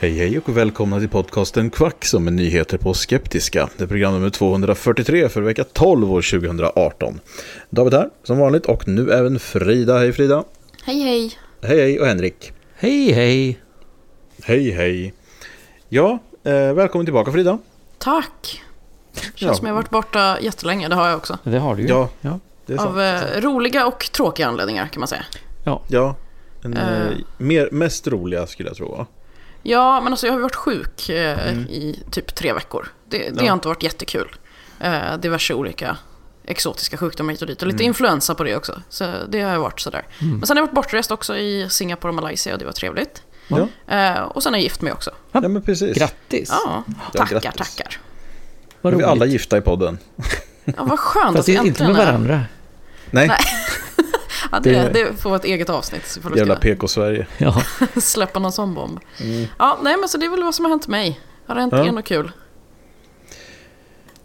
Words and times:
Hej 0.00 0.10
hej 0.18 0.38
och 0.38 0.56
välkomna 0.56 0.98
till 0.98 1.08
podcasten 1.08 1.70
Kvack 1.70 2.04
som 2.04 2.26
är 2.26 2.30
nyheter 2.30 2.78
på 2.78 2.94
Skeptiska. 2.94 3.68
Det 3.76 3.84
är 3.84 3.88
program 3.88 4.12
nummer 4.12 4.30
243 4.30 5.28
för 5.28 5.42
vecka 5.42 5.64
12 5.64 6.12
år 6.12 6.22
2018. 6.40 7.20
David 7.70 7.94
här 7.94 8.10
som 8.22 8.38
vanligt 8.38 8.66
och 8.66 8.88
nu 8.88 9.12
även 9.12 9.38
Frida. 9.38 9.98
Hej 9.98 10.12
Frida. 10.12 10.44
Hej 10.84 11.02
hej. 11.02 11.38
Hej 11.62 11.78
hej 11.80 12.00
och 12.00 12.06
Henrik. 12.06 12.52
Hej 12.76 13.12
hej! 13.12 13.60
Hej 14.44 14.70
hej. 14.70 15.14
Ja, 15.88 16.18
eh, 16.44 16.52
välkommen 16.72 17.06
tillbaka 17.06 17.32
Frida. 17.32 17.58
Tack. 17.98 18.62
Känns 19.14 19.34
Ja. 19.38 19.54
som 19.54 19.66
jag 19.66 19.74
har 19.74 19.82
varit 19.82 19.90
borta 19.90 20.38
jättelänge, 20.40 20.88
det 20.88 20.94
har 20.94 21.08
jag 21.08 21.16
också. 21.16 21.38
Det 21.44 21.58
har 21.58 21.76
du 21.76 21.82
ju. 21.82 21.88
Ja. 21.88 22.08
ja. 22.20 22.38
Det. 22.66 22.78
Av 22.78 23.00
eh, 23.00 23.40
roliga 23.40 23.86
och 23.86 24.10
tråkiga 24.12 24.46
anledningar 24.46 24.86
kan 24.86 25.00
man 25.00 25.08
säga. 25.08 25.24
Ja, 25.64 26.16
en, 26.64 26.76
eh, 26.76 27.06
Eh. 27.06 27.12
mer, 27.38 27.68
mest 27.72 28.08
roliga 28.08 28.46
skulle 28.46 28.68
jag 28.68 28.76
tro. 28.76 29.06
Ja, 29.62 30.00
men 30.00 30.12
alltså 30.12 30.26
jag 30.26 30.32
har 30.34 30.40
varit 30.40 30.54
sjuk 30.56 31.08
eh, 31.08 31.52
i 31.58 32.02
typ 32.10 32.34
tre 32.34 32.52
veckor. 32.52 32.88
Det, 33.08 33.18
det 33.18 33.26
Mm. 33.26 33.44
Ja. 33.44 33.50
har 33.50 33.54
inte 33.54 33.68
varit 33.68 33.82
jättekul. 33.82 34.36
Eh, 34.80 35.16
diverse 35.18 35.54
olika 35.54 35.96
exotiska 36.46 36.96
sjukdomar 36.96 37.32
hit 37.32 37.40
och 37.42 37.46
dit. 37.48 37.62
Och 37.62 37.68
lite 37.68 37.76
Mm. 37.82 37.86
influensa 37.88 38.34
på 38.34 38.44
det 38.44 38.56
också. 38.56 38.82
Så 38.88 39.12
det 39.28 39.40
har 39.40 39.58
varit 39.58 39.80
sådär. 39.80 40.06
Men 40.18 40.46
sen 40.46 40.56
har 40.56 40.62
jag 40.62 40.66
varit 40.66 40.74
bortrest 40.74 41.10
också 41.10 41.36
i 41.36 41.66
Singapore 41.70 42.08
och 42.10 42.14
Malaysia 42.14 42.52
och 42.52 42.58
det 42.58 42.64
var 42.64 42.72
trevligt. 42.72 43.22
Ja, 43.48 43.68
Eh, 43.96 44.20
och 44.22 44.42
sen 44.42 44.52
har 44.52 44.58
jag 44.58 44.62
gift 44.62 44.80
mig 44.82 44.92
också. 44.92 45.10
ja 45.32 45.40
men 45.40 45.62
precis. 45.62 45.96
Grattis! 45.98 46.48
Ja, 46.64 46.84
Ja, 46.86 47.18
tackar, 47.18 47.40
grattis. 47.40 47.76
tackar. 47.76 47.98
Vad 48.80 48.94
vi 48.94 49.04
alla 49.04 49.26
gifta 49.26 49.58
i 49.58 49.60
podden. 49.60 49.98
Ja, 50.64 50.72
vad 50.84 50.98
skönt 50.98 51.36
Fast 51.36 51.38
att 51.38 51.48
vi 51.48 51.52
inte 51.56 51.68
äntligen 51.68 51.92
med 51.92 52.00
är- 52.02 52.06
varandra. 52.06 52.40
Nej, 53.10 53.28
Nej. 53.28 53.38
Ja, 54.52 54.60
det, 54.60 54.70
Det- 54.70 54.88
det 54.92 55.16
får 55.20 55.30
vara 55.30 55.38
ett 55.38 55.44
eget 55.44 55.70
avsnitt. 55.70 56.18
Jävla 56.36 56.56
PK-Sverige. 56.56 57.26
Ja. 57.38 57.62
släppa 58.00 58.38
någon 58.38 58.52
sån 58.52 58.74
bomb. 58.74 59.00
Ja, 59.58 59.78
nej 59.82 59.96
men 59.96 60.08
så 60.08 60.18
det 60.18 60.26
är 60.26 60.30
väl 60.30 60.44
vad 60.44 60.54
som 60.54 60.64
har 60.64 60.70
hänt 60.70 60.88
mig. 60.88 61.20
Har 61.46 61.54
det 61.54 61.60
hänt 61.60 61.72
Ja. 61.76 61.86
er 61.86 61.92
något 61.92 62.04
kul? 62.04 62.32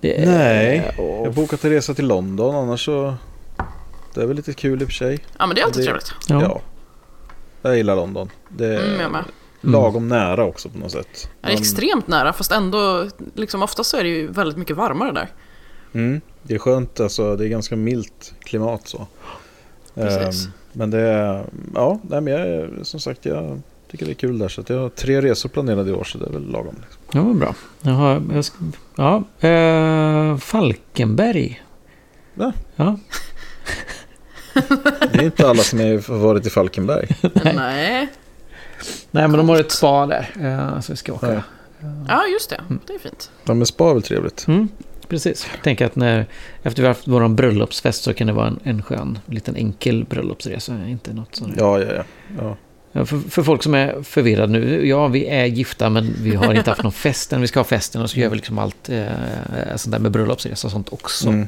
Är- 0.02 0.25
Nej, 0.25 0.94
jag 0.97 1.03
har 1.25 1.31
bokat 1.31 1.64
en 1.64 1.69
resa 1.72 1.94
till 1.94 2.08
London 2.08 2.56
annars 2.56 2.85
så... 2.85 3.16
Det 4.14 4.22
är 4.22 4.25
väl 4.25 4.35
lite 4.35 4.53
kul 4.53 4.81
i 4.81 4.85
och 4.85 4.88
för 4.88 4.94
sig. 4.94 5.19
Ja 5.38 5.46
men 5.47 5.56
det 5.56 5.62
är 5.62 5.66
alltid 5.66 5.81
Det- 5.81 5.85
trevligt. 5.85 6.14
Ja. 6.28 6.41
Ja. 6.41 6.62
Jag 7.62 7.78
gillar 7.78 7.96
London. 7.96 8.30
Det 8.50 8.66
är 8.66 8.88
Mm, 8.88 9.00
jag 9.02 9.12
med. 9.12 9.24
lagom 9.62 10.08
nära 10.08 10.44
också 10.46 10.69
på 10.69 10.78
något 10.78 10.91
sätt. 10.91 11.30
Det 11.41 11.47
är 11.47 11.52
extremt 11.53 12.08
nära 12.08 12.34
fast 12.34 12.52
ändå, 12.52 13.08
liksom 13.35 13.64
oftast 13.64 13.90
så 13.90 13.97
är 13.97 14.03
det 14.03 14.09
ju 14.09 14.28
väldigt 14.31 14.58
mycket 14.58 14.75
varmare 14.78 15.12
där. 15.12 15.30
Mm, 15.94 16.22
det 16.44 16.53
är 16.56 16.59
skönt, 16.59 17.00
alltså, 17.00 17.35
det 17.35 17.46
är 17.46 17.50
ganska 17.50 17.75
milt 17.75 18.34
klimat 18.40 18.88
så. 18.88 19.08
Precis. 19.95 20.45
Ehm, 20.45 20.51
men 20.73 20.91
det 20.91 21.00
är, 21.00 21.44
ja, 21.75 22.00
nej, 22.09 22.22
men 22.22 22.33
jag, 22.33 22.69
som 22.85 23.00
sagt, 23.00 23.25
jag 23.25 23.61
tycker 23.91 24.06
det 24.06 24.11
är 24.11 24.16
kul 24.16 24.39
där. 24.39 24.47
Så 24.47 24.61
att 24.61 24.69
jag 24.69 24.79
har 24.79 24.89
tre 24.89 25.22
resor 25.22 25.50
planerade 25.50 25.89
i 25.89 25.94
år 25.94 26.03
så 26.03 26.17
det 26.17 26.25
är 26.25 26.29
väl 26.29 26.51
lagom. 26.51 26.75
Liksom. 26.81 27.01
Ja, 27.11 27.22
vad 27.22 27.35
bra. 27.38 27.56
Jag 27.81 27.91
har, 27.91 28.22
jag 28.34 28.45
ska, 28.45 28.57
ja, 28.95 29.23
eh, 29.50 30.38
Falkenberg. 30.38 31.61
Ja. 32.35 32.51
Ja. 32.75 32.97
Det 35.11 35.19
är 35.19 35.23
inte 35.23 35.50
alla 35.50 35.61
som 35.63 35.79
är- 35.79 36.07
har 36.11 36.17
varit 36.19 36.45
i 36.45 36.50
Falkenberg. 36.50 37.07
Nej. 37.44 38.07
Nej, 39.11 39.28
men 39.28 39.31
de 39.31 39.50
har 39.50 39.59
ett 39.59 39.72
spa 39.72 40.05
där. 40.05 40.29
Eh, 40.41 40.79
så 40.81 40.94
vi 40.94 40.97
ska 40.97 41.13
åka. 41.13 41.34
Ja. 41.34 41.41
Ja 42.07 42.23
just 42.34 42.50
det, 42.50 42.61
det 42.88 42.94
är 42.94 43.00
fint. 43.00 43.31
Ja, 43.45 43.53
men 43.53 43.66
spa 43.66 43.89
är 43.89 43.94
väl 43.94 44.03
trevligt. 44.03 44.47
Mm, 44.47 44.67
precis. 45.09 45.47
Jag 45.53 45.63
tänker 45.63 45.85
att 45.85 45.95
när, 45.95 46.25
efter 46.63 46.81
vi 46.81 46.88
har 46.88 46.93
haft 46.93 47.07
vår 47.07 47.27
bröllopsfest 47.27 48.03
så 48.03 48.13
kan 48.13 48.27
det 48.27 48.33
vara 48.33 48.47
en, 48.47 48.59
en 48.63 48.83
skön, 48.83 49.19
liten 49.25 49.55
enkel 49.55 50.05
bröllopsresa. 50.05 50.88
Inte 50.88 51.13
något 51.13 51.35
sånt. 51.35 51.53
Ja, 51.57 51.79
ja, 51.79 51.93
ja. 51.93 52.03
ja. 52.38 52.57
Ja, 52.91 53.05
för, 53.05 53.17
för 53.19 53.43
folk 53.43 53.63
som 53.63 53.73
är 53.73 54.01
förvirrade 54.03 54.51
nu. 54.53 54.88
Ja, 54.88 55.07
vi 55.07 55.27
är 55.27 55.45
gifta 55.45 55.89
men 55.89 56.16
vi 56.21 56.35
har 56.35 56.53
inte 56.53 56.69
haft 56.69 56.83
någon 56.83 56.91
fest 56.91 57.33
än. 57.33 57.41
Vi 57.41 57.47
ska 57.47 57.59
ha 57.59 57.63
festen 57.66 58.01
och 58.01 58.09
så 58.09 58.19
gör 58.19 58.29
vi 58.29 58.35
liksom 58.35 58.59
allt 58.59 58.89
eh, 58.89 59.05
sånt 59.75 59.91
där 59.91 59.99
med 59.99 60.11
bröllopsresa 60.11 60.67
och 60.67 60.71
sånt 60.71 60.93
också. 60.93 61.27
Mm. 61.27 61.47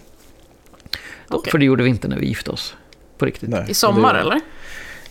Okej. 1.29 1.51
För 1.51 1.57
det 1.57 1.65
gjorde 1.65 1.83
vi 1.83 1.89
inte 1.89 2.07
när 2.07 2.17
vi 2.19 2.27
gifte 2.27 2.51
oss. 2.51 2.75
På 3.17 3.25
riktigt. 3.25 3.49
Nej, 3.49 3.65
I 3.67 3.73
sommar 3.73 4.13
det, 4.13 4.19
eller? 4.19 4.35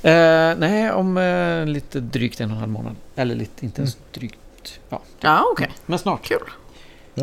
Eh, 0.03 0.57
nej, 0.59 0.93
om 0.93 1.17
eh, 1.17 1.67
lite 1.67 2.01
drygt 2.01 2.41
en 2.41 2.51
och 2.51 2.55
en 2.55 2.61
halv 2.61 2.73
månad. 2.73 2.97
Eller 3.17 3.35
lite, 3.35 3.65
inte 3.65 3.81
ens 3.81 3.95
Mm. 3.97 4.07
drygt. 4.13 4.81
Ja, 4.89 5.03
Ja 5.21 5.45
okej, 5.53 5.71
men 5.87 5.99
snart. 5.99 6.23
kul. 6.29 6.39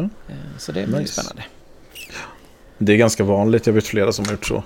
Eh, 0.02 0.36
så 0.58 0.72
det 0.72 0.88
blir 0.88 1.00
Nice. 1.00 1.14
spännande. 1.22 1.44
Det 2.78 2.94
är 2.94 2.98
ganska 2.98 3.24
vanligt, 3.24 3.68
jag 3.68 3.74
vet 3.74 3.88
flera 3.88 4.12
som 4.12 4.26
har 4.26 4.32
gjort 4.32 4.46
så. 4.46 4.64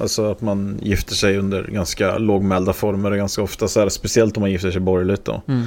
Alltså 0.00 0.30
att 0.30 0.40
man 0.40 0.78
gifter 0.82 1.14
sig 1.14 1.38
under 1.38 1.62
ganska 1.64 2.18
lågmälda 2.18 2.72
former 2.72 3.10
och 3.10 3.16
ganska 3.16 3.42
ofta 3.42 3.68
så 3.68 3.80
här, 3.80 3.88
speciellt 3.88 4.36
om 4.36 4.40
man 4.40 4.50
gifter 4.50 4.70
sig 4.70 4.80
borgerligt 4.80 5.24
då. 5.24 5.42
Mm. 5.48 5.66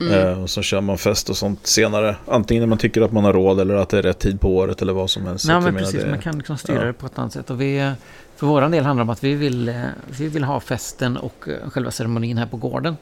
Mm. 0.00 0.12
Eh, 0.28 0.42
och 0.42 0.50
så 0.50 0.62
kör 0.62 0.80
man 0.80 0.98
fest 0.98 1.30
och 1.30 1.36
sånt 1.36 1.66
senare. 1.66 2.16
Antingen 2.26 2.60
när 2.62 2.66
man 2.68 2.78
tycker 2.78 3.02
att 3.02 3.12
man 3.12 3.24
har 3.24 3.32
råd 3.32 3.60
eller 3.60 3.74
att 3.74 3.88
det 3.88 3.98
är 3.98 4.02
rätt 4.02 4.18
tid 4.18 4.40
på 4.40 4.56
året 4.56 4.82
eller 4.82 4.92
vad 4.92 5.10
som 5.10 5.26
helst. 5.26 5.46
Nej, 5.48 5.60
men 5.60 5.76
precis. 5.76 6.02
det- 6.02 6.10
Man 6.10 6.18
kan 6.18 6.38
liksom 6.38 6.58
styra 6.58 6.76
ja. 6.80 6.84
det 6.84 6.92
på 6.92 7.06
ett 7.06 7.18
annat 7.18 7.32
sätt. 7.32 7.50
Och 7.50 7.60
vi, 7.60 7.92
för 8.36 8.46
vår 8.46 8.60
del 8.60 8.84
handlar 8.84 9.04
det 9.04 9.06
om 9.06 9.10
att 9.10 9.24
vi 9.24 9.34
vill, 9.34 9.68
eh, 9.68 9.74
vi 10.18 10.28
vill 10.28 10.44
ha 10.44 10.60
festen 10.60 11.16
och 11.16 11.48
själva 11.72 11.90
ceremonin 11.90 12.38
här 12.38 12.46
på 12.46 12.56
gården. 12.56 12.96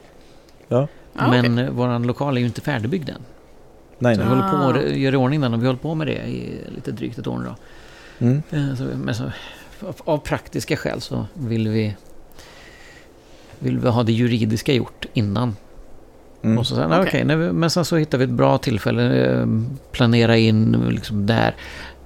Ja. 0.69 0.89
Ja, 1.13 1.31
men 1.31 1.59
eh, 1.59 1.71
vår 1.71 1.99
lokal 2.07 2.37
är 2.37 2.41
ju 2.41 2.47
inte 2.47 2.61
färdigbyggd 2.61 3.09
än. 3.09 3.23
Nej, 3.99 4.15
Så 4.15 4.21
vi 4.23 4.29
nej. 4.29 4.37
håller 4.37 4.49
på 4.51 4.57
Ah. 4.57 4.67
och 4.83 4.97
gör 4.99 5.13
i 5.13 5.17
ordning 5.17 5.41
den 5.41 5.55
och 5.55 5.63
vi 5.63 5.67
håller 5.67 5.79
på 5.79 5.95
med 5.95 6.07
det 6.07 6.13
i 6.27 6.61
lite 6.75 6.93
drygt 6.93 7.19
ett 7.19 7.27
år 7.27 7.39
nu. 7.39 7.55
Mm. 8.27 8.43
Eh, 8.71 8.77
Så, 8.77 8.85
men 8.85 9.15
så, 9.15 9.25
av, 9.87 9.97
av 10.05 10.19
praktiska 10.19 10.77
skäl 10.77 11.01
så 11.01 11.27
vill 11.35 11.69
vi 11.69 11.95
vill 13.59 13.79
vi 13.79 13.89
ha 13.89 14.03
det 14.03 14.13
juridiska 14.13 14.73
gjort 14.73 15.07
innan. 15.13 15.57
Mm. 16.43 16.59
Och 16.59 16.67
så 16.67 16.75
sen, 16.75 16.93
Okej. 16.93 17.25
när 17.25 17.37
vi- 17.37 17.53
men 17.53 17.71
sen 17.71 17.85
så 17.85 17.97
hittar 17.97 18.19
vi 18.19 18.25
ett 18.25 18.31
bra 18.31 18.59
tillfälle. 18.59 19.25
eh, 19.41 19.47
Planera 19.93 20.37
in 20.37 20.87
liksom 20.91 21.27
där 21.27 21.55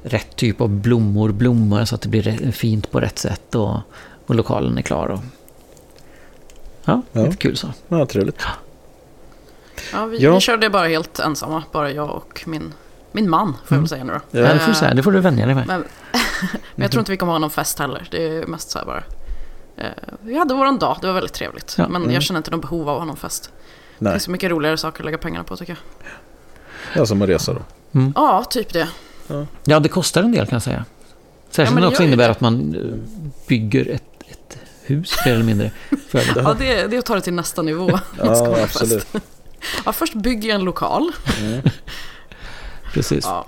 rätt 0.03 0.37
typ 0.37 0.61
av 0.61 0.69
blommor 0.71 1.33
blommar 1.33 1.85
så 1.85 1.95
att 1.95 2.01
det 2.03 2.09
blir 2.09 2.51
fint 2.53 2.91
på 2.91 3.01
rätt 3.01 3.19
sätt 3.19 3.55
och, 3.55 3.77
och 4.27 4.35
lokalen 4.35 4.79
är 4.79 4.83
klar. 4.83 5.09
Och, 5.09 5.21
ja, 6.85 7.03
Ja. 7.13 7.25
lite 7.25 7.37
kul 7.37 7.57
så. 7.57 7.67
Ja, 7.89 8.07
trevligt. 8.07 8.37
Ja, 8.41 8.51
vi, 10.11 10.19
Ja. 10.19 10.35
vi 10.35 10.41
körde 10.41 10.71
bara 10.71 10.87
helt 10.89 11.19
ensamma, 11.19 11.63
bara 11.73 11.91
jag 11.91 12.11
och 12.11 12.43
min, 12.47 12.75
min 13.13 13.31
man 13.31 13.47
får 13.53 13.59
jag 13.69 13.73
Mm. 13.73 13.83
väl 13.83 13.89
säga 13.89 14.05
nu 14.05 14.13
då. 14.13 14.21
Ja. 14.41 14.47
Ja, 14.47 14.53
det, 14.55 14.59
får 14.61 14.69
du 14.69 14.75
säga, 14.75 14.95
det 14.95 15.03
får 15.03 15.13
du 15.13 15.21
vänja 15.21 15.47
dig 15.47 15.55
med. 15.55 15.67
Men, 15.67 15.85
men 16.75 16.83
jag 16.83 16.91
tror 16.91 17.01
inte 17.01 17.13
vi 17.13 17.17
kommer 17.19 17.33
ha 17.33 17.39
någon 17.39 17.51
fest 17.51 17.79
heller. 17.79 18.09
Det 18.11 18.27
är 18.27 18.47
mest 18.47 18.71
så 18.71 18.79
här 18.79 18.87
bara. 18.87 19.03
Eh, 19.77 19.85
vi 20.21 20.39
hade 20.39 20.55
våran 20.55 20.79
dag, 20.79 20.99
det 21.01 21.07
var 21.07 21.15
väldigt 21.15 21.33
trevligt. 21.33 21.75
Ja. 21.79 21.89
Men 21.89 22.03
Mm. 22.03 22.15
jag 22.15 22.23
känner 22.23 22.39
inte 22.39 22.51
någon 22.51 22.61
behov 22.61 22.89
av 22.89 22.95
att 22.95 23.01
ha 23.01 23.05
någon 23.07 23.17
fest. 23.17 23.51
Det 23.99 24.05
Nej. 24.05 24.13
finns 24.13 24.23
så 24.25 24.31
mycket 24.31 24.51
roligare 24.51 24.77
saker 24.77 25.01
att 25.01 25.05
lägga 25.05 25.19
pengarna 25.19 25.45
på 25.45 25.57
tycker 25.57 25.73
jag. 25.73 26.13
Ja, 27.01 27.07
som 27.07 27.23
en 27.23 27.29
resa 27.29 27.53
då. 27.55 27.61
Ja, 28.15 28.45
typ 28.51 28.73
det. 28.73 28.89
Ja, 29.65 29.81
det 29.81 29.89
kostar 29.89 30.23
en 30.23 30.33
del 30.33 30.47
kan 30.47 30.55
jag 30.57 30.63
säga. 30.63 30.85
Särskilt 31.51 31.69
Ja, 31.71 31.75
när 31.75 31.81
det 31.81 31.87
det 31.87 31.91
också 31.91 32.03
innebär 32.03 32.25
det. 32.25 32.31
att 32.31 32.41
man 32.41 32.75
eh, 32.75 32.99
bygger 33.49 33.91
ett, 33.91 34.03
ett 34.29 34.59
hus 34.85 35.15
mer 35.27 35.33
eller 35.35 35.45
mindre. 35.45 35.71
För 36.09 36.35
det. 36.35 36.41
Ja, 36.43 36.57
det, 36.59 36.73
är- 36.81 36.89
det 36.89 36.97
är 36.97 36.99
att 36.99 37.07
ta 37.07 37.15
det 37.15 37.21
till 37.21 37.33
nästa 37.35 37.63
nivå. 37.63 37.99
Ja, 38.19 38.57
absolut. 38.65 39.07
Ja, 39.87 39.93
först 39.93 40.15
bygger 40.15 40.49
jag 40.49 40.55
en 40.55 40.65
lokal. 40.65 41.13
Precis. 42.93 43.25
Ja. 43.25 43.47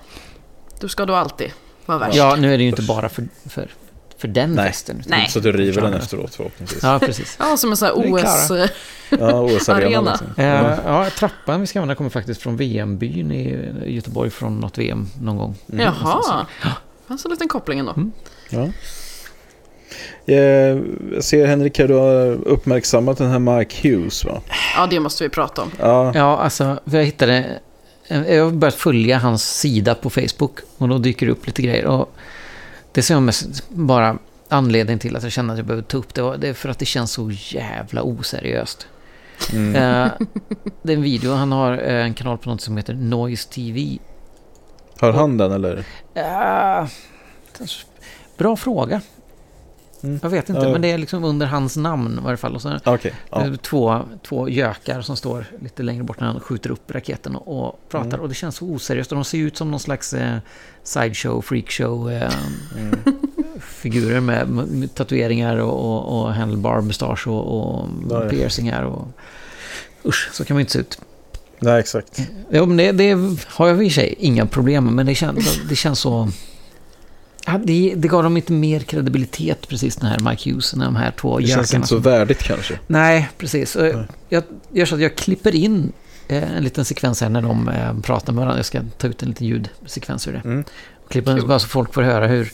Du 0.80 0.88
ska 0.88 1.04
då 1.06 1.14
alltid 1.14 1.50
vara 1.86 1.98
värst. 1.98 2.16
Ja, 2.16 2.36
nu 2.36 2.54
är 2.54 2.58
det 2.58 2.62
ju 2.64 2.68
inte 2.70 2.82
bara 2.82 3.08
för, 3.08 3.28
för, 3.48 3.70
för 4.18 4.28
den 4.28 4.52
Nej. 4.52 4.66
festen. 4.66 4.96
utan- 5.00 5.10
Nej. 5.10 5.28
Så 5.30 5.40
du 5.40 5.52
river 5.52 5.82
den 5.82 5.94
efteråt 5.94 6.34
förhoppningsvis. 6.34 6.82
Ja, 6.82 6.98
precis. 6.98 7.36
Ja, 7.40 7.56
som 7.56 7.70
en 7.70 7.76
sån 7.76 8.00
Det 8.02 8.08
är 8.08 8.12
här 8.24 8.46
Klara. 8.48 8.64
OS... 8.64 8.70
Ja, 9.10 9.40
OS-arena. 9.40 9.86
Arena. 9.86 10.10
Liksom. 10.10 10.26
Eh, 10.36 10.78
ja, 10.84 11.10
trappan 11.10 11.60
vi 11.60 11.66
ska 11.66 11.78
använda 11.78 11.94
kommer 11.94 12.10
faktiskt 12.10 12.42
från 12.42 12.56
VM-byn 12.56 13.32
i 13.32 13.72
Göteborg 13.94 14.30
från 14.30 14.60
något 14.60 14.78
VM 14.78 15.08
någon 15.20 15.36
gång. 15.36 15.56
Jaha. 15.66 16.46
Fanns 17.08 17.24
en 17.24 17.30
liten 17.30 17.48
koppling 17.48 17.78
ändå. 17.78 17.92
Mm. 17.92 18.12
Ja. 18.50 18.68
Eh, 20.26 20.36
Jag 21.14 21.24
ser 21.24 21.46
Henrik 21.46 21.78
här, 21.78 21.88
du 21.88 21.94
har 21.94 22.32
uppmärksammat 22.48 23.18
den 23.18 23.30
här 23.30 23.38
Mike 23.38 23.88
Hughes 23.88 24.24
va? 24.24 24.40
Ja, 24.76 24.86
det 24.86 25.00
måste 25.00 25.24
vi 25.24 25.30
prata 25.30 25.62
om. 25.62 25.70
Ja, 25.78 26.12
Ja, 26.14 26.38
alltså, 26.38 26.78
jag 26.84 27.04
hittade... 27.04 27.58
Jag 28.08 28.44
har 28.44 28.50
börjat 28.50 28.74
följa 28.74 29.18
hans 29.18 29.58
sida 29.60 29.94
på 29.94 30.10
Facebook 30.10 30.58
och 30.78 30.88
då 30.88 30.98
dyker 30.98 31.26
det 31.26 31.32
upp 31.32 31.46
lite 31.46 31.62
grejer. 31.62 31.86
Och 31.86 32.12
det 32.92 33.02
som 33.02 33.14
jag 33.14 33.22
mest 33.22 33.68
bara 33.68 34.18
anledning 34.48 34.98
till 34.98 35.16
att 35.16 35.22
jag 35.22 35.32
känner 35.32 35.54
att 35.54 35.58
jag 35.58 35.66
behöver 35.66 35.82
ta 35.82 35.98
upp 35.98 36.14
det, 36.14 36.22
var- 36.22 36.36
det 36.36 36.48
är 36.48 36.54
för 36.54 36.68
att 36.68 36.78
det 36.78 36.84
känns 36.84 37.10
så 37.12 37.30
jävla 37.32 38.02
oseriöst. 38.02 38.86
mm. 39.52 39.76
Eh, 39.76 40.12
det 40.82 40.92
är 40.92 40.96
en 40.96 41.02
video, 41.02 41.32
han 41.32 41.52
har 41.52 41.72
eh, 41.72 42.04
en 42.04 42.14
kanal 42.14 42.38
på 42.38 42.48
något 42.50 42.60
som 42.60 42.76
heter 42.76 42.94
Noise 42.94 43.48
TV. 43.50 43.98
har 45.00 45.12
han 45.12 45.38
den 45.38 45.52
eller? 45.52 45.84
Eh, 46.14 46.86
bra 48.38 48.56
fråga. 48.56 49.00
Mm. 50.04 50.18
Jag 50.22 50.30
vet 50.30 50.48
inte, 50.48 50.62
Ja. 50.62 50.72
men 50.72 50.80
det 50.82 50.90
är 50.90 50.98
liksom 50.98 51.24
under 51.24 51.46
hans 51.46 51.76
namn 51.76 52.18
i 52.20 52.24
varje 52.24 52.36
fall. 52.36 52.54
Och 52.54 52.62
så. 52.62 52.68
Det 52.68 52.80
Ja. 53.30 53.46
två, 53.62 54.00
två 54.28 54.48
gökar 54.48 55.00
som 55.02 55.16
står 55.16 55.46
lite 55.62 55.82
längre 55.82 56.02
bort 56.04 56.20
när 56.20 56.26
han 56.26 56.40
skjuter 56.40 56.70
upp 56.70 56.90
raketen 56.90 57.36
och, 57.36 57.66
och 57.68 57.80
pratar. 57.88 58.08
Mm. 58.08 58.20
Och 58.20 58.28
det 58.28 58.34
känns 58.34 58.56
så 58.56 58.66
oseriöst. 58.66 59.12
Och 59.12 59.16
de 59.16 59.24
ser 59.24 59.38
ut 59.38 59.56
som 59.56 59.70
någon 59.70 59.80
slags 59.80 60.14
eh, 60.14 60.36
sideshow, 60.82 61.42
freakshow 61.42 62.10
eh, 62.12 62.32
Mm. 62.78 62.98
figurer 63.60 64.20
med, 64.20 64.48
med 64.48 64.94
tatueringar 64.94 65.56
och, 65.56 65.84
och, 65.84 66.20
och 66.22 66.32
handlebar 66.34 66.80
mustasch 66.80 67.26
och, 67.28 67.58
och 67.58 67.88
Ja, 68.10 68.22
ja. 68.24 68.30
piercingar. 68.30 68.82
Och, 68.82 69.08
usch, 70.04 70.30
så 70.32 70.44
kan 70.44 70.54
man 70.54 70.58
ju 70.60 70.62
inte 70.62 70.72
se 70.72 70.78
ut. 70.78 70.98
Nej, 71.60 71.80
exakt. 71.80 72.20
Jo, 72.50 72.66
men 72.66 72.76
det, 72.76 72.92
det 72.92 73.12
har 73.46 73.68
jag 73.68 73.84
i 73.84 73.88
och 73.88 73.92
för 73.92 73.94
sig 74.00 74.14
inga 74.18 74.46
problem 74.46 74.84
med. 74.84 74.92
Men 74.92 75.06
det 75.06 75.14
känns, 75.14 75.60
det 75.68 75.76
känns 75.76 75.98
så... 75.98 76.28
Ja, 77.46 77.60
det, 77.64 77.94
det 77.96 78.08
gav 78.08 78.22
dem 78.22 78.36
inte 78.36 78.52
mer 78.52 78.80
kredibilitet 78.80 79.68
precis 79.68 79.96
den 79.96 80.08
här 80.10 80.18
Mike 80.30 80.50
Hughes 80.50 80.74
när 80.74 80.84
de 80.84 80.96
här 80.96 81.10
två 81.10 81.38
Det 81.38 81.46
känns 81.46 81.74
inte 81.74 81.88
så 81.88 81.98
värdigt 81.98 82.42
kanske. 82.42 82.78
Nej, 82.86 83.28
precis. 83.38 83.76
Och 83.76 83.82
Nej. 83.82 84.06
Jag 84.28 84.42
gör 84.72 84.86
så 84.86 84.94
att 84.94 85.00
jag 85.00 85.16
klipper 85.16 85.54
in 85.54 85.92
eh, 86.28 86.56
en 86.56 86.64
liten 86.64 86.84
sekvens 86.84 87.20
här 87.20 87.28
när 87.28 87.42
de 87.42 87.68
eh, 87.68 88.00
pratar 88.00 88.32
med 88.32 88.40
varandra. 88.40 88.58
Jag 88.58 88.66
ska 88.66 88.80
ta 88.98 89.06
ut 89.06 89.22
en 89.22 89.28
liten 89.28 89.46
ljudsekvens 89.46 90.28
ur 90.28 90.32
det. 90.32 90.42
Mm. 90.44 90.64
Klippa 91.08 91.32
in 91.32 91.46
bara 91.46 91.58
så 91.58 91.68
folk 91.68 91.94
får 91.94 92.02
höra 92.02 92.26
hur 92.26 92.52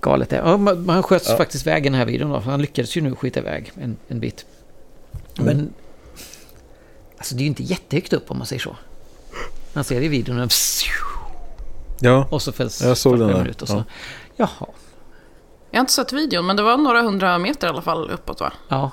galet 0.00 0.30
det 0.30 0.36
är. 0.36 0.40
Ja, 0.40 0.56
man, 0.56 0.86
man 0.86 1.02
sköts 1.02 1.28
Ja. 1.28 1.36
faktiskt 1.36 1.66
väg 1.66 1.82
i 1.82 1.88
den 1.88 1.98
här 1.98 2.06
videon 2.06 2.30
då. 2.30 2.38
Han 2.38 2.60
lyckades 2.60 2.96
ju 2.96 3.00
nu 3.00 3.14
skita 3.14 3.40
iväg 3.40 3.72
en, 3.80 3.96
en 4.08 4.20
bit. 4.20 4.46
Mm. 5.38 5.56
Men 5.56 5.72
alltså 7.18 7.34
det 7.34 7.40
är 7.40 7.42
ju 7.42 7.48
inte 7.48 7.62
jättehögt 7.62 8.12
upp 8.12 8.30
om 8.30 8.38
man 8.38 8.46
säger 8.46 8.60
så. 8.60 8.76
Man 9.72 9.84
ser 9.84 10.00
det 10.00 10.06
i 10.06 10.08
videon 10.08 10.40
och, 10.40 10.52
Ja, 12.00 12.26
och 12.30 12.42
så 12.42 12.52
fälls 12.52 12.82
Jag 12.82 12.96
såg 12.96 13.18
den 13.18 13.28
där. 13.28 13.54
och 13.62 13.68
så. 13.68 13.74
Ja. 13.76 13.84
Jaha. 14.36 14.68
Jag 15.70 15.78
har 15.78 15.80
inte 15.80 15.92
sett 15.92 16.12
videon, 16.12 16.46
men 16.46 16.56
det 16.56 16.62
var 16.62 16.76
några 16.76 17.02
hundra 17.02 17.38
meter 17.38 17.66
i 17.66 17.70
alla 17.70 17.82
fall 17.82 18.10
uppåt 18.10 18.40
va? 18.40 18.52
Ja. 18.68 18.90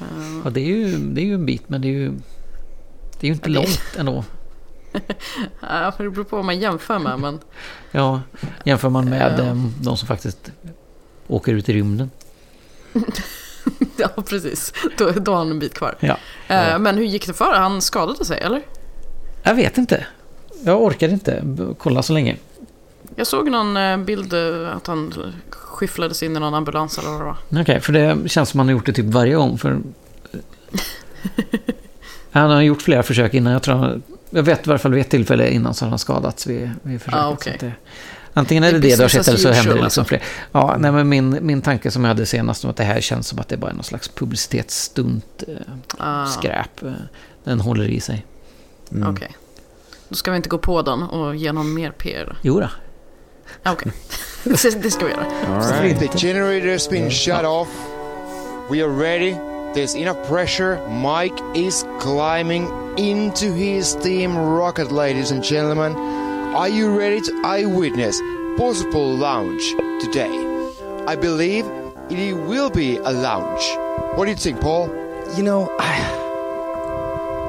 Eh, 0.00 0.06
ja 0.44 0.50
det, 0.50 0.60
är 0.60 0.64
ju, 0.66 0.96
det 0.98 1.20
är 1.20 1.24
ju 1.24 1.34
en 1.34 1.46
bit 1.46 1.68
men 1.68 1.80
det 1.82 1.88
är 1.88 1.92
ju, 1.92 2.08
det 3.20 3.26
är 3.26 3.28
ju 3.28 3.32
inte 3.32 3.50
Ja, 3.50 3.60
det- 3.60 3.66
långt 3.66 3.96
ändå. 3.98 4.24
Ja, 5.60 5.92
för 5.96 6.04
det 6.04 6.10
beror 6.10 6.24
på 6.24 6.36
vad 6.36 6.44
man 6.44 6.60
jämför 6.60 6.98
med, 6.98 7.18
men... 7.18 7.38
Ja, 7.92 8.20
jämför 8.64 8.88
man 8.88 9.10
med 9.10 9.34
Ja. 9.38 9.44
em, 9.44 9.74
de 9.80 9.96
som 9.96 10.08
faktiskt 10.08 10.52
åker 11.26 11.52
ut 11.54 11.68
i 11.68 11.72
rymden. 11.72 12.10
Ja, 13.96 14.08
precis. 14.08 14.72
Då, 14.98 15.10
då 15.10 15.32
har 15.32 15.38
han 15.38 15.50
en 15.50 15.58
bit 15.58 15.74
kvar. 15.74 15.96
Ja. 16.00 16.16
Eh, 16.48 16.78
Men 16.78 16.96
hur 16.96 17.04
gick 17.04 17.26
det 17.26 17.32
för 17.34 17.54
Han 17.54 17.82
skadade 17.82 18.24
sig, 18.24 18.40
eller? 18.40 18.62
Jag 19.42 19.54
vet 19.54 19.78
inte. 19.78 20.06
Jag 20.64 20.82
orkar 20.82 21.08
inte 21.08 21.42
kolla 21.78 22.02
så 22.02 22.12
länge. 22.12 22.36
Jag 23.16 23.26
såg 23.26 23.50
någon 23.50 23.76
eh, 23.76 23.96
bild 23.96 24.32
eh, 24.32 24.76
att 24.76 24.86
han 24.86 25.14
skyfflades 25.50 26.22
in 26.22 26.36
i 26.36 26.40
någon 26.40 26.54
ambulans 26.54 26.98
eller 26.98 27.10
vad 27.10 27.20
det 27.20 27.24
var. 27.24 27.60
Okej, 27.60 27.80
för 27.80 27.92
det 27.92 28.30
känns 28.30 28.48
som 28.48 28.60
han 28.60 28.68
har 28.68 28.72
gjort 28.72 28.86
det 28.86 28.92
typ 28.92 29.06
varje 29.06 29.34
gång. 29.34 29.58
För... 29.58 29.80
han 32.30 32.50
har 32.50 32.62
gjort 32.62 32.82
flera 32.82 33.02
försök 33.02 33.34
innan. 33.34 33.52
Jag 33.52 33.62
tror 33.62 33.74
han, 33.74 34.02
jag 34.30 34.42
vet 34.42 34.66
i 34.66 34.68
varje 34.68 34.78
fall 34.78 34.92
vid 34.92 35.00
ett 35.00 35.10
tillfälle 35.10 35.50
innan 35.50 35.74
så 35.74 35.84
har 35.84 35.90
han 35.90 35.98
skadats 35.98 36.46
vid, 36.46 36.70
vid 36.82 37.02
försöket. 37.02 37.18
Ah, 37.22 37.50
att 37.54 37.60
det, 37.60 37.72
antingen 38.34 38.64
är 38.64 38.72
Det 38.72 38.78
det 38.78 38.96
du 38.96 39.02
har 39.02 39.08
sett 39.08 39.28
eller 39.28 39.38
så 39.38 39.48
händer 39.50 39.74
det 39.74 39.82
liksom 39.82 39.84
alltså. 39.84 40.04
fler. 40.04 40.22
Ja, 40.52 40.76
nej, 40.78 40.92
men 40.92 41.08
min, 41.08 41.38
min 41.40 41.62
tanke 41.62 41.90
som 41.90 42.04
jag 42.04 42.08
hade 42.08 42.26
senast 42.26 42.64
om 42.64 42.70
att 42.70 42.76
det 42.76 42.84
här 42.84 43.00
känns 43.00 43.28
som 43.28 43.38
att 43.38 43.48
det 43.48 43.56
bara 43.56 43.70
är 43.70 43.74
någon 43.74 43.84
slags 43.84 44.08
publicitetsstunt, 44.08 45.44
eh, 45.48 45.54
Ah, 45.98 46.26
skräp. 46.26 46.82
Eh, 46.82 46.92
den 47.44 47.60
håller 47.60 47.88
i 47.88 48.00
sig. 48.00 48.26
Mm. 48.92 49.10
Okej. 49.10 49.36
Då 50.10 50.16
ska 50.16 50.30
vi 50.30 50.36
inte 50.36 50.48
gå 50.48 50.58
på 50.58 50.82
den 50.82 51.02
och 51.02 51.36
ge 51.36 51.52
någon 51.52 51.74
mer 51.74 51.90
PR. 51.90 52.36
Jo 52.42 52.60
då. 52.60 52.68
Ah, 53.62 53.72
Okej. 53.72 53.92
det, 54.44 54.82
det 54.82 54.90
ska 54.90 55.04
vi 55.04 55.10
göra. 55.10 55.26
All 55.48 55.82
right. 55.82 55.98
The 56.00 56.18
generator's 56.18 56.90
been 56.90 57.10
shut 57.10 57.44
off. 57.44 57.68
We 58.70 58.82
are 58.82 58.88
ready. 58.88 59.36
There's 59.74 59.96
enough 59.96 60.28
pressure. 60.28 60.78
Mike 60.88 61.42
is 61.54 61.86
climbing 62.00 62.68
into 62.96 63.52
his 63.52 63.86
steam 63.88 64.36
rocket, 64.36 64.92
ladies 64.92 65.32
and 65.32 65.44
gentlemen. 65.44 65.94
Are 66.56 66.68
you 66.68 66.98
ready 66.98 67.20
to 67.20 67.32
eyewitness 67.44 68.20
possible 68.56 69.16
launch 69.16 69.62
today? 70.00 70.30
I 71.06 71.16
believe 71.16 71.64
it 72.10 72.34
will 72.48 72.70
be 72.70 72.96
a 72.96 73.12
launch. 73.12 73.62
What 74.16 74.24
do 74.24 74.30
you 74.30 74.36
think, 74.36 74.60
Paul? 74.60 74.88
You 75.36 75.44
know, 75.44 75.70
I, 75.78 76.09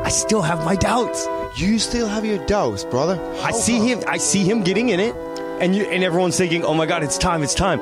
I 0.04 0.10
still 0.10 0.42
have 0.42 0.64
my 0.66 0.76
doubts. 0.76 1.28
You 1.56 1.80
still 1.80 2.08
have 2.08 2.26
your 2.26 2.44
doubts, 2.46 2.84
brother. 2.84 3.20
I 3.44 3.52
see 3.52 3.78
him. 3.80 4.02
I 4.08 4.18
see 4.18 4.44
him 4.44 4.64
getting 4.64 4.90
in 4.90 5.00
it, 5.00 5.16
and 5.62 5.76
you 5.76 5.84
and 5.84 6.04
everyone's 6.04 6.38
thinking, 6.38 6.64
"Oh 6.64 6.74
my 6.74 6.86
God, 6.86 7.04
it's 7.04 7.18
time! 7.18 7.44
It's 7.44 7.54
time!" 7.54 7.80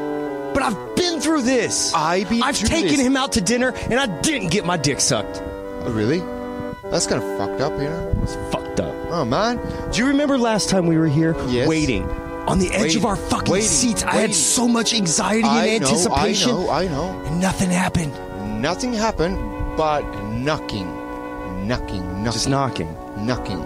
But 0.53 0.63
I've 0.63 0.95
been 0.95 1.21
through 1.21 1.43
this. 1.43 1.93
I've 1.93 2.29
been 2.29 2.41
I've 2.43 2.57
taken 2.57 2.97
this. 2.97 2.99
him 3.05 3.15
out 3.15 3.33
to 3.33 3.41
dinner, 3.41 3.69
and 3.89 3.99
I 3.99 4.07
didn't 4.21 4.49
get 4.49 4.65
my 4.65 4.77
dick 4.77 4.99
sucked. 4.99 5.41
Oh, 5.43 5.91
really? 5.91 6.19
That's 6.89 7.05
kind 7.05 7.21
of 7.23 7.37
fucked 7.37 7.61
up, 7.61 7.71
you 7.73 7.87
know? 7.87 8.19
It's 8.23 8.33
fucked 8.51 8.79
up. 8.79 8.93
Oh, 9.11 9.23
man. 9.23 9.57
Do 9.91 9.99
you 9.99 10.07
remember 10.07 10.37
last 10.39 10.69
time 10.69 10.87
we 10.87 10.97
were 10.97 11.07
here, 11.07 11.35
Yes. 11.47 11.67
waiting 11.67 12.03
on 12.47 12.57
the 12.57 12.71
edge 12.73 12.81
Waiting, 12.81 12.97
of 12.97 13.05
our 13.05 13.15
fucking 13.15 13.51
waiting, 13.51 13.67
seats? 13.69 14.03
I 14.03 14.15
had 14.15 14.33
so 14.33 14.67
much 14.67 14.93
anxiety 14.95 15.43
and 15.43 15.47
I 15.47 15.65
know, 15.65 15.69
I 15.69 15.75
anticipation, 15.75 16.49
know, 16.51 16.69
I 16.71 16.87
know. 16.87 17.21
and 17.27 17.39
nothing 17.39 17.69
happened. 17.69 18.11
Nothing 18.59 18.93
happened, 18.93 19.37
but 19.77 20.01
knocking. 20.33 20.87
Knocking, 21.69 22.01
knocking. 22.01 22.25
Just 22.31 22.49
knocking. 22.49 22.95
knocking. 23.27 23.61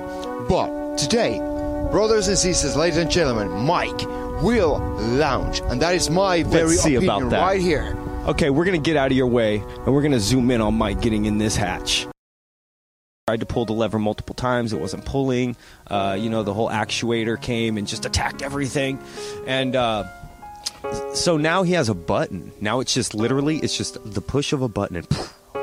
But 0.49 0.97
today, 0.97 1.37
brothers 1.89 2.27
and 2.27 2.37
sisters, 2.37 2.75
ladies 2.75 2.97
and 2.97 3.09
gentlemen, 3.09 3.49
Mike 3.65 4.01
will 4.43 4.79
launch, 4.97 5.61
and 5.61 5.81
that 5.81 5.95
is 5.95 6.09
my 6.09 6.43
very 6.43 6.75
see 6.75 6.95
opinion 6.95 7.27
about 7.27 7.29
that. 7.29 7.41
right 7.41 7.61
here. 7.61 7.97
Okay, 8.27 8.49
we're 8.49 8.65
gonna 8.65 8.77
get 8.77 8.97
out 8.97 9.11
of 9.11 9.15
your 9.15 9.27
way 9.27 9.59
and 9.59 9.93
we're 9.93 10.01
gonna 10.01 10.19
zoom 10.19 10.51
in 10.51 10.59
on 10.59 10.73
Mike 10.73 10.99
getting 10.99 11.23
in 11.23 11.37
this 11.37 11.55
hatch. 11.55 12.05
Tried 13.25 13.39
to 13.39 13.45
pull 13.45 13.63
the 13.63 13.71
lever 13.71 13.99
multiple 13.99 14.35
times, 14.35 14.73
it 14.73 14.81
wasn't 14.81 15.05
pulling. 15.05 15.55
Uh, 15.87 16.17
you 16.19 16.29
know, 16.29 16.43
the 16.43 16.53
whole 16.53 16.67
actuator 16.67 17.41
came 17.41 17.77
and 17.77 17.87
just 17.87 18.03
attacked 18.05 18.41
everything. 18.41 18.99
And 19.47 19.77
uh, 19.77 20.03
so 21.13 21.37
now 21.37 21.63
he 21.63 21.71
has 21.71 21.87
a 21.87 21.95
button. 21.95 22.51
Now 22.59 22.81
it's 22.81 22.93
just 22.93 23.13
literally, 23.13 23.59
it's 23.59 23.77
just 23.77 23.97
the 24.03 24.21
push 24.21 24.51
of 24.51 24.61
a 24.61 24.67
button 24.67 24.97
and 24.97 25.07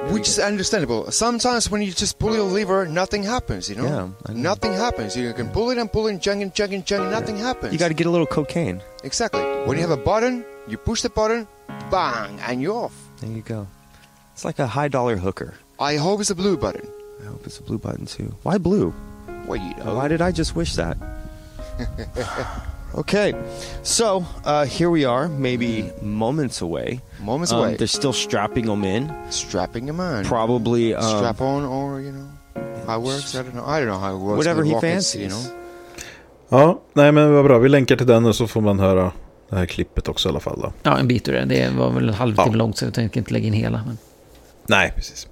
Which 0.08 0.26
is 0.28 0.38
understandable. 0.38 1.10
Sometimes 1.12 1.70
when 1.70 1.82
you 1.82 1.92
just 1.92 2.18
pull 2.18 2.34
your 2.34 2.44
lever, 2.44 2.86
nothing 2.86 3.22
happens, 3.22 3.68
you 3.68 3.76
know? 3.76 3.84
Yeah, 3.84 4.08
I 4.26 4.32
know. 4.32 4.40
Nothing 4.40 4.72
happens. 4.72 5.16
You 5.16 5.32
can 5.34 5.48
pull 5.50 5.70
it 5.70 5.78
and 5.78 5.92
pull 5.92 6.08
it, 6.08 6.20
chugging, 6.20 6.50
chugging, 6.50 6.82
chugging, 6.82 7.10
nothing 7.10 7.36
happens. 7.36 7.72
you 7.72 7.78
got 7.78 7.88
to 7.88 7.94
get 7.94 8.06
a 8.06 8.10
little 8.10 8.26
cocaine. 8.26 8.82
Exactly. 9.04 9.42
When 9.66 9.76
you 9.76 9.82
have 9.86 9.90
a 9.96 10.02
button, 10.02 10.44
you 10.66 10.76
push 10.78 11.02
the 11.02 11.10
button, 11.10 11.46
bang, 11.90 12.40
and 12.40 12.60
you're 12.60 12.74
off. 12.74 12.94
There 13.20 13.30
you 13.30 13.42
go. 13.42 13.68
It's 14.32 14.44
like 14.44 14.58
a 14.58 14.66
high 14.66 14.88
dollar 14.88 15.16
hooker. 15.16 15.54
I 15.78 15.96
hope 15.96 16.20
it's 16.20 16.30
a 16.30 16.34
blue 16.34 16.56
button. 16.56 16.88
I 17.22 17.26
hope 17.26 17.46
it's 17.46 17.58
a 17.58 17.62
blue 17.62 17.78
button 17.78 18.06
too. 18.06 18.34
Why 18.42 18.58
blue? 18.58 18.94
Well, 19.46 19.60
you 19.60 19.74
know. 19.76 19.94
Why 19.94 20.08
did 20.08 20.22
I 20.22 20.32
just 20.32 20.56
wish 20.56 20.74
that? 20.74 20.96
okay, 22.94 23.34
so 23.82 24.24
uh, 24.44 24.64
here 24.64 24.90
we 24.90 25.04
are, 25.04 25.28
maybe 25.28 25.90
moments 26.02 26.60
away. 26.60 27.00
Moments 27.24 27.52
Um, 27.52 27.58
away. 27.58 27.76
they're 27.76 27.86
still 27.86 28.12
strapping 28.12 28.66
them 28.66 28.84
in. 28.84 29.08
Strapping 29.30 29.90
a 29.90 29.92
man. 29.92 30.24
Probably. 30.24 30.94
Um, 30.94 31.02
Strap 31.02 31.40
on 31.40 31.64
or, 31.64 32.00
you 32.00 32.12
know. 32.12 32.26
how 32.86 33.00
it 33.00 33.06
works. 33.06 33.34
I 33.34 33.38
don't 33.38 33.52
know. 33.52 33.64
I 33.76 33.80
don't 33.80 33.86
know 33.88 33.98
how 34.00 34.16
it 34.16 34.20
works. 34.22 34.46
Whatever 34.46 34.62
he 34.64 34.80
fancies. 34.80 35.16
you 35.22 35.28
know. 35.28 35.40
Ja, 36.48 36.80
nej 36.92 37.12
men 37.12 37.32
vad 37.34 37.44
bra. 37.44 37.58
Vi 37.58 37.68
länkar 37.68 37.96
till 37.96 38.06
den 38.06 38.26
och 38.26 38.36
så 38.36 38.46
får 38.46 38.60
man 38.60 38.78
höra 38.78 39.12
det 39.48 39.56
här 39.56 39.66
klippet 39.66 40.08
också 40.08 40.28
i 40.28 40.30
alla 40.30 40.40
fall. 40.40 40.60
Då. 40.62 40.72
Ja, 40.82 40.98
en 40.98 41.08
bit 41.08 41.28
ur 41.28 41.32
det. 41.32 41.44
Det 41.44 41.70
var 41.78 41.90
väl 41.90 42.08
en 42.08 42.14
halvtimme 42.14 42.48
Ja. 42.50 42.54
långt 42.56 42.76
så 42.76 42.84
jag 42.84 42.94
tänker 42.94 43.20
inte 43.20 43.32
lägga 43.32 43.46
in 43.46 43.52
hela. 43.52 43.80
Men... 43.86 43.98
Nej, 44.66 44.92
precis. 44.96 45.26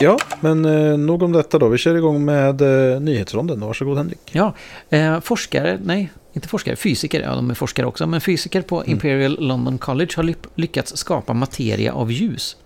Ja, 0.00 0.18
men 0.40 0.64
eh, 0.64 0.98
nog 0.98 1.22
om 1.22 1.32
detta 1.32 1.58
då. 1.58 1.68
Vi 1.68 1.78
kör 1.78 1.94
igång 1.94 2.24
med 2.24 2.60
eh, 2.60 3.00
nyhetsronden. 3.00 3.60
Varsågod 3.60 3.96
Henrik. 3.96 4.18
Ja, 4.32 4.54
eh, 4.90 5.20
forskare, 5.20 5.78
nej, 5.84 6.10
inte 6.32 6.48
forskare, 6.48 6.76
fysiker, 6.76 7.20
ja 7.20 7.34
de 7.34 7.50
är 7.50 7.54
forskare 7.54 7.86
också, 7.86 8.06
men 8.06 8.20
fysiker 8.20 8.62
på 8.62 8.84
Imperial 8.84 9.36
London 9.40 9.78
College 9.78 10.12
har 10.16 10.34
lyckats 10.54 10.96
skapa 10.96 11.32
materia 11.32 11.92
av 11.92 12.12
ljus. 12.12 12.56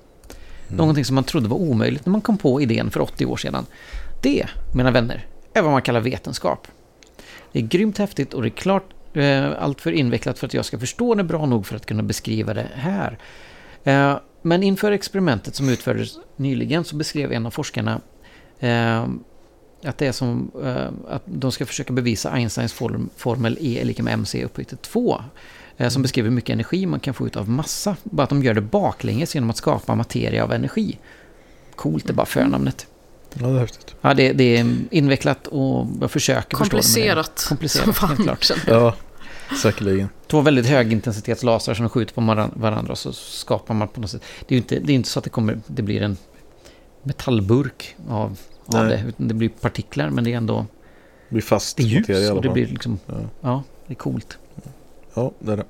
Någonting 0.68 1.04
som 1.04 1.14
man 1.14 1.24
trodde 1.24 1.48
var 1.48 1.56
omöjligt 1.56 2.06
när 2.06 2.10
man 2.10 2.20
kom 2.20 2.38
på 2.38 2.60
idén 2.60 2.90
för 2.90 3.00
80 3.00 3.26
år 3.26 3.36
sedan. 3.36 3.66
Det, 4.22 4.46
mina 4.74 4.90
vänner, 4.90 5.26
är 5.54 5.62
vad 5.62 5.72
man 5.72 5.82
kallar 5.82 6.00
vetenskap. 6.00 6.66
Det 7.52 7.58
är 7.58 7.62
grymt 7.62 7.98
häftigt 7.98 8.34
och 8.34 8.42
det 8.42 8.48
är 8.48 8.50
klart 8.50 8.84
eh, 9.14 9.50
allt 9.58 9.80
för 9.80 9.92
invecklat 9.92 10.38
för 10.38 10.46
att 10.46 10.54
jag 10.54 10.64
ska 10.64 10.78
förstå 10.78 11.14
det 11.14 11.24
bra 11.24 11.46
nog 11.46 11.66
för 11.66 11.76
att 11.76 11.86
kunna 11.86 12.02
beskriva 12.02 12.54
det 12.54 12.68
här. 12.74 13.18
Eh, 13.84 14.16
men 14.42 14.62
inför 14.62 14.92
experimentet 14.92 15.54
som 15.54 15.68
utfördes 15.68 16.18
nyligen 16.36 16.84
så 16.84 16.96
beskrev 16.96 17.32
en 17.32 17.46
av 17.46 17.50
forskarna 17.50 18.00
eh, 18.58 19.06
att 19.84 19.98
det 19.98 20.06
är 20.06 20.12
som 20.12 20.50
eh, 20.64 21.14
att 21.14 21.22
de 21.24 21.52
ska 21.52 21.66
försöka 21.66 21.92
bevisa 21.92 22.30
Einsteins 22.30 22.72
form, 22.72 23.10
formel 23.16 23.58
E 23.60 23.80
är 23.80 23.84
lika 23.84 24.02
med 24.02 24.14
mc 24.14 24.44
upphöjt 24.44 24.68
till 24.68 24.76
2. 24.76 25.22
Eh, 25.76 25.88
som 25.88 26.02
beskriver 26.02 26.28
hur 26.28 26.34
mycket 26.34 26.52
energi 26.52 26.86
man 26.86 27.00
kan 27.00 27.14
få 27.14 27.26
ut 27.26 27.36
av 27.36 27.48
massa. 27.48 27.96
Bara 28.02 28.22
att 28.22 28.28
de 28.28 28.42
gör 28.42 28.54
det 28.54 28.60
baklänges 28.60 29.34
genom 29.34 29.50
att 29.50 29.56
skapa 29.56 29.94
materia 29.94 30.44
av 30.44 30.52
energi. 30.52 30.98
Coolt, 31.74 32.10
är 32.10 32.14
bara 32.14 32.26
förnamnet. 32.26 32.86
Ja, 33.34 33.46
det 33.46 33.54
är 33.54 33.58
häftigt. 33.58 33.94
Ja, 34.00 34.14
det, 34.14 34.32
det 34.32 34.56
är 34.56 34.76
invecklat 34.90 35.46
och 35.46 35.86
jag 36.00 36.10
försöker 36.10 36.56
förstå 36.56 36.64
det. 36.64 36.70
Komplicerat. 36.70 37.44
Komplicerat, 37.48 37.98
helt 38.00 38.22
klart. 38.22 38.50
Ja, 38.66 38.94
säkerligen. 39.56 40.08
Två 40.26 40.40
väldigt 40.40 40.66
högintensitetslasrar 40.66 41.74
som 41.74 41.88
skjuter 41.88 42.14
på 42.14 42.20
varan- 42.20 42.50
varandra 42.60 42.92
och 42.92 42.98
så 42.98 43.12
skapar 43.12 43.74
man 43.74 43.88
på 43.88 44.00
något 44.00 44.10
sätt. 44.10 44.22
Det 44.48 44.54
är 44.54 44.56
ju 44.56 44.62
inte, 44.62 44.78
det 44.78 44.92
är 44.92 44.94
inte 44.94 45.08
så 45.08 45.18
att 45.18 45.24
det, 45.24 45.30
kommer, 45.30 45.60
det 45.66 45.82
blir 45.82 46.02
en 46.02 46.16
metallburk 47.02 47.94
av, 48.08 48.38
av 48.66 48.86
det. 48.86 49.04
Utan 49.08 49.28
det 49.28 49.34
blir 49.34 49.48
partiklar 49.48 50.10
men 50.10 50.24
det 50.24 50.32
är 50.32 50.36
ändå 50.36 50.66
Det 51.28 51.34
blir 51.34 51.42
fast 51.42 51.76
det 51.76 51.82
är 51.82 51.86
ljus 51.86 52.08
i 52.08 52.14
alla 52.14 52.32
och 52.34 52.42
det 52.42 52.48
fall. 52.48 52.54
blir 52.54 52.66
liksom, 52.66 52.98
Ja. 53.06 53.14
ja, 53.40 53.62
det 53.86 53.92
är 53.92 53.96
coolt. 53.96 54.38
Ja, 55.14 55.32
det 55.38 55.52
är 55.52 55.56
det. 55.56 55.64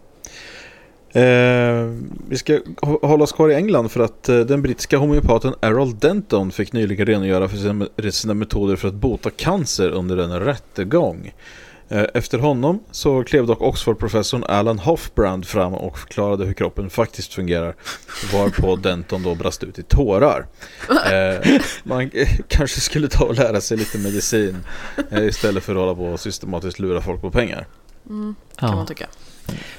Eh, 1.15 1.85
vi 2.29 2.37
ska 2.39 2.53
hå- 2.83 3.07
hålla 3.07 3.25
oss 3.25 3.33
kvar 3.33 3.49
i 3.51 3.55
England 3.55 3.89
för 3.89 4.01
att 4.01 4.29
eh, 4.29 4.41
den 4.41 4.63
brittiska 4.63 4.99
homeopaten 4.99 5.55
Errol 5.61 5.99
Denton 5.99 6.51
fick 6.51 6.73
nyligen 6.73 7.07
redogöra 7.07 7.49
för 7.49 7.57
sina, 7.57 7.87
sina 8.11 8.35
metoder 8.35 8.77
för 8.77 8.89
att 8.89 8.95
bota 8.95 9.31
cancer 9.31 9.89
under 9.91 10.17
en 10.17 10.41
rättegång. 10.41 11.33
Eh, 11.93 12.05
efter 12.15 12.39
honom 12.39 12.81
så 12.91 13.25
klev 13.25 13.47
dock 13.47 13.61
Oxford-professorn 13.61 14.45
Alan 14.49 14.79
Hofbrand 14.79 15.47
fram 15.47 15.75
och 15.75 15.99
förklarade 15.99 16.45
hur 16.45 16.53
kroppen 16.53 16.91
faktiskt 16.91 17.35
fungerar. 17.35 17.75
Varpå 18.33 18.77
Denton 18.83 19.23
då 19.23 19.35
brast 19.35 19.65
ut 19.65 19.79
i 19.79 19.83
tårar. 19.83 20.47
Eh, 20.91 21.61
man 21.85 22.11
kanske 22.49 22.81
skulle 22.81 23.09
ta 23.09 23.25
och 23.25 23.35
lära 23.35 23.61
sig 23.61 23.77
lite 23.77 23.99
medicin 23.99 24.57
eh, 25.11 25.25
istället 25.25 25.65
för 25.65 25.73
att 25.73 25.79
hålla 25.81 25.95
på 25.95 26.05
och 26.05 26.21
systematiskt 26.21 26.79
lura 26.79 27.01
folk 27.01 27.21
på 27.21 27.31
pengar. 27.31 27.67
Mm, 28.09 28.35
kan 28.57 28.69
Ja. 28.69 28.77
man 28.77 28.87
tycka. 28.87 29.07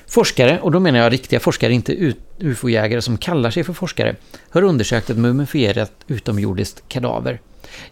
Forskare, 0.07 0.59
och 0.59 0.71
då 0.71 0.79
menar 0.79 0.99
jag 0.99 1.13
riktiga 1.13 1.39
forskare, 1.39 1.73
inte 1.73 2.13
ufo-jägare 2.39 3.01
som 3.01 3.17
kallar 3.17 3.51
sig 3.51 3.63
för 3.63 3.73
forskare, 3.73 4.15
har 4.49 4.61
undersökt 4.61 5.09
ett 5.09 5.17
mumifierat 5.17 5.91
utomjordiskt 6.07 6.83
kadaver. 6.87 7.41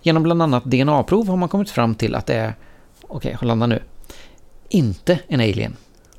Genom 0.01 0.23
bland 0.23 0.41
annat 0.41 0.63
DNA-prov 0.65 1.27
har 1.27 1.37
man 1.37 1.49
kommit 1.49 1.69
fram 1.69 1.95
till 1.95 2.15
att 2.15 2.25
det 2.25 2.33
är, 2.33 2.55
okej, 3.07 3.35
okay, 3.35 3.47
landa 3.47 3.67
nu, 3.67 3.79
inte 4.71 5.19
en 5.27 5.39
alien, 5.39 5.77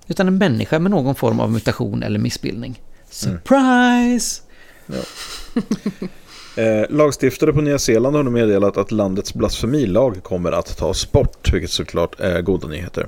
utan 0.08 0.28
en 0.28 0.38
människa 0.38 0.78
med 0.78 0.90
någon 0.90 1.14
form 1.14 1.40
av 1.40 1.52
mutation 1.52 2.02
eller 2.02 2.18
missbildning. 2.18 2.80
Surprise! 3.10 4.42
Eh, 6.56 6.90
lagstiftare 6.90 7.52
på 7.52 7.60
Nya 7.60 7.78
Zeeland 7.78 8.16
har 8.16 8.22
nu 8.22 8.30
meddelat 8.30 8.76
att 8.76 8.90
landets 8.90 9.34
blasfemilag 9.34 10.22
kommer 10.22 10.52
att 10.52 10.76
tas 10.76 11.12
bort, 11.12 11.52
vilket 11.52 11.70
såklart 11.70 12.20
är 12.20 12.42
goda 12.42 12.68
nyheter. 12.68 13.06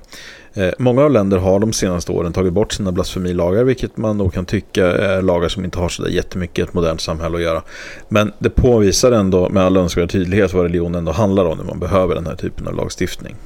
Eh, 0.54 0.70
många 0.78 1.08
länder 1.08 1.38
har 1.38 1.58
de 1.58 1.72
senaste 1.72 2.12
åren 2.12 2.32
tagit 2.32 2.52
bort 2.52 2.72
sina 2.72 2.92
blasfemilagar, 2.92 3.64
vilket 3.64 3.96
man 3.96 4.18
nog 4.18 4.32
kan 4.34 4.46
tycka 4.46 4.86
är 4.86 5.22
lagar 5.22 5.48
som 5.48 5.64
inte 5.64 5.78
har 5.78 5.88
så 5.88 6.02
där 6.02 6.10
jättemycket 6.10 6.58
i 6.58 6.62
ett 6.62 6.74
modernt 6.74 7.00
samhälle 7.00 7.36
att 7.36 7.42
göra. 7.42 7.62
Men 8.08 8.32
det 8.38 8.50
påvisar 8.50 9.12
ändå 9.12 9.48
med 9.48 9.62
all 9.62 9.76
önskvärd 9.76 10.10
tydlighet 10.10 10.52
vad 10.52 10.62
religion 10.62 10.94
ändå 10.94 11.12
handlar 11.12 11.44
om 11.44 11.58
när 11.58 11.64
man 11.64 11.78
behöver 11.78 12.14
den 12.14 12.26
här 12.26 12.36
typen 12.36 12.68
av 12.68 12.74
lagstiftning. 12.74 13.36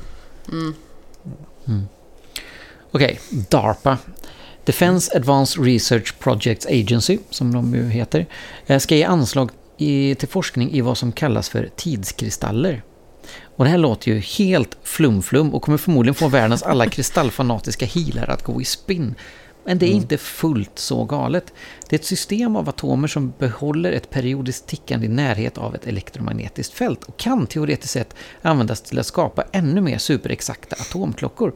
Mm. 1.68 1.88
Okej, 2.90 3.20
DARPA. 3.30 3.98
Defense 4.64 5.16
Advanced 5.16 5.64
Research 5.64 6.18
Projects 6.18 6.66
Agency, 6.66 7.18
som 7.30 7.52
de 7.52 7.74
ju 7.74 7.88
heter, 7.88 8.26
eh, 8.66 8.78
ska 8.78 8.96
ge 8.96 9.04
anslag 9.04 9.50
i, 9.76 10.14
till 10.14 10.28
forskning 10.28 10.72
i 10.72 10.80
vad 10.80 10.98
som 10.98 11.12
kallas 11.12 11.48
för 11.48 11.70
tidskristaller. 11.76 12.82
Och 13.42 13.64
det 13.64 13.70
här 13.70 13.78
låter 13.78 14.10
ju 14.10 14.18
helt 14.18 14.76
flumflum 14.82 15.54
och 15.54 15.62
kommer 15.62 15.78
förmodligen 15.78 16.14
få 16.14 16.28
världens 16.28 16.62
alla 16.62 16.86
kristallfanatiska 16.86 17.86
healer 17.86 18.30
att 18.30 18.44
gå 18.44 18.60
i 18.60 18.64
spinn. 18.64 19.14
Men 19.68 19.78
det 19.78 19.86
är 19.86 19.92
inte 19.92 20.18
fullt 20.18 20.78
så 20.78 21.04
galet. 21.04 21.52
Det 21.88 21.96
är 21.96 21.98
ett 21.98 22.04
system 22.04 22.56
av 22.56 22.68
atomer 22.68 23.08
som 23.08 23.32
behåller 23.38 23.92
ett 23.92 24.10
periodiskt 24.10 24.66
tickande 24.66 25.06
i 25.06 25.08
närhet 25.08 25.58
av 25.58 25.74
ett 25.74 25.86
elektromagnetiskt 25.86 26.74
fält 26.74 27.04
och 27.04 27.16
kan 27.16 27.46
teoretiskt 27.46 27.92
sett 27.92 28.14
användas 28.42 28.80
till 28.80 28.98
att 28.98 29.06
skapa 29.06 29.44
ännu 29.52 29.80
mer 29.80 29.98
superexakta 29.98 30.76
atomklockor. 30.80 31.52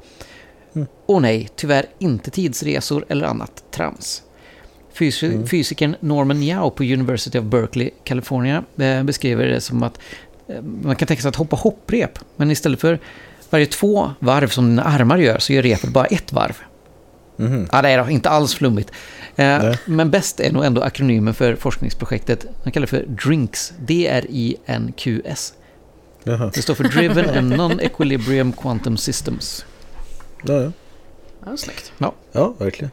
Och 1.07 1.23
nej, 1.23 1.49
tyvärr 1.57 1.87
inte 1.99 2.31
tidsresor 2.31 3.05
eller 3.09 3.27
annat 3.27 3.65
trams. 3.71 4.23
Fysi- 4.95 5.47
Fysikern 5.47 5.97
Norman 6.01 6.43
Yao 6.43 6.71
på 6.71 6.83
University 6.83 7.39
of 7.39 7.45
Berkeley, 7.45 7.91
California, 8.05 8.65
eh, 8.77 9.03
beskriver 9.03 9.47
det 9.47 9.61
som 9.61 9.83
att 9.83 9.99
eh, 10.49 10.63
man 10.63 10.97
kan 10.97 11.09
tänka 11.09 11.23
sig 11.23 11.29
att 11.29 11.37
hoppa 11.37 11.57
hopprep, 11.57 12.19
men 12.37 12.51
istället 12.51 12.81
för 12.81 12.99
varje 13.51 13.67
två 13.67 14.11
varv 14.19 14.49
som 14.49 14.69
dina 14.69 14.83
armar 14.83 15.19
gör 15.19 15.39
så 15.39 15.53
gör 15.53 15.63
repet 15.63 15.91
bara 15.91 16.07
ett 16.07 16.33
varv. 16.33 16.57
Mhm. 17.37 17.69
Ja, 17.73 17.83
det 17.83 17.89
är 17.89 18.03
då 18.05 18.11
inte 18.11 18.31
alls 18.31 18.55
flummigt. 18.55 18.91
Eh, 19.37 19.75
men 19.85 20.11
bäst 20.11 20.41
är 20.41 20.53
nog 20.53 20.65
ändå 20.65 20.83
akronymen 20.83 21.35
för 21.35 21.57
forskningsprojektet. 21.57 22.47
Man 22.65 22.73
kallar 22.73 22.87
det 22.87 22.91
för 22.91 23.05
DRINQS. 23.09 23.73
D-R-I-N-Q-S. 23.79 25.53
Jaha. 26.25 26.51
Det 26.55 26.63
står 26.63 26.75
för 26.75 26.85
Driven 26.85 27.39
and 27.39 27.53
Non-Equilibrium 27.57 28.53
Quantum 28.53 28.97
Systems. 28.97 29.65
Ja, 30.43 30.55
ja. 30.63 30.73
Ja, 31.47 31.57
snyggt. 31.57 31.93
ja, 32.33 32.55
verkligen. 32.59 32.91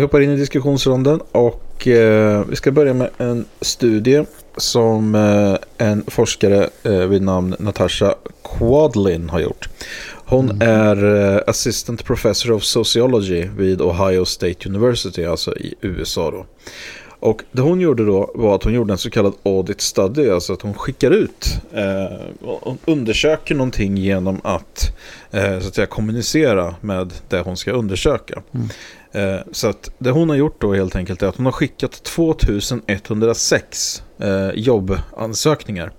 Vi 0.00 0.04
hoppar 0.04 0.20
in 0.20 0.30
i 0.30 0.36
diskussionsronden 0.36 1.20
och 1.32 1.88
eh, 1.88 2.44
vi 2.48 2.56
ska 2.56 2.70
börja 2.70 2.94
med 2.94 3.10
en 3.18 3.44
studie 3.60 4.24
som 4.56 5.14
eh, 5.14 5.86
en 5.88 6.04
forskare 6.06 6.68
eh, 6.82 7.06
vid 7.06 7.22
namn 7.22 7.56
Natasha 7.58 8.14
Quadlin 8.42 9.28
har 9.28 9.40
gjort. 9.40 9.68
Hon 10.24 10.62
är 10.62 11.34
eh, 11.34 11.40
Assistant 11.46 12.04
Professor 12.04 12.52
of 12.52 12.64
Sociology 12.64 13.48
vid 13.56 13.80
Ohio 13.80 14.24
State 14.24 14.68
University, 14.68 15.24
alltså 15.24 15.56
i 15.56 15.74
USA 15.80 16.30
då. 16.30 16.46
Och 17.20 17.42
det 17.52 17.62
hon 17.62 17.80
gjorde 17.80 18.06
då 18.06 18.30
var 18.34 18.54
att 18.54 18.64
hon 18.64 18.72
gjorde 18.72 18.92
en 18.92 18.98
så 18.98 19.10
kallad 19.10 19.34
audit 19.42 19.80
study, 19.80 20.30
alltså 20.30 20.52
att 20.52 20.62
hon 20.62 20.74
skickar 20.74 21.10
ut 21.10 21.60
eh, 21.72 22.48
och 22.48 22.78
undersöker 22.84 23.54
någonting 23.54 23.96
genom 23.96 24.40
att, 24.44 24.96
eh, 25.30 25.60
så 25.60 25.68
att 25.68 25.74
säga, 25.74 25.86
kommunicera 25.86 26.74
med 26.80 27.12
det 27.28 27.40
hon 27.40 27.56
ska 27.56 27.72
undersöka. 27.72 28.42
Eh, 29.12 29.40
så 29.52 29.68
att 29.68 29.90
det 29.98 30.10
hon 30.10 30.28
har 30.28 30.36
gjort 30.36 30.60
då 30.60 30.74
helt 30.74 30.96
enkelt 30.96 31.22
är 31.22 31.26
att 31.26 31.36
hon 31.36 31.46
har 31.46 31.52
skickat 31.52 32.02
2106 32.02 34.02
eh, 34.18 34.50
jobbansökningar 34.54 35.92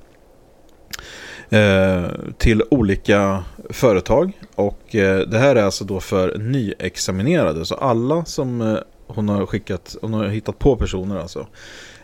till 2.37 2.63
olika 2.69 3.43
företag. 3.69 4.31
Och 4.55 4.79
det 4.91 5.37
här 5.37 5.55
är 5.55 5.63
alltså 5.63 5.83
då 5.83 5.99
för 5.99 6.37
nyexaminerade. 6.37 7.65
Så 7.65 7.75
alla 7.75 8.25
som 8.25 8.77
hon 9.15 9.29
har 9.29 9.45
skickat, 9.45 9.95
hon 10.01 10.13
har 10.13 10.27
hittat 10.27 10.59
på 10.59 10.75
personer 10.75 11.17
alltså. 11.17 11.47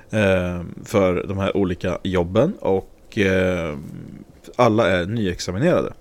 Eh, 0.09 0.61
för 0.85 1.27
de 1.27 1.37
här 1.37 1.57
olika 1.57 1.97
jobben. 2.03 2.53
Och 2.59 3.17
eh, 3.17 3.77
alla 4.55 4.89
är 4.89 5.05
nyexaminerade. 5.05 5.93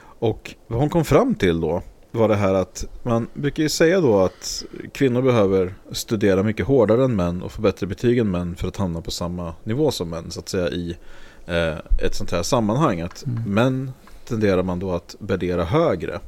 Och 0.00 0.54
vad 0.66 0.80
hon 0.80 0.88
kom 0.88 1.04
fram 1.04 1.34
till 1.34 1.60
då 1.60 1.82
var 2.10 2.28
det 2.28 2.34
här 2.34 2.54
att 2.54 2.84
man 3.02 3.28
brukar 3.34 3.62
ju 3.62 3.68
säga 3.68 4.00
då 4.00 4.18
att 4.18 4.64
kvinnor 4.92 5.22
behöver 5.22 5.74
studera 5.92 6.42
mycket 6.42 6.66
hårdare 6.66 7.04
än 7.04 7.16
män 7.16 7.42
och 7.42 7.52
få 7.52 7.62
bättre 7.62 7.86
betyg 7.86 8.18
än 8.18 8.30
män 8.30 8.56
för 8.56 8.68
att 8.68 8.76
hamna 8.76 9.00
på 9.00 9.10
samma 9.10 9.54
nivå 9.64 9.90
som 9.90 10.10
män 10.10 10.30
så 10.30 10.40
att 10.40 10.48
säga 10.48 10.68
i 10.68 10.96
eh, 11.46 11.76
ett 12.04 12.14
sånt 12.14 12.32
här 12.32 12.42
sammanhang. 12.42 13.00
Att 13.00 13.26
mm. 13.26 13.42
män 13.42 13.92
tenderar 14.24 14.62
man 14.62 14.78
då 14.78 14.92
att 14.92 15.16
värdera 15.18 15.64
högre. 15.64 16.20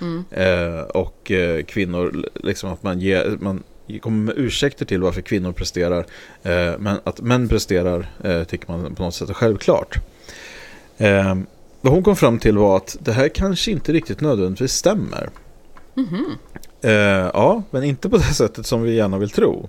Mm. 0.00 0.24
Eh, 0.30 0.80
och 0.80 1.30
eh, 1.30 1.64
kvinnor, 1.64 2.28
liksom 2.34 2.72
att 2.72 2.82
man, 2.82 3.00
ger, 3.00 3.36
man 3.40 3.62
kommer 4.00 4.24
med 4.24 4.34
ursäkter 4.38 4.84
till 4.84 5.02
varför 5.02 5.20
kvinnor 5.20 5.52
presterar. 5.52 6.06
Eh, 6.42 6.72
men 6.78 7.00
att 7.04 7.20
män 7.20 7.48
presterar 7.48 8.10
eh, 8.24 8.44
tycker 8.44 8.72
man 8.72 8.94
på 8.94 9.02
något 9.02 9.14
sätt 9.14 9.30
är 9.30 9.34
självklart. 9.34 9.98
Eh, 10.96 11.34
vad 11.80 11.92
hon 11.92 12.02
kom 12.02 12.16
fram 12.16 12.38
till 12.38 12.58
var 12.58 12.76
att 12.76 12.96
det 13.00 13.12
här 13.12 13.28
kanske 13.28 13.70
inte 13.70 13.92
riktigt 13.92 14.20
nödvändigtvis 14.20 14.72
stämmer. 14.72 15.30
Mm 15.96 16.08
-hmm. 16.08 17.30
ja, 17.34 17.62
men 17.70 17.84
inte 17.84 18.08
på 18.08 18.16
det 18.16 18.22
sättet 18.22 18.66
som 18.66 18.82
vi 18.82 18.94
gärna 18.94 19.18
vill 19.18 19.30
tro. 19.30 19.68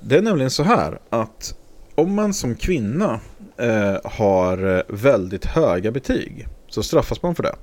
det 0.00 0.16
är 0.16 0.22
nämligen 0.22 0.50
så 0.50 0.62
här 0.62 0.98
att 1.10 1.54
om 1.94 2.14
man 2.14 2.34
som 2.34 2.54
kvinna 2.54 3.20
har 4.04 4.84
väldigt 4.92 5.44
höga 5.44 5.90
betyg 5.90 6.48
så 6.68 6.82
straffas 6.82 7.22
man 7.22 7.34
för 7.34 7.42
det. 7.42 7.54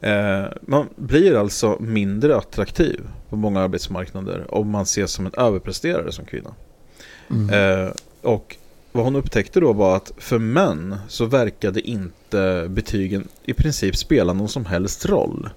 Eh, 0.00 0.44
man 0.60 0.88
blir 0.96 1.36
alltså 1.36 1.76
mindre 1.80 2.36
attraktiv 2.36 3.00
på 3.28 3.36
många 3.36 3.60
arbetsmarknader 3.60 4.54
om 4.54 4.70
man 4.70 4.82
ses 4.82 5.12
som 5.12 5.26
en 5.26 5.32
överpresterare 5.36 6.12
som 6.12 6.24
kvinna. 6.24 6.54
Mm. 7.30 7.84
Eh, 7.84 7.90
och 8.22 8.56
vad 8.92 9.04
hon 9.04 9.16
upptäckte 9.16 9.60
då 9.60 9.72
var 9.72 9.96
att 9.96 10.12
för 10.16 10.38
män 10.38 10.96
så 11.08 11.24
verkade 11.24 11.80
inte 11.80 12.66
betygen 12.70 13.28
i 13.44 13.52
princip 13.52 13.96
spela 13.96 14.32
någon 14.32 14.48
som 14.48 14.66
helst 14.66 15.06
roll. 15.06 15.48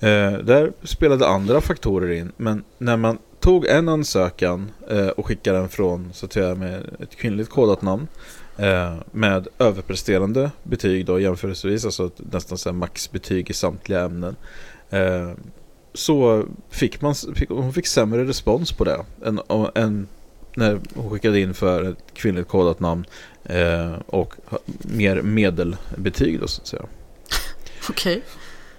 Eh, 0.00 0.32
där 0.32 0.72
spelade 0.82 1.28
andra 1.28 1.60
faktorer 1.60 2.10
in, 2.10 2.32
men 2.36 2.64
när 2.78 2.96
man 2.96 3.18
tog 3.40 3.66
en 3.66 3.88
ansökan 3.88 4.70
och 5.16 5.26
skickade 5.26 5.58
den 5.58 5.68
från 5.68 6.10
så 6.12 6.26
att 6.26 6.32
säga 6.32 6.54
med 6.54 6.86
ett 7.00 7.16
kvinnligt 7.16 7.50
kodat 7.50 7.82
namn 7.82 8.06
med 9.12 9.48
överpresterande 9.58 10.50
betyg 10.62 11.06
då 11.06 11.20
jämförelsevis, 11.20 11.84
alltså 11.84 12.10
nästan 12.16 12.58
så 12.58 12.72
maxbetyg 12.72 13.50
i 13.50 13.52
samtliga 13.52 14.00
ämnen. 14.00 14.36
Eh, 14.90 15.30
så 15.94 16.44
fick 16.70 17.00
man, 17.00 17.14
fick, 17.14 17.48
hon 17.48 17.72
fick 17.72 17.86
sämre 17.86 18.24
respons 18.24 18.72
på 18.72 18.84
det 18.84 19.04
än, 19.24 19.40
än 19.74 20.08
när 20.56 20.80
hon 20.94 21.10
skickade 21.10 21.40
in 21.40 21.54
för 21.54 21.84
ett 21.84 22.14
kvinnligt 22.14 22.48
kodat 22.48 22.80
namn 22.80 23.06
eh, 23.44 23.92
och 24.06 24.34
mer 24.80 25.22
medelbetyg 25.22 26.40
då 26.40 26.48
så 26.48 26.60
att 26.60 26.66
säga. 26.66 26.82
Okej. 27.88 28.22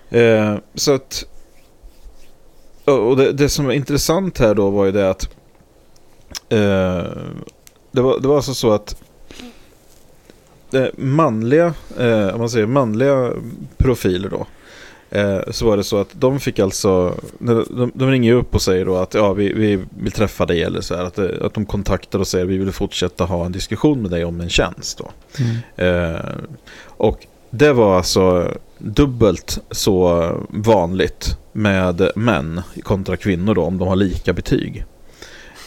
Okay. 0.10 0.22
Eh, 0.22 0.58
så 0.76 0.94
att 0.94 1.26
och 2.86 3.18
det, 3.18 3.32
det, 3.32 3.50
som 3.50 3.70
är 3.70 3.74
intressant 3.74 4.38
här 4.38 4.56
då 4.56 4.70
var 4.70 4.86
ju 4.86 4.92
det 4.92 5.10
att 5.10 5.24
eh, 6.50 7.12
det, 7.92 8.02
var, 8.02 8.20
det 8.20 8.28
var 8.28 8.36
alltså 8.36 8.54
så 8.54 8.72
att 8.72 8.92
eh, 8.92 9.08
manliga, 10.98 11.74
eh, 12.00 12.28
om 12.28 12.40
man 12.40 12.50
säger 12.50 12.66
manliga 12.66 13.32
profiler 13.78 14.30
då. 14.30 14.46
Eh, 15.12 15.40
så 15.52 15.66
var 15.66 15.78
det 15.78 15.84
så 15.84 15.98
att 15.98 16.10
de 16.14 16.40
fick 16.40 16.60
alltså, 16.60 17.16
de, 17.40 17.92
de 17.94 18.12
ringer 18.12 18.34
upp 18.34 18.56
och 18.56 18.62
säger 18.62 18.86
då 18.86 18.98
att 18.98 19.14
ja, 19.14 19.34
vi, 19.34 19.54
vi 19.54 19.84
vill 19.90 20.12
träffa 20.12 20.46
dig 20.46 20.64
eller 20.64 20.82
så 20.82 20.96
här. 20.96 21.04
Att, 21.04 21.18
eh, 21.18 21.30
att 21.42 21.54
de 21.54 21.66
kontaktar 21.66 22.20
och 22.20 22.28
säger 22.28 22.46
att 22.46 22.52
vi 22.52 22.58
vill 22.58 22.72
fortsätta 22.72 23.26
ha 23.26 23.46
en 23.46 23.52
diskussion 23.52 24.02
med 24.02 24.12
dig 24.12 24.26
om 24.26 24.42
en 24.42 24.50
tjänst 24.50 24.98
då. 24.98 25.12
Mm. 25.40 26.16
Eh, 26.16 26.22
och 26.86 27.26
det 27.50 27.74
var 27.74 27.98
alltså 27.98 28.54
dubbelt 28.78 29.60
så 29.72 30.32
vanligt 30.50 31.38
med 31.52 32.12
män 32.16 32.62
kontra 32.84 33.18
kvinnor 33.18 33.56
då 33.56 33.64
om 33.64 33.78
de 33.78 33.88
har 33.88 33.96
lika 33.96 34.34
betyg. 34.34 34.86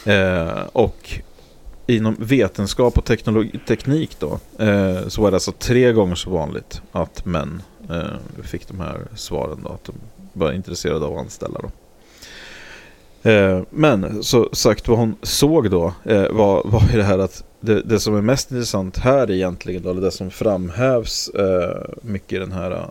Eh, 0.04 0.62
och 0.72 1.20
inom 1.86 2.16
vetenskap 2.18 2.98
och 2.98 3.04
teknik 3.66 4.16
då 4.18 4.38
eh, 4.58 5.08
så 5.08 5.22
var 5.22 5.30
det 5.30 5.36
alltså 5.36 5.52
tre 5.52 5.92
gånger 5.92 6.14
så 6.14 6.30
vanligt 6.30 6.82
att 6.92 7.24
män 7.24 7.62
eh, 7.90 8.42
fick 8.42 8.68
de 8.68 8.80
här 8.80 9.00
svaren 9.14 9.58
då, 9.62 9.68
att 9.68 9.84
de 9.84 9.94
var 10.32 10.52
intresserade 10.52 11.04
av 11.04 11.12
att 11.12 11.20
anställa 11.20 11.60
då. 11.60 11.70
Eh, 13.30 13.62
men 13.70 14.22
så 14.22 14.48
sagt 14.52 14.88
vad 14.88 14.98
hon 14.98 15.16
såg 15.22 15.70
då 15.70 15.92
eh, 16.04 16.28
var, 16.30 16.62
var 16.64 16.82
ju 16.92 16.96
det 16.96 17.04
här 17.04 17.18
att 17.18 17.44
det, 17.60 17.82
det, 17.82 18.00
som 18.00 18.16
är 18.16 18.20
mest 18.20 18.50
intressant 18.50 18.98
här 18.98 19.30
egentligen 19.30 19.82
då, 19.82 19.90
eller 19.90 20.00
det 20.00 20.10
som 20.10 20.30
framhävs 20.30 21.28
eh, 21.28 21.84
mycket 22.02 22.32
i 22.32 22.38
den 22.38 22.52
här 22.52 22.70
eh, 22.70 22.86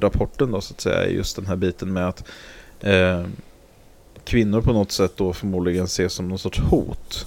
rapporten 0.00 0.50
då 0.50 0.60
så 0.60 0.74
att 0.74 0.80
säga 0.80 1.04
är 1.04 1.08
just 1.08 1.36
den 1.36 1.46
här 1.46 1.56
biten 1.56 1.92
med 1.92 2.08
att 2.08 2.24
eh, 2.80 3.24
kvinnor 4.24 4.60
på 4.60 4.72
något 4.72 4.92
sätt 4.92 5.12
då 5.16 5.32
förmodligen 5.32 5.84
ses 5.84 6.12
som 6.12 6.28
någon 6.28 6.38
sorts 6.38 6.58
hot 6.58 7.26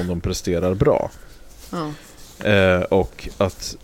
om 0.00 0.06
de 0.06 0.20
presterar 0.20 0.74
bra. 0.74 1.10
Ja. 1.70 1.90
Eh, 2.50 2.80
och 2.80 3.28
att 3.38 3.76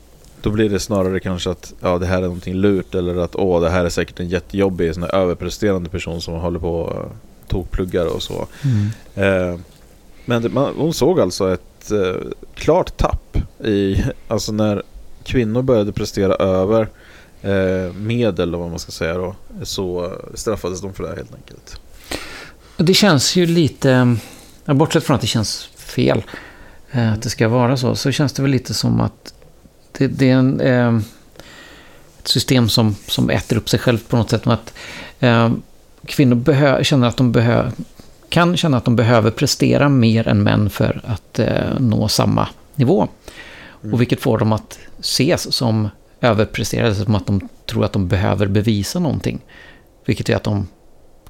då 0.43 0.51
blir 0.51 0.69
det 0.69 0.81
snarare 0.81 1.21
kanske 1.21 1.51
att 1.51 1.73
ja, 1.81 1.99
det 1.99 2.07
här 2.07 2.17
är 2.17 2.23
någonting 2.23 2.55
lurt 2.55 2.95
eller 2.95 3.17
att 3.17 3.37
åh, 3.37 3.61
det 3.61 3.71
här 3.71 3.85
är 3.85 3.89
säkert 3.89 4.21
en 4.21 4.29
jättejobbig 4.29 4.95
sån 4.95 5.05
överpresterande 5.05 5.91
person 5.91 6.21
som 6.21 6.35
håller 6.35 6.59
på 6.59 6.75
och 6.75 7.13
tokpluggar 7.49 8.07
och 8.07 8.23
så. 8.23 8.47
Mm. 8.65 8.91
Eh, 9.15 9.61
men 10.25 10.43
det, 10.43 10.49
man, 10.49 10.75
hon 10.77 10.95
såg 10.95 11.21
alltså 11.21 11.53
ett 11.53 11.91
eh, 11.91 12.15
klart 12.55 12.97
tapp 12.97 13.37
i, 13.65 14.05
alltså 14.29 14.53
när 14.53 14.83
kvinnor 15.25 15.63
började 15.63 15.93
prestera 15.93 16.35
över 16.35 16.89
eh, 17.43 17.93
medel, 17.95 18.49
eller 18.49 18.59
vad 18.59 18.71
man 18.71 18.79
ska 18.79 18.93
säga 18.93 19.15
då, 19.15 19.35
så 19.63 20.13
straffades 20.35 20.81
de 20.81 20.95
för 20.95 21.03
det 21.05 21.17
helt 21.17 21.35
enkelt. 21.35 21.81
Det 22.77 22.95
känns 22.95 23.37
ju 23.37 23.47
lite, 23.47 24.17
bortsett 24.65 25.05
från 25.05 25.15
att 25.15 25.21
det 25.21 25.27
känns 25.27 25.69
fel 25.93 26.23
eh, 26.91 27.13
att 27.13 27.23
det 27.23 27.31
ska 27.31 27.49
vara 27.49 27.77
så, 27.77 27.95
så 27.95 28.13
känns 28.13 28.33
det 28.33 28.43
väl 28.43 28.51
lite 28.51 28.75
som 28.75 29.01
att 29.01 29.35
det, 29.93 30.07
det 30.07 30.31
är 30.31 30.37
en, 30.37 30.61
eh, 30.61 30.97
ett 32.19 32.29
system 32.29 32.69
som, 32.69 32.97
som 33.07 33.31
äter 33.31 33.57
upp 33.57 33.69
sig 33.69 33.79
självt 33.79 34.09
på 34.09 34.17
något 34.17 34.31
sätt. 34.31 34.47
Att, 34.47 34.75
eh, 35.21 35.53
kvinnor 36.07 36.35
behö, 36.35 36.85
känner 36.85 37.09
att 37.09 37.17
de 37.17 37.33
behö, 37.33 37.71
kan 38.29 38.57
känna 38.57 38.77
att 38.77 38.85
de 38.85 38.97
behöver 38.97 39.31
prestera 39.31 39.89
mer 39.89 40.29
än 40.29 40.43
män 40.43 40.71
för 40.71 41.01
att 41.05 41.39
eh, 41.39 41.79
nå 41.81 42.09
samma 42.09 42.49
nivå. 42.75 43.09
Mm. 43.83 43.95
Och 43.95 44.01
vilket 44.01 44.21
får 44.21 44.39
dem 44.39 44.53
att 44.53 44.79
ses 45.01 45.55
som 45.55 45.89
överpresterade, 46.21 46.95
som 46.95 47.15
att 47.15 47.27
de 47.27 47.49
tror 47.67 47.85
att 47.85 47.93
de 47.93 48.09
behöver 48.09 48.47
bevisa 48.47 48.99
någonting. 48.99 49.41
Vilket 50.05 50.29
är 50.29 50.37
att 50.37 50.45
de 50.45 50.69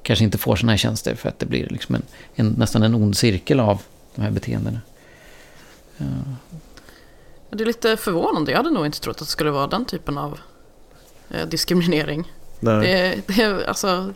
kanske 0.01 0.25
inte 0.25 0.37
får 0.37 0.55
sådana 0.55 0.71
här 0.71 0.77
tjänster 0.77 1.15
för 1.15 1.29
att 1.29 1.39
det 1.39 1.45
blir 1.45 1.67
liksom 1.69 1.95
en, 1.95 2.03
en, 2.35 2.47
nästan 2.57 2.83
en 2.83 2.95
ond 2.95 3.17
cirkel 3.17 3.59
av 3.59 3.81
de 4.15 4.21
här 4.21 4.31
beteendena. 4.31 4.81
Ja. 5.97 6.05
Det 7.49 7.63
är 7.63 7.65
lite 7.65 7.97
förvånande. 7.97 8.51
Jag 8.51 8.57
hade 8.57 8.69
nog 8.69 8.85
inte 8.85 8.99
trott 8.99 9.15
att 9.15 9.27
det 9.27 9.31
skulle 9.31 9.51
vara 9.51 9.67
den 9.67 9.85
typen 9.85 10.17
av 10.17 10.39
eh, 11.29 11.47
diskriminering. 11.47 12.31
Nej. 12.59 13.23
Det, 13.27 13.35
det, 13.35 13.67
alltså, 13.67 14.13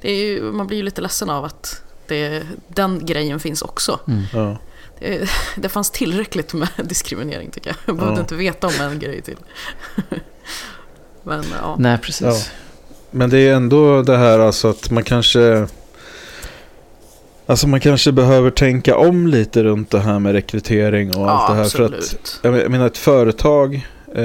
det 0.00 0.10
är 0.10 0.24
ju, 0.24 0.42
man 0.42 0.66
blir 0.66 0.76
ju 0.76 0.82
lite 0.82 1.00
ledsen 1.00 1.30
av 1.30 1.44
att 1.44 1.82
det, 2.06 2.42
den 2.68 3.06
grejen 3.06 3.40
finns 3.40 3.62
också. 3.62 4.00
Mm. 4.08 4.22
Ja. 4.32 4.58
Det, 4.98 5.28
det, 5.56 5.68
fanns 5.68 5.90
tillräckligt 5.90 6.54
med 6.54 6.68
diskriminering 6.84 7.50
tycker 7.50 7.70
jag. 7.70 7.76
Jag 7.86 7.96
behövde 7.96 8.18
ja. 8.18 8.20
inte 8.20 8.34
veta 8.34 8.66
om 8.66 8.74
en 8.80 8.98
grej 8.98 9.22
till. 9.22 9.36
Men, 11.22 11.44
ja. 11.60 11.76
Nej, 11.78 11.98
precis. 11.98 12.50
Men 13.10 13.30
det 13.30 13.38
är 13.38 13.54
ändå 13.54 14.02
det 14.02 14.16
här 14.16 14.38
alltså 14.38 14.68
att 14.68 14.90
man 14.90 15.04
kanske 15.04 15.68
Alltså 17.46 17.68
man 17.68 17.80
kanske 17.80 18.12
behöver 18.12 18.50
tänka 18.50 18.96
om 18.96 19.26
lite 19.26 19.62
runt 19.62 19.90
det 19.90 20.00
här 20.00 20.18
med 20.18 20.32
rekrytering 20.32 21.16
och 21.16 21.22
ja, 21.22 21.30
allt 21.30 21.50
det 21.50 21.54
här. 21.54 21.64
Absolut. 21.64 22.28
För 22.42 22.48
att, 22.48 22.62
jag 22.62 22.70
menar 22.70 22.86
ett 22.86 22.98
företag, 22.98 23.74
eh, 24.14 24.22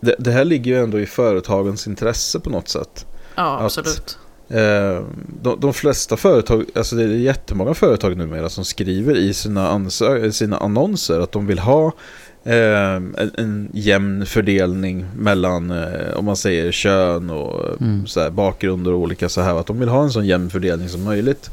det, 0.00 0.14
det, 0.18 0.30
här 0.30 0.44
ligger 0.44 0.72
ju 0.72 0.82
ändå 0.82 1.00
i 1.00 1.06
företagens 1.06 1.86
intresse 1.86 2.40
på 2.40 2.50
något 2.50 2.68
sätt. 2.68 3.06
Ja, 3.34 3.56
att, 3.56 3.62
absolut. 3.62 4.18
Eh, 4.48 5.04
de, 5.42 5.60
de, 5.60 5.74
flesta 5.74 6.16
företag, 6.16 6.64
alltså 6.74 6.96
det 6.96 7.02
är 7.02 7.08
jättemånga 7.08 7.74
företag 7.74 8.16
numera 8.16 8.48
som 8.48 8.64
skriver 8.64 9.16
i 9.16 9.34
sina, 9.34 9.90
sina 10.32 10.56
annonser 10.56 11.20
att 11.20 11.32
de 11.32 11.46
vill 11.46 11.58
ha 11.58 11.92
eh, 12.44 12.94
en, 12.94 13.30
en 13.38 13.68
jämn 13.72 14.26
fördelning 14.26 15.06
mellan, 15.16 15.70
eh, 15.70 16.16
om 16.16 16.24
man 16.24 16.36
säger 16.36 16.72
kön 16.72 17.30
och 17.30 17.80
mm. 17.80 18.06
så 18.06 18.20
här, 18.20 18.30
bakgrund 18.30 18.88
och 18.88 18.94
olika 18.94 19.28
så 19.28 19.40
här. 19.40 19.60
Att 19.60 19.66
de 19.66 19.78
vill 19.80 19.88
ha 19.88 20.02
en 20.02 20.10
sån 20.10 20.26
jämn 20.26 20.50
fördelning 20.50 20.88
som 20.88 21.04
möjligt. 21.04 21.50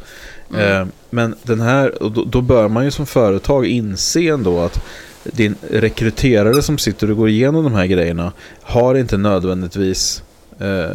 Mm. 0.53 0.81
Eh, 0.81 0.87
men 1.09 1.35
den 1.43 1.61
här, 1.61 1.93
då, 2.01 2.23
då 2.25 2.41
bör 2.41 2.67
man 2.67 2.85
ju 2.85 2.91
som 2.91 3.05
företag 3.05 3.65
inse 3.65 4.19
ändå 4.29 4.59
att 4.59 4.83
din 5.23 5.55
rekryterare 5.69 6.61
som 6.61 6.77
sitter 6.77 7.11
och 7.11 7.17
går 7.17 7.29
igenom 7.29 7.63
de 7.63 7.73
här 7.73 7.85
grejerna 7.85 8.31
har 8.61 8.95
inte 8.95 9.17
nödvändigtvis 9.17 10.23
eh, 10.59 10.89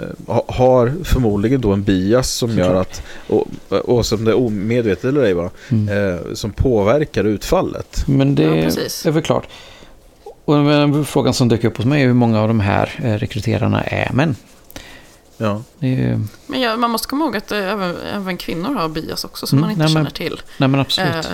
har 0.47 0.93
förmodligen 1.05 1.61
då 1.61 1.73
en 1.73 1.83
bias 1.83 2.31
som 2.31 2.49
Såklart. 2.49 2.67
gör 2.69 2.75
att, 2.81 3.03
och, 3.27 3.47
och 3.89 4.07
som 4.07 4.25
det 4.25 4.31
är 4.31 4.39
omedvetet 4.39 5.05
eller 5.05 5.23
ej 5.25 5.35
va, 5.35 5.51
Mm. 5.71 6.09
eh, 6.15 6.21
som 6.35 6.51
påverkar 6.53 7.25
utfallet. 7.25 8.05
Men 8.07 8.35
det 8.35 8.43
Ja, 8.43 8.63
precis. 8.63 9.07
är 9.07 9.11
väl 9.11 9.23
klart. 9.23 9.45
Och 10.45 10.55
frågan 11.07 11.35
som 11.35 11.49
dök 11.49 11.65
upp 11.65 11.77
hos 11.77 11.87
mig 11.87 12.03
är 12.03 12.07
hur 12.07 12.15
många 12.15 12.41
av 12.41 12.49
de 12.49 12.61
här 12.61 12.91
eh, 13.05 13.13
rekryterarna 13.15 13.83
är 13.83 14.13
män. 14.13 14.35
Ja. 15.37 15.63
Det 15.79 15.87
är 15.87 15.91
ju, 15.97 16.21
Men 16.47 16.61
ja, 16.61 16.77
man 16.77 16.91
måste 16.91 17.09
komma 17.09 17.25
ihåg 17.25 17.37
att 17.37 17.53
eh, 17.53 17.59
även, 17.59 17.97
även 18.15 18.37
kvinnor 18.37 18.75
har 18.75 18.89
bias 18.89 19.25
också 19.25 19.47
som 19.47 19.59
Mm, 19.59 19.63
man 19.67 19.71
inte 19.71 19.85
nej, 19.85 19.95
men- 19.95 20.01
känner 20.05 20.11
till. 20.31 20.43
nej 20.57 20.69
men 20.69 20.81
absolut. 20.81 21.25
Eh, 21.27 21.31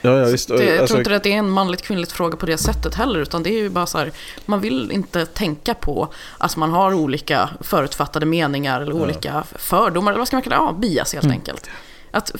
Ja, 0.00 0.18
ja, 0.18 0.24
visst. 0.26 0.48
det, 0.48 0.64
jag 0.64 0.78
Alltså, 0.78 0.86
tror 0.86 0.98
inte 1.00 1.16
att 1.16 1.22
det 1.22 1.32
är 1.32 1.36
en 1.38 1.50
manligt 1.50 1.82
kvinnligt 1.82 2.12
fråga 2.12 2.36
på 2.36 2.46
det 2.46 2.58
sättet 2.58 2.94
heller. 2.94 3.20
Utan 3.20 3.42
det 3.42 3.50
är 3.50 3.58
ju 3.58 3.68
bara 3.68 3.86
så 3.86 3.98
här, 3.98 4.12
man 4.46 4.60
vill 4.60 4.92
inte 4.92 5.26
tänka 5.26 5.74
på 5.74 6.08
att 6.38 6.56
man 6.56 6.70
har 6.70 6.94
olika 6.94 7.48
förutfattade 7.60 8.26
meningar 8.26 8.80
eller 8.80 8.92
olika 8.92 9.44
fördomar. 9.58 10.12
Eller 10.12 10.18
vad 10.18 10.26
ska 10.28 10.36
man 10.36 10.42
kalla 10.42 10.56
det? 10.56 10.62
Ja, 10.62 10.72
bias 10.72 11.12
helt 11.12 11.24
Mm. 11.24 11.36
enkelt. 11.36 11.70
Att, 12.16 12.30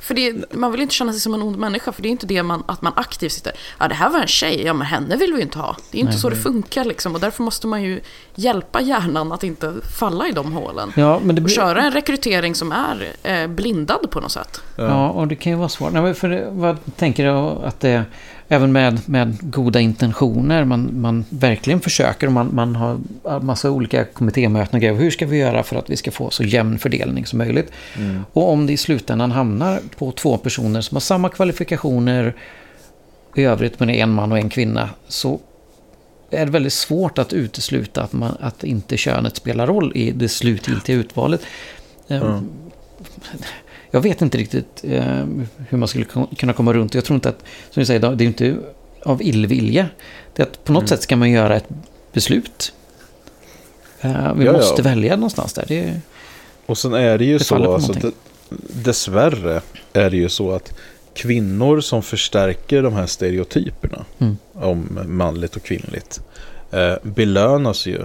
för 0.00 0.14
det, 0.14 0.54
man 0.54 0.72
vill 0.72 0.80
inte 0.80 0.94
känna 0.94 1.12
sig 1.12 1.20
som 1.20 1.34
en 1.34 1.42
ond 1.42 1.58
människa, 1.58 1.92
för 1.92 2.02
det 2.02 2.08
är 2.08 2.10
inte 2.10 2.26
det 2.26 2.42
man, 2.42 2.62
att 2.66 2.82
man 2.82 2.92
aktivt 2.96 3.32
sitter, 3.32 3.52
ja 3.78 3.88
det 3.88 3.94
här 3.94 4.10
var 4.10 4.20
en 4.20 4.26
tjej, 4.26 4.62
ja 4.64 4.72
men 4.74 4.86
henne 4.86 5.16
vill 5.16 5.30
vi 5.32 5.36
ju 5.36 5.42
inte 5.42 5.58
ha. 5.58 5.76
Det 5.90 5.98
är 5.98 6.00
inte 6.00 6.12
Nej. 6.12 6.20
så 6.20 6.28
det 6.28 6.36
funkar 6.36 6.84
liksom, 6.84 7.14
och 7.14 7.20
därför 7.20 7.42
måste 7.42 7.66
man 7.66 7.82
ju 7.82 8.00
hjälpa 8.34 8.80
hjärnan 8.80 9.32
att 9.32 9.44
inte 9.44 9.74
falla 9.98 10.28
i 10.28 10.32
de 10.32 10.52
hålen. 10.52 10.92
ja, 10.96 11.20
men 11.22 11.34
det 11.34 11.40
Och 11.40 11.44
blir, 11.44 11.54
köra 11.54 11.82
en 11.82 11.92
rekrytering 11.92 12.54
som 12.54 12.72
är 12.72 13.12
eh, 13.22 13.46
blindad 13.46 14.10
på 14.10 14.20
något 14.20 14.32
sätt. 14.32 14.60
Ja, 14.76 15.08
och 15.08 15.28
det 15.28 15.36
kan 15.36 15.52
ju 15.52 15.58
vara 15.58 15.68
svårt. 15.68 15.92
Nej, 15.92 16.02
men 16.02 16.14
för 16.14 16.28
det, 16.28 16.48
vad 16.50 16.96
tänker 16.96 17.24
jag 17.26 17.64
att 17.64 17.80
det 17.80 18.04
även 18.52 18.72
med, 18.72 19.08
med 19.08 19.36
goda 19.40 19.80
intentioner, 19.80 20.64
man, 20.64 21.00
man 21.00 21.24
verkligen 21.30 21.80
försöker 21.80 22.26
och 22.26 22.32
man, 22.32 22.54
man 22.54 22.76
har 22.76 23.00
massa 23.40 23.70
olika 23.70 24.04
kommittémöten 24.04 24.74
och 24.74 24.80
grejer. 24.80 24.94
Hur 24.94 25.10
ska 25.10 25.26
vi 25.26 25.38
göra 25.38 25.62
för 25.62 25.76
att 25.76 25.90
vi 25.90 25.96
ska 25.96 26.10
få 26.10 26.30
så 26.30 26.42
jämn 26.42 26.78
fördelning 26.78 27.26
som 27.26 27.38
möjligt? 27.38 27.72
Mm. 27.96 28.24
Och 28.32 28.50
om 28.50 28.66
det 28.66 28.72
i 28.72 28.76
slutändan 28.76 29.30
hamnar 29.30 29.80
på 29.98 30.12
två 30.12 30.36
personer 30.36 30.80
som 30.80 30.94
har 30.94 31.00
samma 31.00 31.28
kvalifikationer 31.28 32.34
i 33.34 33.44
övrigt, 33.44 33.80
men 33.80 33.90
är 33.90 34.02
en 34.02 34.12
man 34.12 34.32
och 34.32 34.38
en 34.38 34.50
kvinna, 34.50 34.90
så 35.08 35.40
är 36.30 36.46
det 36.46 36.52
väldigt 36.52 36.72
svårt 36.72 37.18
att 37.18 37.32
utesluta 37.32 38.02
att, 38.02 38.12
man, 38.12 38.36
att 38.40 38.64
inte 38.64 38.96
könet 38.96 39.36
spelar 39.36 39.66
roll 39.66 39.92
i 39.94 40.10
det 40.10 40.28
slutgiltiga 40.28 40.96
utvalet. 40.96 41.40
Ja. 42.06 42.40
Jag 43.94 44.00
vet 44.00 44.22
inte 44.22 44.38
riktigt 44.38 44.84
eh, 44.84 45.24
hur 45.68 45.76
man 45.78 45.88
skulle 45.88 46.04
kunna 46.38 46.52
komma 46.52 46.72
runt. 46.72 46.94
Jag 46.94 47.04
tror 47.04 47.14
inte 47.14 47.28
att, 47.28 47.38
som 47.70 47.80
du 47.80 47.86
säger, 47.86 48.00
det 48.00 48.06
är 48.06 48.16
ju 48.20 48.26
inte 48.26 48.56
av 49.04 49.22
illvilja. 49.22 49.88
Det 50.34 50.42
är 50.42 50.46
att 50.46 50.64
på 50.64 50.72
något 50.72 50.80
Mm. 50.80 50.88
sätt 50.88 51.02
ska 51.02 51.16
man 51.16 51.30
göra 51.30 51.56
ett 51.56 51.68
beslut. 52.12 52.72
Eh, 54.00 54.34
vi 54.34 54.44
Ja, 54.44 54.52
ja. 54.52 54.52
måste 54.52 54.82
välja 54.82 55.16
någonstans 55.16 55.52
där. 55.52 55.64
Det 55.68 56.00
Och 56.66 56.78
sen 56.78 56.94
är 56.94 57.18
det 57.18 57.24
ju 57.24 57.38
Det 57.38 57.44
så, 57.44 57.74
alltså, 57.74 57.92
det, 57.92 58.12
dessvärre 58.84 59.60
är 59.92 60.10
det 60.10 60.16
ju 60.16 60.28
så 60.28 60.52
att 60.52 60.74
kvinnor 61.14 61.80
som 61.80 62.02
förstärker 62.02 62.82
de 62.82 62.92
här 62.94 63.06
stereotyperna 63.06 64.04
Mm. 64.18 64.36
om 64.54 64.98
manligt 65.06 65.56
och 65.56 65.62
kvinnligt 65.62 66.20
eh, 66.70 66.94
belönas 67.02 67.86
ju 67.86 67.98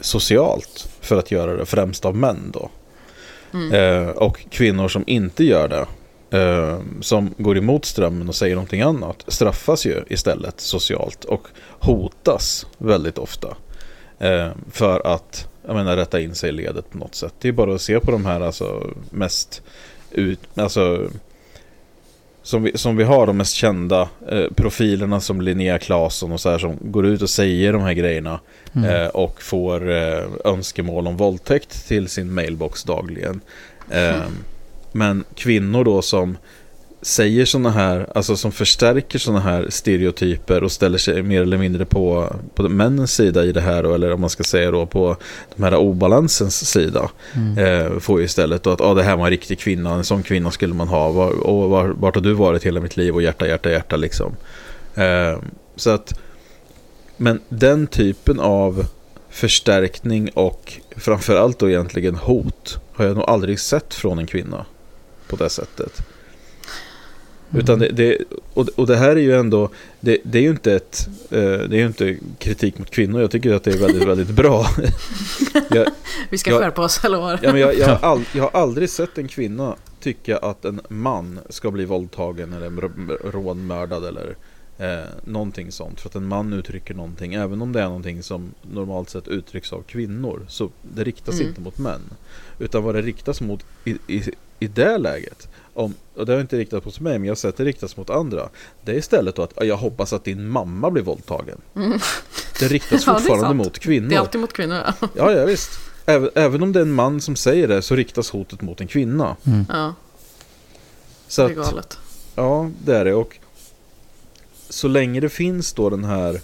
socialt 0.00 0.88
för 1.00 1.18
att 1.18 1.30
göra 1.30 1.56
det, 1.56 1.66
främst 1.66 2.04
av 2.04 2.16
män 2.16 2.50
då. 2.54 2.70
Mm. 3.54 3.72
Eh, 3.72 4.08
och 4.08 4.50
kvinnor 4.50 4.88
som 4.88 5.04
inte 5.06 5.44
gör 5.44 5.68
det, 5.68 5.86
eh, 6.38 6.78
som 7.00 7.34
går 7.38 7.58
emot 7.58 7.84
strömmen 7.84 8.28
och 8.28 8.34
säger 8.34 8.54
någonting 8.54 8.80
annat, 8.80 9.24
straffas 9.28 9.86
ju 9.86 10.04
istället 10.08 10.60
socialt 10.60 11.24
och 11.24 11.48
hotas 11.78 12.66
väldigt 12.78 13.18
ofta. 13.18 13.56
Eh, 14.18 14.48
för 14.70 15.06
att 15.06 15.48
jag 15.66 15.74
menar, 15.74 15.96
rätta 15.96 16.20
in 16.20 16.34
sig 16.34 16.48
i 16.48 16.52
ledet 16.52 16.90
på 16.90 16.98
något 16.98 17.14
sätt. 17.14 17.34
Det 17.40 17.48
är 17.48 17.52
bara 17.52 17.74
att 17.74 17.82
se 17.82 18.00
på 18.00 18.10
de 18.10 18.26
här 18.26 18.40
alltså, 18.40 18.90
mest 19.10 19.62
ut, 20.10 20.40
alltså, 20.54 21.08
som, 22.42 22.62
vi, 22.62 22.78
som 22.78 22.96
vi 22.96 23.04
har 23.04 23.26
de 23.26 23.36
mest 23.36 23.54
kända 23.54 24.08
eh, 24.28 24.46
profilerna 24.56 25.20
som 25.20 25.40
Linnea 25.40 25.78
Claesson 25.78 26.32
och 26.32 26.40
så 26.40 26.50
här 26.50 26.58
som 26.58 26.76
går 26.80 27.06
ut 27.06 27.22
och 27.22 27.30
säger 27.30 27.72
de 27.72 27.82
här 27.82 27.92
grejerna 27.92 28.40
mm. 28.74 28.90
eh, 28.90 29.08
och 29.08 29.42
får 29.42 29.90
eh, 29.90 30.24
önskemål 30.44 31.06
om 31.06 31.16
våldtäkt 31.16 31.88
till 31.88 32.08
sin 32.08 32.34
mailbox 32.34 32.84
dagligen. 32.84 33.40
Eh, 33.90 34.22
Men 34.92 35.24
kvinnor 35.34 35.84
då 35.84 36.02
som 36.02 36.36
säger 37.02 37.44
sådana 37.44 37.70
här, 37.70 38.06
alltså 38.14 38.36
som 38.36 38.52
förstärker 38.52 39.18
sådana 39.18 39.40
här 39.40 39.66
stereotyper 39.70 40.64
och 40.64 40.72
ställer 40.72 40.98
sig 40.98 41.22
mer 41.22 41.42
eller 41.42 41.58
mindre 41.58 41.84
på, 41.84 42.36
på 42.54 42.68
männens 42.68 43.12
sida 43.14 43.44
i 43.44 43.52
det 43.52 43.60
här, 43.60 43.82
då, 43.82 43.94
eller 43.94 44.12
om 44.12 44.20
man 44.20 44.30
ska 44.30 44.44
säga 44.44 44.70
då 44.70 44.86
på 44.86 45.16
de 45.56 45.62
här 45.62 45.76
obalansens 45.76 46.70
sida, 46.70 47.10
Mm. 47.34 47.58
eh, 47.58 47.98
får 47.98 48.18
ju 48.18 48.24
istället 48.24 48.62
då 48.62 48.70
att 48.70 48.80
ah, 48.80 48.94
det 48.94 49.02
här 49.02 49.16
var 49.16 49.24
en 49.24 49.30
riktig 49.30 49.58
kvinna, 49.58 49.94
en 49.94 50.04
sån 50.04 50.22
kvinna 50.22 50.50
skulle 50.50 50.74
man 50.74 50.88
ha, 50.88 51.10
var, 51.10 51.46
och 51.46 51.70
var, 51.70 51.88
vart 51.88 52.14
har 52.14 52.22
du 52.22 52.32
varit 52.32 52.64
hela 52.66 52.80
mitt 52.80 52.96
liv 52.96 53.14
och 53.14 53.22
hjärta, 53.22 53.46
hjärta, 53.48 53.70
hjärta 53.70 53.96
liksom. 53.96 54.36
Eh, 54.94 55.38
så 55.76 55.90
att, 55.90 56.18
men 57.16 57.40
den 57.48 57.86
typen 57.86 58.40
av 58.40 58.86
förstärkning 59.30 60.30
och 60.34 60.72
framförallt 60.96 61.58
då 61.58 61.68
egentligen 61.68 62.14
hot 62.14 62.78
har 62.92 63.04
jag 63.04 63.16
nog 63.16 63.24
aldrig 63.28 63.60
sett 63.60 63.94
från 63.94 64.18
en 64.18 64.26
kvinna 64.26 64.64
på 65.28 65.36
det 65.36 65.50
sättet. 65.50 66.02
Utan 67.54 67.78
det, 67.78 67.88
det, 67.88 68.18
och, 68.54 68.68
och 68.76 68.86
det 68.86 68.96
här 68.96 69.10
är 69.10 69.20
ju 69.20 69.34
ändå, 69.34 69.68
det, 70.00 70.18
det 70.24 70.38
är 70.38 70.42
ju 70.42 70.50
inte 70.50 70.72
ett, 70.74 71.08
eh, 71.30 71.40
det 71.40 71.76
är 71.76 71.78
ju 71.78 71.86
inte 71.86 72.16
kritik 72.38 72.78
mot 72.78 72.90
kvinnor, 72.90 73.20
jag 73.20 73.30
tycker 73.30 73.52
att 73.54 73.64
det 73.64 73.72
är 73.74 73.78
väldigt, 73.78 74.08
väldigt 74.08 74.30
bra. 74.30 74.66
jag, 75.70 75.86
Vi 76.30 76.38
ska 76.38 76.50
Ja. 76.50 76.58
skärpa 76.58 76.82
oss, 76.82 77.04
eller 77.04 77.18
vad? 77.18 77.38
ja, 77.42 77.52
men 77.52 77.60
jag, 77.60 77.78
jag, 77.78 77.88
har 77.88 77.98
all, 78.12 78.24
jag 78.34 78.42
har 78.42 78.60
aldrig 78.60 78.90
sett 78.90 79.18
en 79.18 79.28
kvinna 79.28 79.74
tycka 80.00 80.36
att 80.38 80.64
en 80.64 80.80
man 80.88 81.38
ska 81.48 81.70
bli 81.70 81.84
våldtagen 81.84 82.52
eller 82.52 82.70
rånmördad 83.32 84.04
eller 84.04 84.36
eh, 84.78 85.08
någonting 85.24 85.72
sånt. 85.72 86.00
För 86.00 86.08
att 86.08 86.14
en 86.14 86.26
man 86.28 86.52
uttrycker 86.52 86.94
någonting, 86.94 87.34
även 87.34 87.62
om 87.62 87.72
det 87.72 87.80
är 87.80 87.84
någonting 87.84 88.22
som 88.22 88.54
normalt 88.72 89.10
sett 89.10 89.28
uttrycks 89.28 89.72
av 89.72 89.82
kvinnor, 89.82 90.46
så 90.48 90.70
det 90.82 91.04
riktas 91.04 91.34
Mm. 91.34 91.48
inte 91.48 91.60
mot 91.60 91.78
män. 91.78 92.00
Utan 92.58 92.82
vad 92.82 92.94
det 92.94 93.02
riktas 93.02 93.40
mot 93.40 93.64
i, 93.84 93.90
i, 94.06 94.22
i 94.58 94.66
det 94.66 94.98
läget, 94.98 95.48
om, 95.74 95.94
och 96.20 96.26
det 96.26 96.32
har 96.32 96.40
inte 96.40 96.56
riktats 96.58 96.84
mot 96.86 97.00
mig, 97.00 97.18
men 97.18 97.24
jag 97.26 97.30
har 97.30 97.36
sett 97.36 97.56
det 97.56 97.64
riktas 97.64 97.96
mot 97.96 98.10
andra. 98.10 98.48
Det 98.84 98.92
är 98.92 98.96
istället 98.96 99.34
då 99.36 99.42
att 99.42 99.52
"Ja, 99.56 99.64
jag 99.64 99.76
hoppas 99.76 100.12
att 100.12 100.24
din 100.24 100.48
mamma 100.48 100.90
blir 100.90 101.02
våldtagen. 101.02 101.60
Mm. 101.76 101.98
Det 102.60 102.68
riktas 102.68 102.90
Ja, 103.06 103.12
det 103.12 103.18
fortfarande 103.20 103.46
sant. 103.46 103.56
mot 103.56 103.78
kvinnor. 103.78 104.08
Det 104.08 104.14
är 104.14 104.18
alltid 104.20 104.40
mot 104.40 104.52
kvinnor, 104.52 104.76
ja. 105.00 105.08
Ja, 105.16 105.32
ja 105.32 105.44
visst. 105.44 105.70
Även, 106.06 106.30
även 106.34 106.62
om 106.62 106.72
det 106.72 106.78
är 106.78 106.82
en 106.82 106.92
man 106.92 107.20
som 107.20 107.36
säger 107.36 107.68
det 107.68 107.82
så 107.82 107.94
riktas 107.96 108.30
hotet 108.30 108.62
mot 108.62 108.80
en 108.80 108.86
kvinna. 108.86 109.36
ja 109.68 109.94
Så 111.28 111.48
det 111.48 111.54
är 111.54 111.60
att, 111.60 111.70
galet. 111.70 111.98
ja, 112.34 112.70
det 112.84 112.96
är 112.96 113.04
det. 113.04 113.14
Och 113.14 113.38
så 114.68 114.88
länge 114.88 115.20
det 115.20 115.28
finns 115.28 115.72
då 115.72 115.90
den 115.90 116.04
här, 116.04 116.40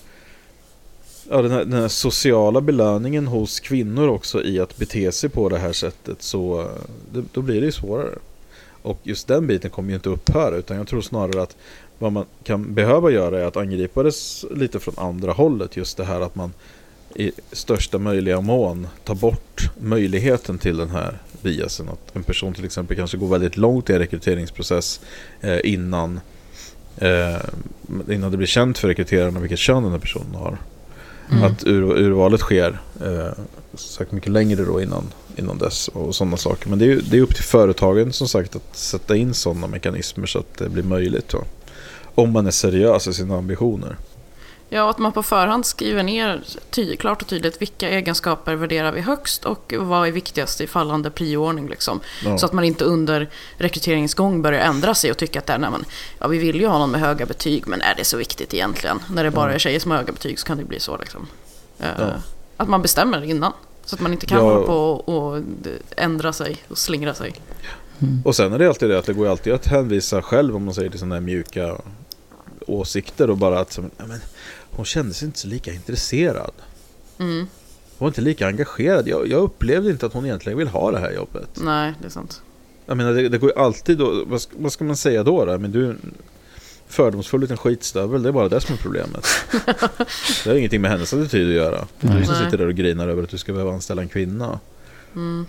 ja, 1.31 1.43
den 1.43 1.51
här, 1.51 1.65
den 1.65 1.73
här 1.81 1.89
sociala 1.89 2.61
belöningen 2.61 3.27
hos 3.27 3.61
kvinnor 3.61 4.09
också 4.09 4.43
i 4.43 4.61
att 4.61 4.77
bete 4.77 5.12
sig 5.12 5.31
på 5.31 5.49
det 5.49 5.59
här 5.59 5.73
sättet 5.73 6.23
så 6.23 6.61
eh, 6.61 6.67
det, 7.12 7.25
då 7.33 7.43
blir 7.43 7.61
det 7.61 7.67
ju 7.67 7.73
svårare. 7.73 8.19
Och 8.87 9.01
just 9.03 9.29
den 9.29 9.46
biten 9.46 9.70
kommer 9.70 9.88
ju 9.88 9.94
inte 9.94 10.09
upphöra 10.09 10.57
utan 10.57 10.77
jag 10.77 10.88
tror 10.88 11.01
snarare 11.01 11.42
att 11.42 11.57
vad 11.99 12.12
man 12.12 12.25
kan 12.44 12.75
behöva 12.75 13.11
göra 13.11 13.40
är 13.40 13.44
att 13.44 13.57
angripa 13.57 14.03
det 14.03 14.12
lite 14.51 14.81
från 14.81 14.94
andra 14.99 15.33
hållet. 15.33 15.77
Just 15.77 15.96
det 15.96 16.05
här 16.05 16.20
att 16.20 16.35
man 16.35 16.53
i 17.14 17.33
största 17.53 17.99
möjliga 17.99 18.40
mån 18.40 18.87
tar 19.05 19.14
bort 19.14 19.70
möjligheten 19.81 20.59
till 20.59 20.77
den 20.77 20.90
här 20.90 21.18
biasen. 21.42 21.88
Att 21.88 22.16
en 22.16 22.22
person 22.22 22.55
till 22.55 22.64
exempel 22.64 22.96
kanske 22.96 23.16
går 23.16 23.29
väldigt 23.29 23.57
långt 23.57 23.90
i 23.90 23.92
en 23.92 23.99
rekryteringsprocess 23.99 25.01
eh, 25.40 25.59
innan, 25.64 26.20
eh, 26.96 27.40
innan 28.11 28.31
det 28.31 28.37
blir 28.37 28.46
känt 28.46 28.79
för 28.79 28.88
rekryterarna 28.88 29.40
vilket 29.40 29.59
kön 29.59 29.83
den 29.83 29.92
här 29.92 29.99
personen 29.99 30.35
har. 30.35 30.59
Mm. 31.31 31.44
Att 31.44 31.64
ur, 31.64 31.83
urvalet 31.83 32.40
sker 32.40 32.79
eh, 33.05 33.33
mycket 34.11 34.33
längre 34.33 34.64
då 34.64 34.83
innan, 34.83 35.05
innan 35.37 35.59
dess 35.59 35.88
och 35.88 36.14
sådana 36.14 36.37
saker. 36.37 36.68
Men 36.68 36.79
det 36.79 36.92
är, 36.92 36.96
det 37.11 37.16
är 37.16 37.20
upp 37.22 37.35
till 37.35 37.44
företagen 37.44 38.12
som 38.12 38.29
sagt 38.29 38.57
att 38.57 38.77
sätta 38.77 39.16
in 39.16 39.35
sådana 39.35 39.66
mekanismer 39.66 40.27
så 40.27 40.38
att 40.38 40.59
det 40.59 40.68
blir 40.68 40.83
möjligt. 40.83 41.29
Då. 41.29 41.44
Om 42.14 42.33
man 42.33 42.46
är 42.46 42.51
seriös 42.51 43.07
i 43.09 43.14
sina 43.14 43.37
ambitioner. 43.38 43.96
Ja, 44.68 44.90
att 44.90 44.99
man 44.99 45.12
på 45.12 45.22
förhand 45.22 45.66
skriver 45.66 46.03
ner 46.03 46.42
ty- 46.70 46.96
klart 46.96 47.22
och 47.22 47.29
tydligt 47.29 47.62
vilka 47.62 47.88
egenskaper 47.88 48.55
värderar 48.55 48.92
vi 48.92 49.01
högst 49.01 49.44
och 49.44 49.75
vad 49.79 50.09
är 50.09 50.12
viktigast 50.12 50.61
i 50.61 50.66
fallande 50.66 51.11
prioordning. 51.11 51.68
Liksom. 51.68 52.01
Ja. 52.25 52.38
Så 52.38 52.46
att 52.46 52.53
man 52.53 52.64
inte 52.64 52.85
under 52.85 53.31
rekryteringens 53.57 54.14
gång 54.14 54.42
börjar 54.42 54.61
ändra 54.61 54.94
sig 54.94 55.11
och 55.11 55.16
tycka 55.16 55.38
att 55.38 55.46
det 55.46 55.53
är, 55.53 55.59
nej, 55.59 55.70
men, 55.70 55.85
ja, 56.18 56.29
vi 56.29 56.38
vill 56.38 56.61
ju 56.61 56.66
ha 56.66 56.79
någon 56.79 56.90
med 56.90 57.01
höga 57.01 57.27
betyg, 57.27 57.66
men 57.66 57.81
är 57.81 57.94
det 57.94 58.05
så 58.05 58.16
viktigt 58.16 58.55
egentligen? 58.55 59.01
När 59.11 59.25
det 59.25 59.31
bara 59.31 59.55
är 59.55 59.59
tjejer 59.59 59.81
som 59.81 59.90
har 59.90 59.99
höga 59.99 60.12
betyg 60.12 60.38
så 60.38 60.46
kan 60.46 60.59
det 60.59 60.64
bli 60.64 60.81
så. 60.81 60.96
Liksom. 60.96 61.27
Eh, 61.81 61.87
Ja. 61.99 62.07
Att 62.57 62.68
man 62.68 62.83
bestämmer 62.83 63.25
innan. 63.25 63.53
Så 63.87 63.94
att 63.96 64.01
man 64.01 64.12
inte 64.12 64.27
kan 64.27 64.38
Ja. 64.38 64.44
hålla 64.44 64.66
på 64.66 64.75
och, 64.75 65.09
och 65.37 65.42
ändra 65.96 66.33
sig 66.33 66.57
och 66.68 66.79
slingra 66.79 67.14
sig. 67.14 67.35
Och 68.25 68.37
sen 68.37 68.53
är 68.53 68.59
det 68.59 68.68
alltid 68.68 68.90
det 68.90 68.99
att 68.99 69.07
det 69.07 69.12
går 69.12 69.29
alltid 69.29 69.53
att 69.53 69.66
hänvisa 69.66 70.22
själv 70.22 70.57
om 70.57 70.64
man 70.64 70.75
säger 70.75 70.90
till 70.90 70.99
sådana 70.99 71.14
här 71.14 71.22
mjuka 71.22 71.77
åsikter 72.66 73.31
och 73.31 73.37
bara 73.37 73.61
att 73.61 73.72
som, 73.72 73.90
"Ja, 73.96 74.07
men, 74.07 74.20
hon 74.70 74.85
kände 74.85 75.14
sig 75.14 75.27
inte 75.27 75.38
så 75.38 75.49
lika 75.49 75.72
intresserad. 75.72 76.53
Mm. 77.18 77.46
var 77.99 78.09
inte 78.09 78.20
lika 78.20 78.46
engagerad. 78.46 79.09
Jag, 79.09 79.29
jag 79.29 79.42
upplevde 79.42 79.90
inte 79.90 80.07
att 80.07 80.12
hon 80.12 80.25
egentligen 80.25 80.59
vill 80.59 80.68
ha 80.68 80.90
det 80.90 80.99
här 80.99 81.12
jobbet. 81.12 81.49
Nej, 81.55 81.94
det 82.01 82.07
är 82.07 82.11
sant. 82.11 82.42
Jag 82.87 82.96
menar, 82.96 83.12
det, 83.12 83.29
det 83.29 83.38
går 83.38 83.51
ju 83.51 83.57
alltid 83.62 83.99
då, 83.99 84.25
vad, 84.27 84.40
ska, 84.42 84.53
vad 84.59 84.72
ska 84.72 84.85
man 84.85 84.96
säga 84.96 85.22
då? 85.22 85.44
då? 85.44 85.59
Men 85.59 85.72
du 85.72 85.96
fördomsfull 86.88 87.40
liten 87.40 87.57
skitstövel, 87.57 88.22
det 88.22 88.29
är 88.29 88.33
bara 88.33 88.49
det 88.49 88.61
som 88.61 88.75
är 88.75 88.79
problemet. 88.79 89.27
det 90.44 90.51
har 90.51 90.55
ingenting 90.57 90.81
med 90.81 90.90
hennes 90.90 91.12
attityd 91.12 91.49
att 91.49 91.55
göra. 91.55 91.87
Det 92.01 92.09
är 92.09 92.18
du 92.18 92.25
som 92.25 92.35
sitter 92.35 92.59
där 92.59 92.66
och 92.66 92.75
grinar 92.75 93.09
över 93.09 93.22
att 93.22 93.31
du 93.31 93.38
ska 93.38 93.53
behöva 93.53 93.72
anställa 93.72 94.03
en 94.03 94.09
kvinna. 94.09 94.61
Mm. 95.14 95.46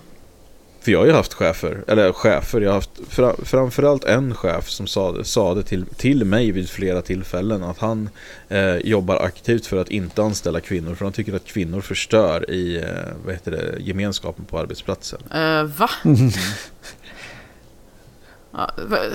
För 0.87 0.91
jag 0.91 0.99
har 0.99 1.05
ju 1.05 1.11
haft 1.11 1.33
chefer, 1.33 1.83
eller 1.87 2.11
chefer, 2.13 2.61
jag 2.61 2.69
har 2.69 2.75
haft 2.75 2.99
fra, 3.09 3.35
framförallt 3.43 4.03
en 4.03 4.35
chef 4.35 4.69
som 4.69 4.87
sa, 4.87 5.23
sa 5.23 5.53
det 5.53 5.63
till, 5.63 5.85
till 5.85 6.25
mig 6.25 6.51
vid 6.51 6.69
flera 6.69 7.01
tillfällen 7.01 7.63
att 7.63 7.77
han 7.77 8.09
eh, 8.49 8.75
jobbar 8.75 9.15
aktivt 9.15 9.65
för 9.65 9.77
att 9.77 9.89
inte 9.89 10.23
anställa 10.23 10.59
kvinnor 10.59 10.95
för 10.95 11.05
han 11.05 11.13
tycker 11.13 11.35
att 11.35 11.45
kvinnor 11.45 11.81
förstör 11.81 12.51
i 12.51 12.77
eh, 12.77 12.83
vad 13.25 13.33
heter 13.33 13.51
det, 13.51 13.75
gemenskapen 13.79 14.45
på 14.45 14.59
arbetsplatsen. 14.59 15.19
Uh, 15.35 15.63
va? 15.63 15.89
Mm. 16.05 16.31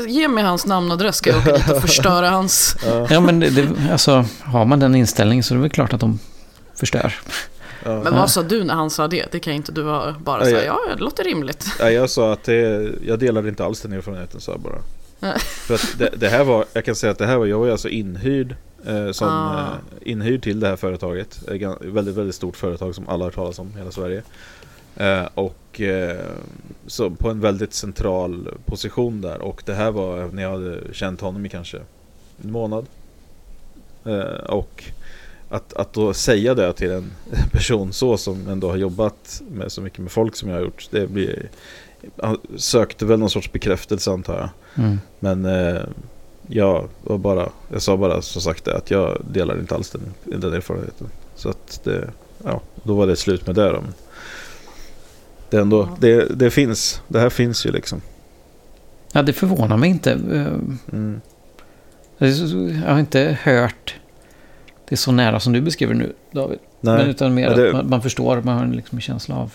Ge 0.06 0.28
mig 0.28 0.44
hans 0.44 0.66
namn 0.66 0.90
och 0.90 0.94
adress 0.94 1.16
ska 1.16 1.30
jag 1.30 1.38
åka 1.38 1.52
dit 1.52 1.70
och 1.70 1.80
förstöra 1.80 2.30
hans... 2.30 2.76
ja 3.10 3.20
men 3.20 3.40
det, 3.40 3.68
alltså, 3.92 4.24
har 4.40 4.64
man 4.64 4.80
den 4.80 4.94
inställningen 4.94 5.42
så 5.42 5.54
är 5.54 5.56
det 5.56 5.62
väl 5.62 5.70
klart 5.70 5.92
att 5.92 6.00
de 6.00 6.18
förstör. 6.74 7.14
Ja. 7.84 8.02
Men 8.02 8.14
vad 8.14 8.30
sa 8.30 8.42
du 8.42 8.64
när 8.64 8.74
han 8.74 8.90
sa 8.90 9.08
det? 9.08 9.26
Det 9.32 9.40
kan 9.40 9.52
inte 9.52 9.72
du 9.72 9.84
bara 10.18 10.44
säga, 10.44 10.64
ja 10.64 10.80
det 10.96 11.02
låter 11.02 11.24
rimligt. 11.24 11.66
Ja, 11.78 11.90
jag 11.90 12.10
sa 12.10 12.32
att 12.32 12.44
det, 12.44 12.90
jag 13.06 13.18
delade 13.18 13.48
inte 13.48 13.64
alls 13.64 13.80
den 13.80 13.92
erfarenheten, 13.92 14.40
sa 14.40 14.52
jag 14.52 14.60
bara. 14.60 14.78
För 15.38 15.74
att 15.74 15.94
det, 15.98 16.10
det, 16.16 16.28
här 16.28 16.44
var, 16.44 16.64
jag 16.72 16.84
kan 16.84 16.94
säga 16.94 17.10
att 17.10 17.18
det 17.18 17.26
här 17.26 17.36
var, 17.36 17.46
jag 17.46 17.58
var 17.58 17.68
alltså 17.68 17.88
inhyrd 17.88 18.56
eh, 18.86 19.10
som 19.12 19.28
ah. 19.28 19.60
eh, 19.60 20.12
inhyrd 20.12 20.42
till 20.42 20.60
det 20.60 20.68
här 20.68 20.76
företaget. 20.76 21.48
Ett 21.48 21.62
väldigt, 21.80 22.14
väldigt 22.14 22.34
stort 22.34 22.56
företag 22.56 22.94
som 22.94 23.08
alla 23.08 23.18
har 23.18 23.24
hört 23.24 23.34
talas 23.34 23.58
om 23.58 23.72
i 23.74 23.78
hela 23.78 23.90
Sverige. 23.90 24.22
Eh, 24.96 25.28
och 25.34 25.80
eh, 25.80 26.26
så 26.86 27.10
på 27.10 27.30
en 27.30 27.40
väldigt 27.40 27.74
central 27.74 28.48
position 28.64 29.20
där. 29.20 29.40
Och 29.40 29.62
det 29.66 29.74
här 29.74 29.90
var 29.90 30.28
när 30.32 30.42
jag 30.42 30.50
hade 30.50 30.78
känt 30.92 31.20
honom 31.20 31.46
i 31.46 31.48
kanske 31.48 31.78
en 32.44 32.52
månad. 32.52 32.86
Eh, 34.04 34.44
och 34.46 34.84
att, 35.48 35.72
att 35.72 35.92
då 35.92 36.14
säga 36.14 36.54
det 36.54 36.72
till 36.72 36.90
en 36.90 37.12
person 37.52 37.92
så 37.92 38.16
som 38.16 38.48
ändå 38.48 38.70
har 38.70 38.76
jobbat 38.76 39.42
med 39.50 39.72
så 39.72 39.80
mycket 39.80 39.98
med 39.98 40.12
folk 40.12 40.36
som 40.36 40.48
jag 40.48 40.56
har 40.56 40.62
gjort. 40.62 40.88
Det 40.90 41.06
blir, 41.06 41.48
han 42.16 42.38
sökte 42.56 43.06
väl 43.06 43.18
någon 43.18 43.30
sorts 43.30 43.52
bekräftelse 43.52 44.10
antar 44.10 44.38
jag. 44.38 44.48
Mm. 44.84 45.00
Men 45.18 45.44
eh, 45.44 45.82
jag, 46.46 46.88
var 47.02 47.18
bara, 47.18 47.48
jag 47.72 47.82
sa 47.82 47.96
bara 47.96 48.22
som 48.22 48.42
sagt 48.42 48.64
det 48.64 48.76
att 48.76 48.90
jag 48.90 49.22
delar 49.30 49.58
inte 49.58 49.74
alls 49.74 49.90
den, 49.90 50.40
den 50.40 50.52
erfarenheten. 50.52 51.06
Så 51.34 51.48
att 51.48 51.80
det, 51.84 52.10
ja, 52.44 52.60
då 52.82 52.94
var 52.94 53.06
det 53.06 53.16
slut 53.16 53.46
med 53.46 53.54
det 53.54 53.70
då. 53.70 53.82
Men 55.52 55.58
det, 55.58 55.62
ändå, 55.62 55.88
ja. 55.90 55.96
det, 56.00 56.38
det 56.38 56.50
finns, 56.50 57.02
det 57.08 57.20
här 57.20 57.30
finns 57.30 57.66
ju 57.66 57.70
liksom. 57.70 58.00
Ja, 59.12 59.22
det 59.22 59.32
förvånar 59.32 59.76
mig 59.76 59.90
inte. 59.90 60.12
Mm. 60.92 61.20
Jag 62.18 62.92
har 62.92 63.00
inte 63.00 63.38
hört 63.42 63.96
det 64.92 64.94
är 64.94 64.98
så 64.98 65.12
nära 65.12 65.40
som 65.40 65.52
du 65.52 65.60
beskriver 65.60 65.94
nu, 65.94 66.12
David. 66.30 66.58
Nej, 66.80 66.98
men 66.98 67.08
utan 67.08 67.34
mer 67.34 67.54
det, 67.54 67.68
att 67.68 67.74
man, 67.74 67.88
man, 67.88 68.02
förstår, 68.02 68.40
man 68.40 68.58
har 68.58 68.66
liksom 68.66 68.96
en 68.96 69.02
känsla 69.02 69.36
av... 69.36 69.52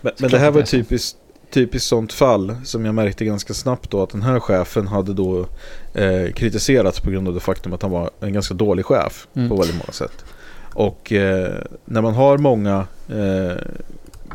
Men, 0.00 0.12
men 0.18 0.30
det 0.30 0.38
här 0.38 0.50
var 0.50 0.60
ett 0.60 0.70
typiskt, 0.70 1.18
typiskt 1.50 1.88
sånt 1.88 2.12
fall 2.12 2.56
som 2.64 2.84
jag 2.84 2.94
märkte 2.94 3.24
ganska 3.24 3.54
snabbt 3.54 3.90
då 3.90 4.02
att 4.02 4.10
den 4.10 4.22
här 4.22 4.40
chefen 4.40 4.86
hade 4.86 5.12
då 5.14 5.46
eh, 5.94 6.32
kritiserats 6.32 7.00
på 7.00 7.10
grund 7.10 7.28
av 7.28 7.34
det 7.34 7.40
faktum 7.40 7.72
att 7.72 7.82
han 7.82 7.90
var 7.90 8.10
en 8.20 8.32
ganska 8.32 8.54
dålig 8.54 8.84
chef 8.84 9.26
mm. 9.34 9.48
på 9.48 9.56
väldigt 9.56 9.76
många 9.76 9.92
sätt. 9.92 10.24
Och 10.74 11.12
eh, 11.12 11.54
när 11.84 12.02
man 12.02 12.14
har 12.14 12.38
många 12.38 12.86
eh, 13.08 13.56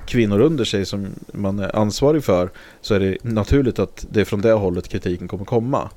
kvinnor 0.09 0.39
under 0.39 0.65
sig 0.65 0.85
som 0.85 1.07
man 1.33 1.59
är 1.59 1.75
ansvarig 1.75 2.23
för 2.23 2.49
så 2.81 2.93
är 2.93 2.99
det 2.99 3.17
naturligt 3.21 3.79
att 3.79 4.05
det 4.09 4.21
är 4.21 4.25
från 4.25 4.41
det 4.41 4.51
hållet 4.51 4.87
kritiken 4.87 5.27
kommer 5.27 5.45
komma. 5.45 5.89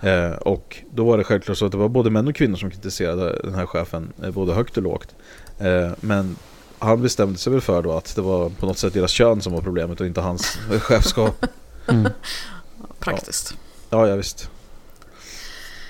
Eh, 0.00 0.30
och 0.30 0.76
då 0.90 1.04
var 1.04 1.18
det 1.18 1.24
självklart 1.24 1.58
så 1.58 1.66
att 1.66 1.72
det 1.72 1.78
var 1.78 1.88
både 1.88 2.10
män 2.10 2.28
och 2.28 2.34
kvinnor 2.34 2.56
som 2.56 2.70
kritiserade 2.70 3.40
den 3.44 3.54
här 3.54 3.66
chefen, 3.66 4.12
eh, 4.22 4.30
både 4.30 4.54
högt 4.54 4.76
och 4.76 4.82
lågt. 4.82 5.14
Eh, 5.58 5.90
men 6.00 6.36
han 6.78 7.02
bestämde 7.02 7.38
sig 7.38 7.52
väl 7.52 7.60
för 7.60 7.82
då 7.82 7.92
att 7.92 8.16
det 8.16 8.22
var 8.22 8.48
på 8.48 8.66
något 8.66 8.78
sätt 8.78 8.94
deras 8.94 9.10
kön 9.10 9.40
som 9.42 9.52
var 9.52 9.60
problemet 9.60 10.00
och 10.00 10.06
inte 10.06 10.20
hans 10.20 10.58
chefskap. 10.80 11.46
Mm. 11.88 12.12
Praktiskt. 12.98 13.56
Ja, 13.90 14.08
ja 14.08 14.16
visst. 14.16 14.50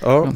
Ja. 0.03 0.33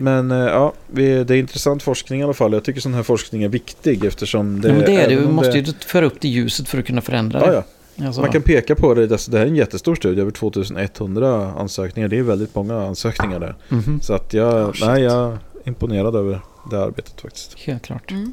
Men 0.00 0.30
eh, 0.30 0.38
ja, 0.38 0.72
det 0.86 1.30
är 1.30 1.32
intressant 1.32 1.82
forskning 1.82 2.20
i 2.20 2.24
alla 2.24 2.34
fall. 2.34 2.52
Jag 2.52 2.64
tycker 2.64 2.80
sån 2.80 2.94
här 2.94 3.02
forskning 3.02 3.42
är 3.42 3.48
viktig 3.48 4.04
eftersom 4.04 4.60
det... 4.60 4.68
Ja, 4.68 4.74
men 4.74 4.84
det 4.84 4.96
är 4.96 5.08
det. 5.08 5.16
Vi 5.16 5.26
måste 5.26 5.58
ju 5.58 5.64
föra 5.86 6.06
upp 6.06 6.20
det 6.20 6.28
i 6.28 6.30
ljuset 6.30 6.68
för 6.68 6.78
att 6.78 6.86
kunna 6.86 7.00
förändra 7.00 7.40
det. 7.40 7.46
Ja, 7.46 7.52
ja. 7.52 8.06
Alltså. 8.06 8.20
Man 8.20 8.32
kan 8.32 8.42
peka 8.42 8.74
på 8.74 8.94
det, 8.94 9.06
det 9.06 9.32
här 9.32 9.38
är 9.38 9.46
en 9.46 9.56
jättestor 9.56 9.94
studie, 9.94 10.20
över 10.20 10.30
2100 10.30 11.52
ansökningar. 11.52 12.08
Det 12.08 12.18
är 12.18 12.22
väldigt 12.22 12.54
många 12.54 12.86
ansökningar 12.86 13.40
där. 13.40 13.54
Mm 13.68 13.82
-hmm. 13.84 14.00
Så 14.00 14.14
att 14.14 14.34
jag, 14.34 14.68
oh, 14.68 14.74
nej, 14.80 15.02
jag 15.02 15.32
är 15.32 15.38
imponerad 15.64 16.16
över 16.16 16.40
det 16.70 16.82
arbetet 16.82 17.20
faktiskt. 17.20 17.58
Helt 17.58 17.82
klart. 17.82 18.10
Mm. 18.10 18.32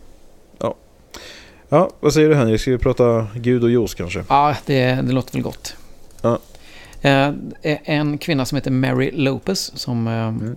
Ja. 0.60 0.76
ja, 1.70 1.90
vad 2.00 2.14
säger 2.14 2.30
du 2.30 2.36
Henrik? 2.36 2.62
Ska 2.62 2.72
vi 2.72 2.78
prata 2.78 3.28
Gud 3.36 3.64
och 3.64 3.70
juice 3.70 3.94
kanske? 3.94 4.24
Ja, 4.30 4.56
det, 4.66 4.86
det 4.86 5.12
låter 5.12 5.34
väl 5.34 5.42
gott. 5.42 5.76
Ja. 6.22 6.40
Eh, 7.02 7.32
en 7.84 8.18
kvinna 8.18 8.46
som 8.46 8.56
heter 8.56 8.72
Mary 8.72 9.12
Lopez 9.12 9.72
som 9.76 10.08
eh, 10.08 10.14
mm. 10.14 10.56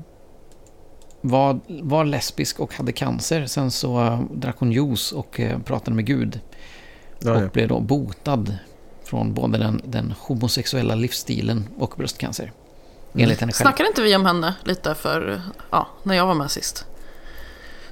Var, 1.21 1.61
var 1.69 2.05
lesbisk 2.05 2.61
och 2.61 2.75
hade 2.75 2.93
cancer. 2.93 3.47
Sen 3.47 3.71
så 3.71 4.01
eh, 4.01 4.21
drack 4.31 4.57
hon 4.59 4.73
juice 4.73 5.13
och 5.13 5.41
pratade 5.65 5.97
med 5.97 6.07
Gud. 6.07 6.41
Ja, 7.19 7.35
och 7.35 7.43
ja. 7.43 7.49
blev 7.53 7.69
då 7.69 7.81
botad 7.81 8.57
från 9.05 9.35
både 9.35 9.59
den, 9.59 9.83
den 9.85 10.15
homosexuella 10.19 10.95
livsstilen 10.95 11.69
och 11.79 11.95
bröstcancer. 11.97 12.45
Mm. 12.45 13.25
Enligt 13.25 13.41
henne 13.41 13.53
själv. 13.53 13.65
Snackade 13.65 13.89
inte 13.89 14.03
vi 14.03 14.17
om 14.17 14.27
henne 14.27 14.55
lite 14.65 14.95
för, 14.95 15.43
ja, 15.71 15.89
när 16.03 16.15
jag 16.15 16.27
var 16.27 16.35
med 16.35 16.51
sist? 16.51 16.87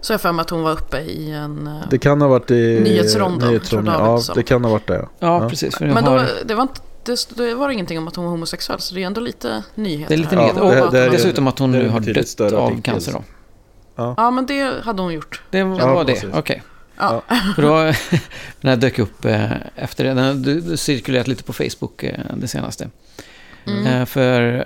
Så 0.01 0.13
jag 0.13 0.21
för 0.21 0.33
mig 0.33 0.43
att 0.43 0.51
hon 0.51 0.63
var 0.63 0.73
uppe 0.73 0.99
i 0.99 1.31
en 1.31 1.67
eh, 1.67 1.89
Det 1.91 1.99
kan 1.99 2.21
ha 2.21 2.29
varit 2.29 2.51
i 2.51 2.81
nyhetsronden. 2.81 3.49
nyhetsronden 3.49 3.95
ja, 3.95 4.21
det 4.35 4.43
kan 4.43 4.65
ha 4.65 4.71
varit 4.71 4.87
det. 4.87 5.09
Ja, 5.19 5.43
ja. 5.43 5.49
precis. 5.49 5.81
Men 5.81 6.05
då, 6.05 6.23
det, 6.45 6.55
var 6.55 6.63
inte, 6.63 6.81
det, 7.09 7.37
det 7.37 7.55
var 7.55 7.71
ingenting 7.71 7.99
om 7.99 8.09
att 8.09 8.17
hon 8.17 8.25
var 8.25 8.33
homosexuell, 8.33 8.81
så 8.81 8.95
det 8.95 9.03
är 9.03 9.07
ändå 9.07 9.21
lite 9.21 9.63
nyheter. 9.75 10.09
Det 10.09 10.15
är 10.15 10.19
lite 10.19 10.37
nyheter. 10.37 10.61
Ja, 10.61 10.87
och 10.87 10.93
det, 10.93 11.01
det, 11.01 11.11
dessutom 11.11 11.47
att 11.47 11.59
hon 11.59 11.73
nu 11.73 11.89
har 11.89 12.01
dött 12.01 12.41
av 12.41 12.83
cancer 12.83 13.13
då. 13.13 13.25
Ja. 13.97 14.15
ja, 14.17 14.31
men 14.31 14.47
det 14.47 14.85
hade 14.85 15.03
hon 15.03 15.13
gjort. 15.13 15.43
Det 15.51 15.63
var 15.63 15.79
ja, 15.81 16.05
det, 16.05 16.13
okej. 16.13 16.39
Okay. 16.39 16.61
Ja. 16.99 17.23
För 17.55 17.63
då, 17.63 17.77
den 18.61 18.69
här 18.71 18.77
dök 18.77 18.99
upp 18.99 19.25
eh, 19.25 19.53
efter 19.77 20.05
det. 20.05 20.15
Den 20.15 20.25
har 20.25 20.77
cirkulerat 20.77 21.29
lite 21.29 21.43
på 21.43 21.53
Facebook 21.53 22.03
eh, 22.03 22.19
det 22.37 22.49
senaste. 22.49 22.91
Mm. 23.67 23.87
Eh, 23.87 24.05
för, 24.05 24.65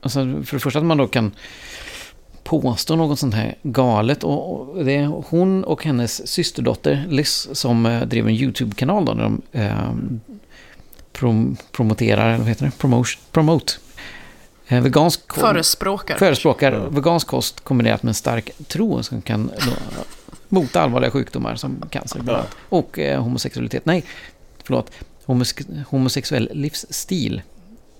alltså, 0.00 0.18
för 0.20 0.56
det 0.56 0.60
första 0.60 0.78
att 0.78 0.84
man 0.84 0.98
då 0.98 1.06
kan 1.06 1.32
påstå 2.44 2.96
något 2.96 3.18
sånt 3.18 3.34
här 3.34 3.54
galet. 3.62 4.24
Och 4.24 4.84
det 4.84 4.96
är 4.96 5.06
hon 5.06 5.64
och 5.64 5.84
hennes 5.84 6.28
systerdotter 6.28 7.06
Liz 7.08 7.48
som 7.52 8.00
driver 8.06 8.30
en 8.30 8.36
YouTube-kanal 8.36 9.04
då, 9.04 9.14
där 9.14 9.22
de 9.22 9.42
eh, 9.52 9.92
prom 11.20 11.56
promoterar, 11.72 12.28
eller 12.28 12.38
vad 12.38 12.48
heter 12.48 12.64
det? 12.64 12.78
Promotion, 12.78 13.22
promote. 13.32 13.72
Eh, 14.68 14.80
vegansk 14.80 15.34
förespråkar. 15.34 16.18
Förespråkar 16.18 16.72
ja. 16.72 16.88
vegansk 16.88 17.26
kost 17.26 17.60
kombinerat 17.60 18.02
med 18.02 18.10
en 18.10 18.14
stark 18.14 18.50
tro 18.68 19.02
som 19.02 19.22
kan 19.22 19.46
då 19.46 19.72
Mota 20.48 20.80
allvarliga 20.80 21.10
sjukdomar 21.10 21.56
som 21.56 21.82
cancer 21.90 22.20
bland 22.20 22.38
annat. 22.38 22.56
Och 22.68 22.98
eh, 22.98 23.22
homosexualitet. 23.22 23.86
Nej, 23.86 24.04
förlåt. 24.64 24.90
Homose 25.24 25.64
homosexuell 25.88 26.50
livsstil. 26.52 27.42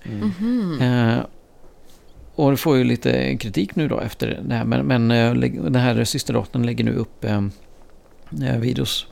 Mm. 0.03 0.31
Mm. 0.39 0.81
Eh, 0.81 1.25
och 2.35 2.51
det 2.51 2.57
får 2.57 2.77
ju 2.77 2.83
lite 2.83 3.37
kritik 3.37 3.75
nu 3.75 3.87
då 3.87 3.99
efter 3.99 4.41
det 4.43 4.55
här. 4.55 4.65
Men, 4.65 4.85
men 4.85 5.07
den 5.53 5.75
här 5.75 6.03
systerdottern 6.03 6.65
lägger 6.65 6.83
nu 6.83 6.95
upp 6.95 7.25
videos 8.59 9.07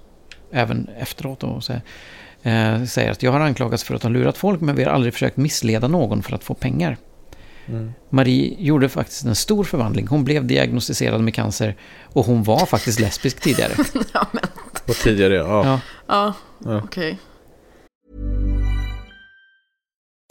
även 0.52 0.90
efteråt. 1.00 1.44
Och 1.44 1.64
så, 1.64 1.74
eh, 2.44 2.84
säger 2.84 3.12
att 3.12 3.24
jag 3.24 3.32
har 3.32 3.40
anklagats 3.40 3.84
för 3.84 3.96
att 3.96 4.04
ha 4.04 4.10
lurat 4.10 4.38
folk 4.38 4.62
men 4.62 4.76
vi 4.76 4.84
har 4.84 4.92
aldrig 4.92 5.14
försökt 5.14 5.38
missleda 5.38 5.88
någon 5.88 6.24
för 6.24 6.36
att 6.36 6.44
få 6.44 6.54
pengar. 6.54 6.98
Mm. 7.68 7.94
Marie 8.10 8.56
gjorde 8.60 8.90
faktiskt 8.90 9.26
en 9.26 9.36
stor 9.36 9.64
förvandling. 9.64 10.08
Hon 10.08 10.24
blev 10.24 10.46
diagnostiserad 10.46 11.22
med 11.22 11.34
cancer 11.34 11.76
och 12.14 12.26
hon 12.26 12.44
var 12.44 12.66
faktiskt 12.66 13.00
lesbisk 13.00 13.40
tidigare. 13.40 13.72
ja, 14.14 14.28
men... 14.32 14.44
Och 14.88 14.96
tidigare, 14.96 15.34
ja. 15.34 15.66
Ja, 15.66 15.80
ja. 16.08 16.34
ja. 16.66 16.82
okej. 16.84 17.12
Okay. 17.12 17.18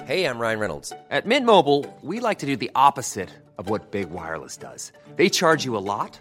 Hej, 0.09 0.21
jag 0.21 0.41
Ryan 0.41 0.61
Reynolds. 0.61 0.93
At 1.11 1.27
Mint 1.27 1.47
Mobile, 1.47 1.85
we 2.01 2.29
like 2.29 2.41
to 2.41 2.47
do 2.47 2.57
the 2.57 2.71
opposite 2.75 3.29
of 3.59 3.69
what 3.69 3.91
Big 3.91 4.07
Wireless 4.11 4.57
does. 4.57 4.93
They 5.17 5.29
charge 5.29 5.67
you 5.67 5.77
a 5.77 5.85
lot, 5.85 6.21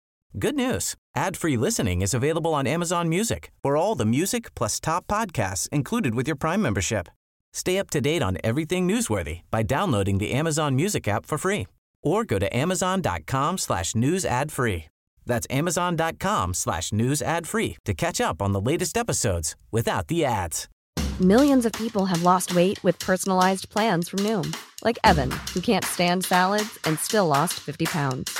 Good 0.39 0.55
news. 0.55 0.95
Ad-free 1.15 1.57
listening 1.57 2.01
is 2.01 2.13
available 2.13 2.53
on 2.53 2.65
Amazon 2.65 3.09
Music 3.09 3.51
for 3.61 3.75
all 3.75 3.95
the 3.95 4.05
music 4.05 4.55
plus 4.55 4.79
top 4.79 5.05
podcasts 5.07 5.67
included 5.69 6.15
with 6.15 6.25
your 6.25 6.37
Prime 6.37 6.61
membership. 6.61 7.09
Stay 7.51 7.77
up 7.77 7.89
to 7.89 7.99
date 7.99 8.23
on 8.23 8.37
everything 8.41 8.87
newsworthy 8.87 9.41
by 9.51 9.61
downloading 9.61 10.19
the 10.19 10.31
Amazon 10.31 10.73
Music 10.73 11.05
app 11.09 11.25
for 11.25 11.37
free 11.37 11.67
or 12.01 12.23
go 12.23 12.39
to 12.39 12.47
amazon.com 12.55 13.57
slash 13.57 13.93
news 13.93 14.23
ad 14.23 14.53
free. 14.53 14.85
That's 15.25 15.45
amazon.com 15.49 16.53
slash 16.53 16.93
news 16.93 17.21
ad 17.21 17.45
free 17.45 17.77
to 17.83 17.93
catch 17.93 18.21
up 18.21 18.41
on 18.41 18.53
the 18.53 18.61
latest 18.61 18.95
episodes 18.95 19.57
without 19.69 20.07
the 20.07 20.23
ads. 20.23 20.69
Millions 21.19 21.65
of 21.65 21.73
people 21.73 22.05
have 22.05 22.23
lost 22.23 22.55
weight 22.55 22.81
with 22.85 22.97
personalized 22.99 23.69
plans 23.69 24.07
from 24.07 24.19
Noom, 24.19 24.55
like 24.81 24.97
Evan, 25.03 25.29
who 25.53 25.59
can't 25.59 25.85
stand 25.85 26.23
salads 26.23 26.79
and 26.85 26.97
still 26.99 27.27
lost 27.27 27.53
50 27.59 27.85
pounds. 27.85 28.39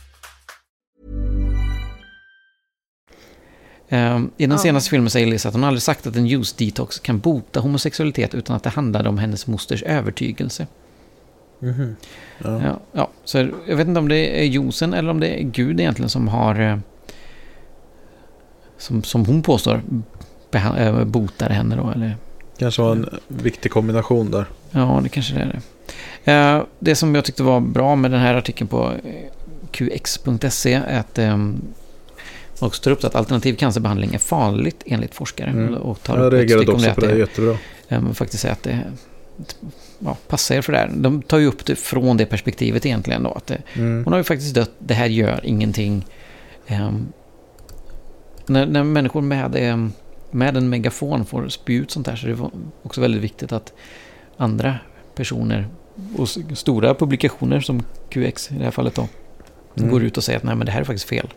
I 4.37 4.45
den 4.45 4.59
senaste 4.59 4.89
filmen 4.89 5.09
säger 5.09 5.27
Liz 5.27 5.45
att 5.45 5.53
hon 5.53 5.63
aldrig 5.63 5.81
sagt 5.81 6.07
att 6.07 6.15
en 6.15 6.27
juice 6.27 6.53
detox 6.53 6.99
kan 6.99 7.19
bota 7.19 7.59
homosexualitet 7.59 8.33
utan 8.33 8.55
att 8.55 8.63
det 8.63 8.69
handlade 8.69 9.09
om 9.09 9.17
hennes 9.17 9.47
mosters 9.47 9.83
övertygelse. 9.83 10.67
Mhm. 11.59 11.95
Ja. 12.43 12.61
Ja, 12.63 12.79
ja, 12.91 13.09
så 13.23 13.37
jag 13.67 13.75
vet 13.77 13.87
inte 13.87 13.99
om 13.99 14.07
det 14.07 14.41
är 14.41 14.43
juicen 14.43 14.93
eller 14.93 15.09
om 15.11 15.19
det 15.19 15.27
är 15.27 15.43
Gud 15.43 15.79
egentligen 15.79 16.09
som 16.09 16.27
har... 16.27 16.59
eh, 16.59 16.77
Som, 18.77 19.03
som 19.03 19.25
hon 19.25 19.41
påstår 19.43 19.81
eh, 20.77 21.03
botar 21.03 21.49
henne 21.49 21.75
då, 21.75 21.91
eller... 21.95 22.17
Kanske 22.57 22.81
var 22.81 22.91
en 22.91 23.09
viktig 23.27 23.71
kombination 23.71 24.31
där. 24.31 24.45
Ja, 24.71 24.99
det 25.03 25.09
kanske 25.09 25.33
det 25.35 25.41
är 25.41 25.61
det. 26.25 26.31
Eh, 26.31 26.63
Det 26.79 26.95
som 26.95 27.15
jag 27.15 27.25
tyckte 27.25 27.43
var 27.43 27.59
bra 27.59 27.95
med 27.95 28.11
den 28.11 28.19
här 28.19 28.35
artikeln 28.35 28.67
på 28.67 28.91
qx.se 29.71 30.73
är 30.73 30.99
att 30.99 31.17
eh, 31.19 31.37
man 31.37 31.61
också 32.67 32.83
tar 32.83 32.91
upp 32.91 33.03
att 33.03 33.15
alternativ 33.15 33.55
cancerbehandling 33.55 34.13
är 34.13 34.17
farligt 34.19 34.83
enligt 34.85 35.15
forskare. 35.15 35.49
Mm. 35.49 35.73
Och 35.73 36.03
tar 36.03 36.17
Jag 36.17 36.25
upp 36.25 36.33
reagerade 36.33 36.67
om 36.67 36.75
också 36.75 36.85
på 36.93 37.01
att 37.05 37.11
det, 37.11 37.17
jättebra. 37.17 37.57
man 37.89 38.15
faktiskt 38.15 38.41
säger 38.41 38.53
att 38.53 38.63
det 38.63 38.79
ja, 39.99 40.17
passar 40.27 40.55
er 40.55 40.61
för 40.61 40.71
det 40.73 40.77
här. 40.79 40.91
De 40.95 41.21
tar 41.21 41.37
ju 41.37 41.45
upp 41.47 41.65
det 41.65 41.75
från 41.75 42.17
det 42.17 42.25
perspektivet 42.25 42.85
egentligen 42.85 43.23
då. 43.23 43.31
Att 43.31 43.47
det, 43.47 43.61
Mm. 43.73 44.03
hon 44.03 44.13
har 44.13 44.17
ju 44.19 44.23
faktiskt 44.23 44.55
dött, 44.55 44.71
det 44.79 44.93
här 44.93 45.05
gör 45.07 45.39
ingenting. 45.43 46.05
Ehm, 46.67 47.07
när, 48.45 48.65
när 48.65 48.83
människor 48.83 49.21
med, 49.21 49.55
ehm, 49.55 49.91
med 50.31 50.57
en 50.57 50.69
megafon 50.69 51.25
får 51.25 51.49
spy 51.49 51.73
ut 51.75 51.91
sånt 51.91 52.07
här 52.07 52.15
så 52.15 52.27
är 52.27 52.31
det 52.31 52.49
också 52.83 53.01
väldigt 53.01 53.21
viktigt 53.21 53.51
att 53.51 53.73
andra 54.37 54.75
personer 55.15 55.67
och 56.17 56.29
stora 56.57 56.95
publikationer 56.95 57.59
som 57.59 57.83
QX 58.09 58.51
i 58.51 58.53
det 58.55 58.63
här 58.63 58.71
fallet 58.71 58.95
då 58.95 59.07
Mm. 59.77 59.89
går 59.89 60.03
ut 60.03 60.17
och 60.17 60.23
säger 60.23 60.37
att 60.37 60.43
nej 60.43 60.55
men 60.55 60.65
det 60.65 60.71
här 60.71 60.79
är 60.81 60.85
faktiskt 60.85 61.09
fel. 61.09 61.27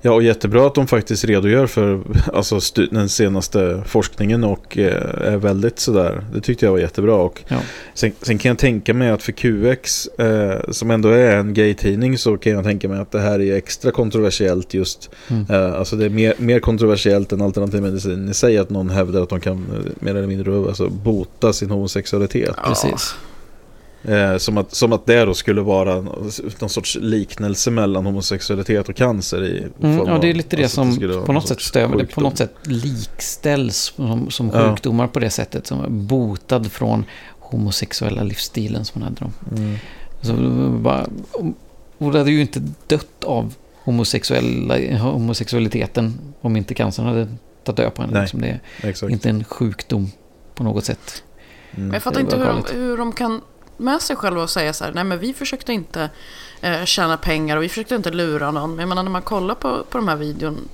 Ja, 0.00 0.12
och 0.12 0.22
jättebra 0.22 0.66
att 0.66 0.74
de 0.74 0.86
faktiskt 0.86 1.24
redogör 1.24 1.66
för 1.66 2.00
alltså, 2.32 2.58
den 2.90 3.08
senaste 3.08 3.82
forskningen 3.86 4.44
och 4.44 4.78
eh, 4.78 5.32
är 5.32 5.36
väldigt 5.36 5.78
sådär. 5.78 6.24
Det 6.34 6.40
tyckte 6.40 6.64
jag 6.66 6.72
var 6.72 6.78
jättebra. 6.78 7.14
Och 7.14 7.42
Ja. 7.48 7.56
sen, 7.94 8.12
sen 8.22 8.38
kan 8.38 8.48
jag 8.48 8.58
tänka 8.58 8.94
mig 8.94 9.10
att 9.10 9.22
för 9.22 9.32
QX, 9.32 10.06
eh, 10.06 10.60
som 10.70 10.90
ändå 10.90 11.08
är 11.08 11.36
en 11.36 11.54
gay-tidning, 11.54 12.18
så 12.18 12.36
kan 12.36 12.52
jag 12.52 12.64
tänka 12.64 12.88
mig 12.88 13.00
att 13.00 13.10
det 13.12 13.20
här 13.20 13.40
är 13.40 13.56
extra 13.56 13.90
kontroversiellt 13.90 14.74
just. 14.74 15.10
Mm. 15.28 15.46
Eh, 15.50 15.78
alltså 15.78 15.96
det 15.96 16.04
är 16.04 16.10
mer, 16.10 16.34
mer 16.38 16.60
kontroversiellt 16.60 17.32
än 17.32 17.40
alternativmedicin 17.42 18.28
i 18.28 18.34
sig 18.34 18.58
att 18.58 18.70
någon 18.70 18.90
hävdar 18.90 19.22
att 19.22 19.28
de 19.28 19.40
kan 19.40 19.52
eh, 19.54 19.92
mer 20.00 20.14
eller 20.14 20.26
mindre 20.26 20.56
alltså, 20.56 20.88
bota 20.88 21.52
sin 21.52 21.70
homosexualitet. 21.70 22.56
Precis. 22.66 23.14
Eh, 24.04 24.36
som, 24.36 24.58
att, 24.58 24.74
som 24.74 24.92
att 24.92 25.06
det 25.06 25.24
då 25.24 25.34
skulle 25.34 25.60
vara 25.60 26.00
någon 26.00 26.68
sorts 26.68 26.98
liknelse 27.00 27.70
mellan 27.70 28.06
homosexualitet 28.06 28.88
och 28.88 28.96
cancer 28.96 29.44
i 29.44 29.58
Mm, 29.82 29.98
form 29.98 30.08
ja, 30.08 30.18
det 30.18 30.26
är 30.26 30.30
av- 30.30 30.36
lite 30.36 30.56
det 30.56 30.62
alltså 30.62 30.80
att 30.80 30.86
som 30.86 30.94
skulle 30.94 31.14
vara 31.14 31.26
på 31.26 31.32
något 31.32 31.48
sätt 31.48 31.60
stämmer. 31.60 31.96
Det 31.96 32.06
på 32.06 32.20
något 32.20 32.38
sätt 32.38 32.54
likställs 32.62 33.76
som, 33.96 34.30
som 34.30 34.50
Ja. 34.54 34.70
sjukdomar 34.70 35.06
på 35.06 35.20
det 35.20 35.30
sättet. 35.30 35.66
Som 35.66 35.80
är 35.84 35.88
botad 35.88 36.72
från 36.72 37.04
homosexuella 37.38 38.22
livsstilen 38.22 38.84
som 38.84 39.00
man 39.00 39.08
hade 39.18 39.30
då. 39.50 39.56
Mm. 39.56 39.76
Så 40.20 40.32
det 40.32 40.48
var 40.48 40.78
bara, 40.78 41.06
och 41.98 42.12
det 42.12 42.18
hade 42.18 42.30
ju 42.30 42.40
inte 42.40 42.62
dött 42.86 43.24
av 43.24 43.54
homosexuella, 43.84 44.98
homosexualiteten 44.98 46.18
om 46.40 46.56
inte 46.56 46.74
cancern 46.74 47.06
hade 47.06 47.28
tagit 47.64 47.76
död 47.76 47.94
på 47.94 48.02
henne. 48.02 48.14
Nej, 48.14 48.22
Liksom 48.22 48.40
det 48.40 48.48
är 48.48 48.60
Exakt. 48.88 49.12
inte 49.12 49.28
en 49.30 49.44
sjukdom 49.44 50.10
på 50.54 50.64
något 50.64 50.84
sätt. 50.84 51.22
Mm. 51.70 51.86
Men 51.86 51.94
jag 51.94 52.02
fattar 52.02 52.16
Det 52.16 52.22
inte 52.24 52.36
hur 52.36 52.44
de, 52.46 52.64
hur 52.74 52.96
de 52.96 53.12
kan 53.12 53.40
med 53.82 54.02
sig 54.02 54.16
själva 54.16 54.42
och 54.42 54.50
säga 54.50 54.72
så 54.72 54.84
här, 54.84 54.92
nej 54.92 55.04
men 55.04 55.18
vi 55.18 55.32
försökte 55.32 55.72
inte 55.72 56.10
eh, 56.60 56.84
tjäna 56.84 57.16
pengar 57.16 57.56
och 57.56 57.62
vi 57.62 57.68
försökte 57.68 57.94
inte 57.94 58.10
lura 58.10 58.50
någon. 58.50 58.70
Men 58.70 58.78
jag 58.78 58.88
menar 58.88 59.02
när 59.02 59.10
man 59.10 59.22
kollar 59.22 59.54
på, 59.54 59.84
på 59.90 59.98
de 59.98 60.08
här 60.08 60.16
videon, 60.16 60.68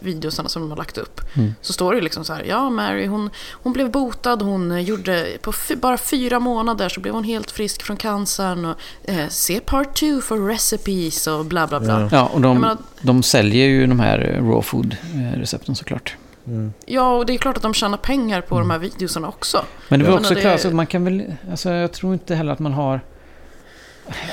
videosarna 0.00 0.48
som 0.48 0.62
de 0.62 0.70
har 0.70 0.78
lagt 0.78 0.98
upp 0.98 1.20
Mm. 1.36 1.54
så 1.60 1.72
står 1.72 1.92
det 1.92 1.96
ju 1.96 2.02
liksom 2.04 2.24
så 2.24 2.32
här, 2.32 2.44
ja 2.44 2.70
Mary 2.70 3.06
hon, 3.06 3.30
hon 3.52 3.72
blev 3.72 3.90
botad, 3.90 4.42
hon 4.42 4.72
eh, 4.72 4.80
gjorde 4.80 5.26
på 5.42 5.52
bara 5.76 5.98
fyra 5.98 6.40
månader 6.40 6.88
så 6.88 7.00
blev 7.00 7.14
hon 7.14 7.24
helt 7.24 7.50
frisk 7.50 7.82
från 7.82 7.96
cancern 7.96 8.64
och 8.64 8.76
eh, 9.04 9.28
se 9.28 9.60
part 9.60 9.94
two 9.94 10.20
for 10.20 10.48
recipes 10.48 11.26
och 11.26 11.44
bla 11.44 11.66
bla 11.66 11.80
bla. 11.80 12.00
Ja. 12.00 12.08
Ja, 12.12 12.26
och 12.26 12.40
de, 12.40 12.60
menar, 12.60 12.76
de 13.00 13.22
säljer 13.22 13.66
ju 13.66 13.86
de 13.86 14.00
här 14.00 14.18
eh, 14.18 14.44
raw 14.48 14.62
food-recepten 14.62 15.74
såklart. 15.74 16.16
Mm. 16.46 16.72
ja, 16.86 17.16
och 17.16 17.26
det 17.26 17.34
är 17.34 17.38
klart 17.38 17.56
att 17.56 17.62
de 17.62 17.74
tjänar 17.74 17.96
pengar 17.96 18.40
på 18.40 18.58
de 18.58 18.70
här 18.70 18.78
videosarna 18.78 19.28
också. 19.28 19.64
Men 19.88 20.00
det 20.00 20.06
var 20.06 20.12
också 20.12 20.22
menar, 20.22 20.34
det- 20.34 20.40
klart, 20.40 20.60
så 20.60 20.70
man 20.70 20.86
kan 20.86 21.04
väl, 21.04 21.34
alltså 21.50 21.70
jag 21.70 21.92
tror 21.92 22.12
inte 22.12 22.34
heller 22.34 22.52
att 22.52 22.58
man 22.58 22.72
har, 22.72 23.00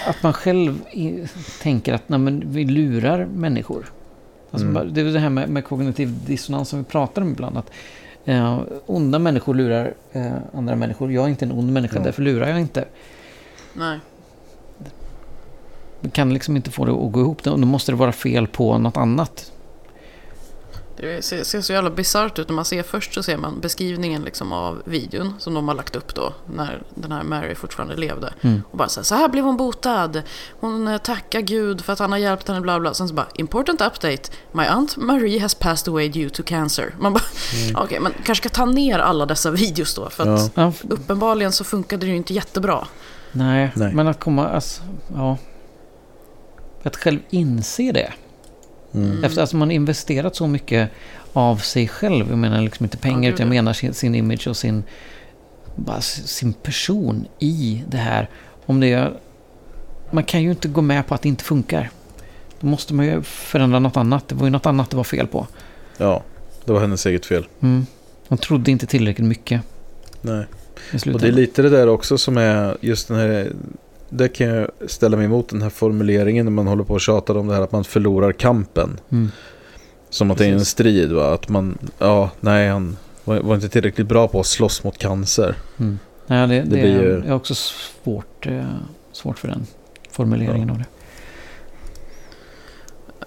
att 0.07 0.23
man 0.23 0.33
själv 0.33 0.81
i, 0.91 1.27
tänker 1.61 1.93
att 1.93 2.09
nej, 2.09 2.19
men 2.19 2.43
vi 2.45 2.65
lurar 2.65 3.25
människor. 3.25 3.85
Alltså, 4.51 4.67
Mm. 4.67 4.93
Det 4.93 5.01
är 5.01 5.05
det 5.05 5.19
här 5.19 5.29
med, 5.29 5.49
med 5.49 5.65
kognitiv 5.65 6.25
dissonans 6.25 6.69
som 6.69 6.79
vi 6.79 6.85
pratar 6.85 7.21
om 7.21 7.29
ibland. 7.29 7.57
Att 7.57 7.71
eh, 8.25 8.59
onda 8.85 9.19
människor 9.19 9.53
lurar 9.53 9.93
eh, 10.11 10.31
andra 10.53 10.75
människor. 10.75 11.11
Jag 11.11 11.25
är 11.25 11.29
inte 11.29 11.45
en 11.45 11.51
ond 11.51 11.73
människa, 11.73 11.95
Ja. 11.97 12.03
därför 12.03 12.21
lurar 12.21 12.49
jag 12.49 12.59
inte. 12.59 12.85
Nej. 13.73 13.99
Man 16.01 16.11
kan 16.11 16.33
liksom 16.33 16.55
inte 16.55 16.71
få 16.71 16.85
det 16.85 16.91
att 16.91 17.11
gå 17.11 17.19
ihop. 17.19 17.43
Då 17.43 17.57
måste 17.57 17.91
det 17.91 17.95
vara 17.95 18.11
fel 18.11 18.47
på 18.47 18.77
något 18.77 18.97
annat. 18.97 19.51
Det 21.01 21.25
ser, 21.25 21.43
ser 21.43 21.61
så 21.61 21.73
jävla 21.73 21.89
bisarrt 21.89 22.39
ut 22.39 22.47
när 22.49 22.55
man 22.55 22.65
ser 22.65 22.83
först 22.83 23.13
så 23.13 23.23
ser 23.23 23.37
man 23.37 23.59
beskrivningen 23.59 24.21
liksom 24.21 24.53
av 24.53 24.81
videon 24.85 25.33
som 25.39 25.53
de 25.53 25.67
har 25.67 25.75
lagt 25.75 25.95
upp 25.95 26.15
då 26.15 26.33
när 26.53 26.81
den 26.95 27.11
här 27.11 27.23
Mary 27.23 27.55
fortfarande 27.55 27.95
levde. 27.95 28.33
Mm. 28.41 28.61
Och 28.71 28.77
bara 28.77 28.89
så 28.89 28.99
här, 28.99 29.05
så 29.05 29.15
här 29.15 29.27
blev 29.29 29.43
hon 29.43 29.57
botad. 29.57 30.21
Hon 30.59 30.87
eh, 30.87 30.97
tackar 30.97 31.41
Gud 31.41 31.81
för 31.81 31.93
att 31.93 31.99
han 31.99 32.11
har 32.11 32.19
hjälpt 32.19 32.47
henne 32.47 32.61
bla 32.61 32.79
bla. 32.79 32.93
Sen 32.93 33.07
så 33.07 33.13
bara, 33.13 33.27
important 33.35 33.81
update. 33.81 34.31
My 34.51 34.63
aunt 34.63 34.97
Marie 34.97 35.39
has 35.39 35.55
passed 35.55 35.91
away 35.91 36.09
due 36.09 36.29
to 36.29 36.43
cancer. 36.43 36.95
Man 36.99 37.13
bara, 37.13 37.23
okej 37.75 37.99
men 37.99 38.13
kanske 38.23 38.49
ska 38.49 38.55
ta 38.55 38.65
ner 38.65 38.99
alla 38.99 39.25
dessa 39.25 39.51
videos 39.51 39.95
då. 39.95 40.09
För 40.09 40.35
att 40.35 40.51
Ja, 40.55 40.73
uppenbarligen 40.89 41.51
så 41.51 41.63
funkade 41.63 42.05
det 42.05 42.09
ju 42.09 42.15
inte 42.17 42.33
jättebra. 42.33 42.87
nej, 43.31 43.71
Nej. 43.75 43.93
men 43.93 44.07
att 44.07 44.19
komma, 44.19 44.49
alltså, 44.49 44.81
ja. 45.15 45.37
Att 46.83 46.95
själv 46.95 47.19
inse 47.29 47.91
det. 47.91 48.13
Mm. 48.93 49.23
Efter 49.23 49.41
att 49.41 49.53
man 49.53 49.71
investerat 49.71 50.35
så 50.35 50.47
mycket 50.47 50.89
av 51.33 51.57
sig 51.57 51.87
själv. 51.87 52.29
Jag 52.29 52.37
menar 52.37 52.61
liksom 52.61 52.85
inte 52.85 52.97
pengar, 52.97 53.31
utan 53.31 53.47
jag 53.47 53.55
ja. 53.55 53.61
menar 53.61 53.73
sin, 53.73 53.93
sin 53.93 54.15
image 54.15 54.47
och 54.47 54.57
sin, 54.57 54.83
sin 56.25 56.53
person 56.53 57.27
i 57.39 57.83
det 57.87 57.97
här. 57.97 58.29
Om 58.65 58.79
det 58.79 58.93
är, 58.93 59.13
man 60.11 60.23
kan 60.23 60.43
ju 60.43 60.49
inte 60.49 60.67
gå 60.67 60.81
med 60.81 61.07
på 61.07 61.15
att 61.15 61.21
det 61.21 61.29
inte 61.29 61.43
funkar. 61.43 61.89
Då 62.59 62.67
måste 62.67 62.93
man 62.93 63.05
ju 63.05 63.21
förändra 63.23 63.79
något 63.79 63.97
annat. 63.97 64.27
Det 64.27 64.35
var 64.35 64.45
ju 64.45 64.51
något 64.51 64.65
annat 64.65 64.89
det 64.89 64.97
var 64.97 65.03
fel 65.03 65.27
på. 65.27 65.47
Ja, 65.97 66.23
det 66.65 66.71
var 66.71 66.79
hennes 66.79 67.05
eget 67.05 67.25
fel. 67.25 67.47
Mm. 67.59 67.85
Hon 68.27 68.37
trodde 68.37 68.71
inte 68.71 68.85
tillräckligt 68.85 69.27
mycket 69.27 69.61
Nej. 70.21 70.45
Och 71.13 71.19
det 71.19 71.27
är 71.27 71.31
lite 71.31 71.61
det 71.61 71.69
där 71.69 71.87
också 71.87 72.17
som 72.17 72.37
är 72.37 72.77
just 72.81 73.07
den 73.07 73.17
här 73.17 73.51
det 74.09 74.27
kan 74.29 74.47
jag 74.47 74.67
ställa 74.87 75.17
mig 75.17 75.25
emot 75.25 75.49
den 75.49 75.61
här 75.61 75.69
formuleringen 75.69 76.45
när 76.45 76.51
man 76.51 76.67
håller 76.67 76.83
på 76.83 76.93
och 76.93 77.01
tjatar 77.01 77.37
om 77.37 77.47
det 77.47 77.53
här 77.55 77.61
att 77.61 77.71
man 77.71 77.83
förlorar 77.83 78.31
kampen. 78.31 78.99
Mm. 79.11 79.31
Som 80.09 80.31
att 80.31 80.37
det 80.37 80.45
är 80.45 80.49
en 80.49 80.53
Precis. 80.53 80.69
strid 80.69 81.11
va? 81.11 81.33
Att 81.33 81.49
man, 81.49 81.77
ja, 81.99 82.29
nej 82.39 82.69
han 82.69 82.97
var, 83.23 83.39
var 83.39 83.55
inte 83.55 83.69
tillräckligt 83.69 84.07
bra 84.07 84.27
på 84.27 84.39
att 84.39 84.45
slåss 84.45 84.83
mot 84.83 84.97
cancer. 84.97 85.55
Mm. 85.77 85.99
Ja, 86.27 86.35
det, 86.47 86.61
det, 86.61 86.65
blir 86.65 86.85
ju- 87.01 87.23
är 87.25 87.33
också 87.33 87.55
svårt, 87.55 88.47
eh, 88.47 88.65
svårt 89.11 89.39
för 89.39 89.47
den 89.47 89.65
formuleringen 90.11 90.67
Ja. 90.67 90.73
av 90.73 90.79
det. 90.79 90.85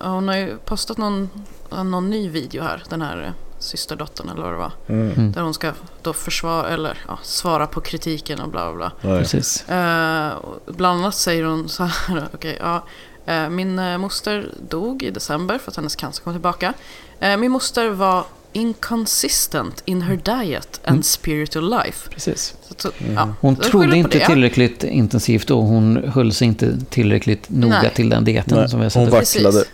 hon 0.09 0.29
har 0.29 0.37
ju 0.37 0.57
postat 0.65 0.99
någon, 0.99 1.31
någon 1.71 2.11
ny 2.11 2.29
video 2.29 2.63
här. 2.63 2.83
Den 2.91 3.03
här 3.03 3.33
systerdottern 3.63 4.29
eller 4.29 4.43
vad 4.43 4.53
det 4.53 4.57
var. 4.57 4.73
Mm. 4.89 5.33
Där 5.33 5.43
hon 5.43 5.55
ska 5.55 5.73
då 6.03 6.13
försvara, 6.13 6.69
eller 6.69 6.99
ja, 7.09 7.19
svara 7.23 7.67
på 7.67 7.81
kritiken 7.81 8.41
och 8.41 8.49
bla 8.51 8.73
bla 8.73 8.93
bla. 9.03 9.19
Precis. 9.19 9.69
Eh, 9.69 10.33
bland 10.67 11.01
annat 11.01 11.15
säger 11.15 11.45
hon 11.45 11.69
så 11.69 11.85
här, 11.85 12.29
okej, 12.35 12.59
ja. 12.61 12.85
eh, 13.27 13.49
min 13.49 13.79
eh, 13.79 13.99
moster 13.99 14.49
dog 14.69 15.03
i 15.03 15.11
december 15.11 15.59
för 15.59 15.71
att 15.71 15.77
hennes 15.77 15.97
cancer 15.97 16.23
kom 16.23 16.33
tillbaka. 16.33 16.75
Eh, 17.21 17.37
min 17.37 17.53
moster 17.53 17.89
var 17.89 18.25
inconsistent 18.55 19.83
in 19.85 20.03
her 20.03 20.17
diet 20.17 20.81
and 20.85 20.91
Mm. 20.95 21.03
spiritual 21.03 21.71
life. 21.71 22.11
Precis. 22.11 22.55
Så, 22.69 22.75
så, 22.79 22.91
ja, 23.15 23.29
Hon 23.41 23.57
trodde 23.57 23.97
inte 23.97 24.19
det. 24.19 24.27
tillräckligt 24.27 24.85
intensivt 24.85 25.51
och 25.51 25.63
hon 25.63 25.97
höll 26.15 26.33
sig 26.33 26.47
inte 26.49 26.77
tillräckligt 26.91 27.51
noga 27.51 27.83
Nej. 27.83 27.93
till 27.95 28.09
den 28.09 28.25
dieten 28.25 28.59
Nej, 28.59 28.69
som 28.69 28.81
vi 28.81 28.85
har 28.87 28.91
hon 28.95 29.05
sett. 29.07 29.13
var- 29.13 29.19
Precis. 29.19 29.45
vacklade. 29.45 29.65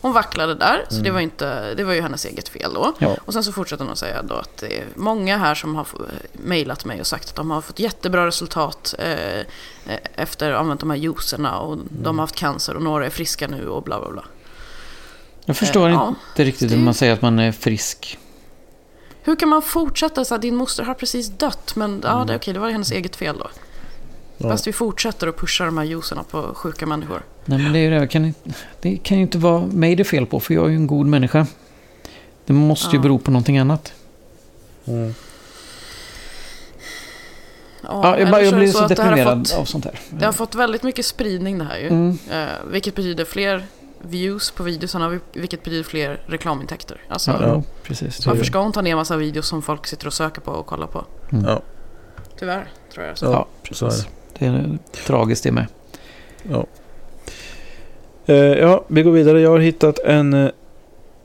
Hon 0.00 0.12
vacklade 0.12 0.54
där, 0.54 0.84
så 0.88 0.94
Mm. 0.94 1.04
det, 1.04 1.10
var 1.10 1.20
inte, 1.20 1.74
det 1.74 1.84
var 1.84 1.92
ju 1.92 2.00
hennes 2.00 2.24
eget 2.24 2.48
fel 2.48 2.74
då. 2.74 2.92
Ja. 2.98 3.16
Och 3.24 3.32
sen 3.32 3.44
så 3.44 3.52
fortsätter 3.52 3.84
hon 3.84 3.92
att 3.92 3.98
säga 3.98 4.22
då 4.22 4.34
att 4.34 4.56
det 4.56 4.78
är 4.78 4.84
många 4.94 5.36
här 5.38 5.54
som 5.54 5.74
har 5.74 5.86
mejlat 6.32 6.84
mig 6.84 7.00
och 7.00 7.06
sagt 7.06 7.28
att 7.28 7.34
de 7.36 7.50
har 7.50 7.60
fått 7.60 7.78
jättebra 7.78 8.26
resultat 8.26 8.94
eh, 8.98 9.38
eh, 9.38 9.44
efter 10.14 10.50
att 10.50 10.54
ha 10.56 10.60
använt 10.60 10.80
de 10.80 10.90
här 10.90 10.96
juicerna 10.96 11.58
och 11.58 11.72
Mm. 11.74 11.88
de 11.90 12.18
har 12.18 12.22
haft 12.22 12.34
cancer 12.36 12.74
och 12.76 12.82
några 12.82 13.06
är 13.06 13.10
friska 13.10 13.48
nu 13.48 13.68
och 13.68 13.82
bla 13.82 14.00
bla 14.00 14.10
bla. 14.10 14.24
Jag 15.44 15.56
förstår 15.56 15.88
Eh, 15.88 15.94
ja. 15.94 16.14
inte 16.30 16.44
riktigt 16.44 16.72
hur 16.72 16.78
man 16.78 16.94
säger 16.94 17.12
att 17.12 17.22
man 17.22 17.38
är 17.38 17.52
frisk. 17.52 18.18
Hur 19.22 19.36
kan 19.36 19.48
man 19.48 19.62
fortsätta 19.62 20.24
så 20.24 20.34
att 20.34 20.42
din 20.42 20.56
moster 20.56 20.82
har 20.84 20.94
precis 20.94 21.28
dött 21.28 21.72
men 21.76 22.00
ja, 22.04 22.14
Mm. 22.14 22.26
det, 22.26 22.32
är 22.32 22.38
okej, 22.38 22.54
det 22.54 22.60
var 22.60 22.70
hennes 22.70 22.90
eget 22.92 23.16
fel 23.16 23.38
då. 23.38 23.48
Ja. 24.38 24.48
Fast 24.48 24.66
vi 24.66 24.72
fortsätter 24.72 25.26
att 25.26 25.36
pusha 25.36 25.64
de 25.64 25.78
här 25.78 25.84
juicerna 25.84 26.22
på 26.30 26.42
sjuka 26.54 26.86
människor. 26.86 27.22
Nej 27.44 27.58
men 27.58 27.72
det 27.72 27.78
är 27.78 27.90
ju 27.90 28.00
det, 28.00 28.06
kan, 28.06 28.24
inte- 28.24 28.50
det 28.80 28.96
kan 28.96 29.16
ju 29.16 29.22
inte 29.22 29.38
vara 29.38 29.66
mig 29.66 29.96
det 29.96 30.02
är 30.02 30.04
fel 30.04 30.26
på 30.26 30.40
för 30.40 30.54
jag 30.54 30.64
är 30.66 30.70
ju 30.70 30.76
en 30.76 30.86
god 30.86 31.06
människa. 31.06 31.46
Det 32.46 32.52
måste 32.52 32.90
ju 32.90 32.98
Ja. 32.98 33.02
bero 33.02 33.18
på 33.18 33.30
någonting 33.30 33.58
annat. 33.58 33.92
Mm. 34.86 35.14
Ja, 37.82 38.18
jag, 38.18 38.30
bara, 38.30 38.42
jag 38.42 38.54
blir 38.54 38.68
så 38.72 38.80
har 38.80 38.88
deprimerad 38.88 39.48
fått- 39.48 39.58
av 39.58 39.64
sånt 39.64 39.84
här. 39.84 39.98
Det 40.10 40.24
har 40.24 40.32
fått 40.32 40.54
väldigt 40.54 40.82
mycket 40.82 41.06
spridning 41.06 41.58
det 41.58 41.64
här 41.64 41.78
ju. 41.78 41.86
Mm. 41.88 42.18
Eh, 42.32 42.46
vilket 42.70 42.94
betyder 42.94 43.24
fler 43.24 43.66
views 44.02 44.50
på 44.50 44.62
videosarna, 44.62 45.08
vil- 45.08 45.20
vilket 45.32 45.62
betyder 45.64 45.82
fler 45.84 46.20
reklamintäkter. 46.26 47.00
Alltså, 47.08 47.30
Ja, 47.30 47.38
Ja. 47.42 47.62
precis. 47.82 48.26
Varför 48.26 48.44
ska 48.44 48.58
hon 48.58 48.72
ta 48.72 48.82
ner 48.82 48.96
massa 48.96 49.16
videos 49.16 49.46
som 49.48 49.62
folk 49.62 49.86
sitter 49.86 50.06
och 50.06 50.12
söker 50.12 50.40
på 50.40 50.50
och 50.52 50.66
kollar 50.66 50.86
på? 50.86 51.04
Mm. 51.32 51.44
Ja. 51.44 51.62
Tyvärr, 52.38 52.70
tror 52.94 53.06
jag. 53.06 53.18
Så. 53.18 53.24
Ja, 53.26 53.30
Ja, 53.30 53.74
så 53.74 53.86
är 53.86 53.90
precis. 53.90 54.06
Det 54.38 54.46
är 54.46 54.78
tragiskt 55.06 55.44
det 55.44 55.52
med. 55.52 55.66
Ja. 56.50 56.66
Eh, 58.26 58.36
ja, 58.36 58.84
vi 58.88 59.02
går 59.02 59.12
vidare. 59.12 59.40
Jag 59.40 59.50
har 59.50 59.58
hittat 59.58 59.98
en 59.98 60.34
eh, 60.34 60.50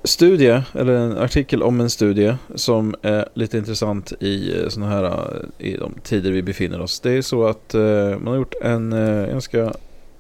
studie, 0.03 0.62
eller 0.74 0.93
en 0.93 1.18
artikel 1.18 1.64
om 1.64 1.80
en 1.80 1.89
studie 1.89 2.36
som 2.55 2.95
är 3.01 3.30
lite 3.34 3.57
intressant 3.57 4.12
i 4.20 4.66
såna 4.70 4.89
här 4.89 5.03
eh, 5.03 5.68
i 5.68 5.78
de 5.78 5.93
tider 6.03 6.32
vi 6.32 6.41
befinner 6.41 6.82
oss. 6.82 6.99
Det 6.99 7.12
är 7.12 7.22
så 7.22 7.45
att 7.45 7.74
eh, 7.74 8.09
man 8.09 8.28
har 8.28 8.36
gjort 8.36 8.55
en 8.62 8.93
eh, 8.93 9.28
ganska 9.28 9.74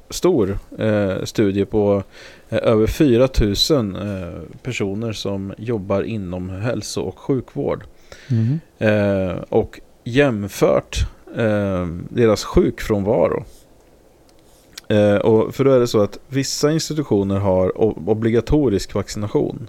stor 0.09 0.59
eh, 0.79 1.23
studie 1.23 1.65
på 1.65 2.03
eh, 2.49 2.59
över 2.61 2.87
4000 2.87 3.95
eh, 3.95 4.27
personer 4.63 5.13
som 5.13 5.53
jobbar 5.57 6.03
inom 6.03 6.49
hälso 6.49 7.01
och 7.01 7.19
sjukvård. 7.19 7.83
Mm. 8.29 8.59
Eh, 8.77 9.37
och 9.49 9.79
jämfört 10.03 11.07
eh, 11.37 11.87
deras 12.09 12.43
sjukfrånvaro. 12.43 13.43
Eh, 14.87 15.15
och 15.15 15.55
för 15.55 15.63
då 15.63 15.71
är 15.71 15.79
det 15.79 15.87
så 15.87 16.01
att 16.01 16.19
vissa 16.27 16.71
institutioner 16.71 17.39
har 17.39 17.81
obligatorisk 18.09 18.93
vaccination. 18.93 19.67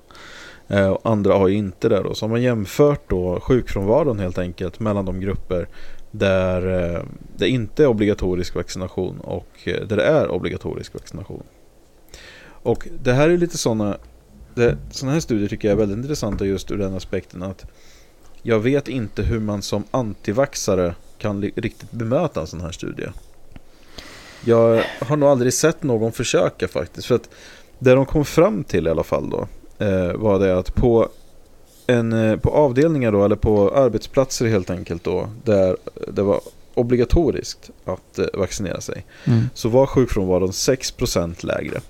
Eh, 0.69 0.89
och 0.89 1.01
andra 1.11 1.35
har 1.35 1.49
ju 1.49 1.57
inte 1.57 1.89
det 1.89 2.03
då. 2.03 2.15
Så 2.15 2.25
har 2.25 2.31
man 2.31 2.43
jämfört 2.43 3.11
då 3.11 3.41
sjukfrånvaron 3.41 4.19
helt 4.19 4.39
enkelt 4.39 4.81
mellan 4.81 5.05
de 5.05 5.21
grupper 5.21 5.69
där 6.11 6.95
eh, 6.95 7.03
det 7.37 7.49
inte 7.49 7.83
är 7.83 7.87
obligatorisk 7.87 8.55
vaccination 8.55 9.21
och 9.21 9.49
eh, 9.65 9.87
där 9.87 9.97
det 9.97 10.05
är 10.05 10.31
obligatorisk 10.31 10.95
vaccination. 10.95 11.43
Och 12.45 12.89
det 13.03 13.13
här 13.13 13.31
är 13.31 13.37
lite 13.37 13.59
sådana 13.59 13.97
sådana 14.91 15.13
här 15.13 15.21
studier 15.21 15.49
tycker 15.49 15.69
jag 15.69 15.73
är 15.73 15.79
väldigt 15.79 15.99
intressanta 15.99 16.47
just 16.47 16.71
ur 16.71 16.79
den 16.79 16.95
aspekten 16.95 17.43
att 17.43 17.65
jag 18.43 18.59
vet 18.61 18.89
inte 18.89 19.23
hur 19.23 19.41
man 19.41 19.63
som 19.63 19.85
antivaxare 19.91 20.95
kan 21.23 21.43
riktigt 21.43 21.91
bemöta 21.91 22.41
en 22.41 22.47
sån 22.47 22.61
här 22.61 22.73
studie. 22.73 23.07
Jag 24.45 24.85
har 25.01 25.17
nog 25.17 25.29
aldrig 25.29 25.55
sett 25.55 25.83
någon 25.83 26.13
försöka 26.13 26.69
faktiskt. 26.69 27.07
För 27.07 27.15
att 27.15 27.29
det 27.79 27.95
de 27.95 28.07
kom 28.07 28.25
fram 28.25 28.65
till 28.65 28.87
i 28.87 28.91
alla 28.91 29.03
fall 29.03 29.31
då 29.31 29.49
eh, 29.85 30.13
var 30.13 30.39
det 30.39 30.59
att 30.59 30.75
på, 30.75 31.09
en, 31.87 32.13
eh, 32.13 32.37
på 32.37 32.51
avdelningar 32.51 33.13
då, 33.13 33.25
eller 33.25 33.37
på 33.37 33.71
arbetsplatser 33.75 34.47
helt 34.47 34.71
enkelt 34.71 35.05
då, 35.05 35.29
där 35.45 35.77
det 36.09 36.23
var 36.23 36.41
obligatoriskt 36.75 37.71
att 37.85 38.19
eh, 38.19 38.27
vaccinera 38.35 38.81
sig, 38.81 39.05
Mm. 39.25 39.43
så 39.55 39.69
var 39.69 39.87
sjukfrånvaron 39.87 40.51
6% 40.51 41.47
lägre. 41.47 41.81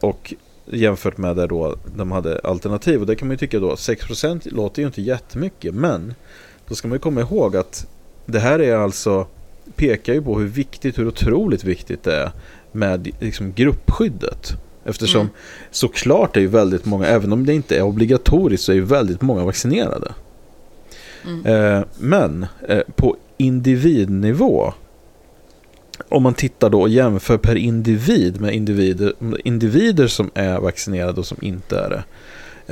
Och 0.00 0.34
jämfört 0.66 1.16
med 1.18 1.36
där 1.36 1.46
då 1.46 1.76
de 1.96 2.12
hade 2.12 2.38
alternativ. 2.38 3.00
Och 3.00 3.06
det 3.06 3.16
kan 3.16 3.28
man 3.28 3.32
ju 3.32 3.38
tycka 3.38 3.58
då, 3.58 3.74
6% 3.74 4.54
låter 4.54 4.82
ju 4.82 4.86
inte 4.86 5.02
jättemycket. 5.02 5.74
Men 5.74 6.14
då 6.68 6.74
ska 6.74 6.88
man 6.88 6.94
ju 6.94 7.00
komma 7.00 7.20
ihåg 7.20 7.56
att 7.56 7.86
det 8.30 8.40
här 8.40 8.58
är 8.58 8.76
alltså 8.76 9.26
pekar 9.76 10.14
ju 10.14 10.22
på 10.22 10.38
hur 10.38 10.46
viktigt, 10.46 10.98
hur 10.98 11.08
otroligt 11.08 11.64
viktigt 11.64 12.02
det 12.02 12.16
är 12.16 12.30
med 12.72 13.08
liksom, 13.20 13.52
gruppskyddet. 13.52 14.52
Eftersom 14.84 15.20
Mm. 15.20 15.32
såklart 15.70 16.36
är 16.36 16.40
ju 16.40 16.46
väldigt 16.46 16.84
många, 16.84 17.06
även 17.06 17.32
om 17.32 17.46
det 17.46 17.54
inte 17.54 17.76
är 17.76 17.82
obligatoriskt, 17.82 18.64
så 18.64 18.72
är 18.72 18.76
ju 18.76 18.84
väldigt 18.84 19.22
många 19.22 19.44
vaccinerade. 19.44 20.12
Mm. 21.24 21.46
Eh, 21.46 21.84
men 21.98 22.46
eh, 22.68 22.82
på 22.96 23.16
individnivå 23.36 24.72
om 26.08 26.22
man 26.22 26.34
tittar 26.34 26.70
då 26.70 26.80
och 26.80 26.88
jämför 26.88 27.38
per 27.38 27.56
individ 27.56 28.40
med 28.40 28.54
individer, 28.54 29.14
individer 29.44 30.06
som 30.06 30.30
är 30.34 30.60
vaccinerade 30.60 31.20
och 31.20 31.26
som 31.26 31.38
inte 31.40 31.78
är 31.78 31.90
det. 31.90 32.04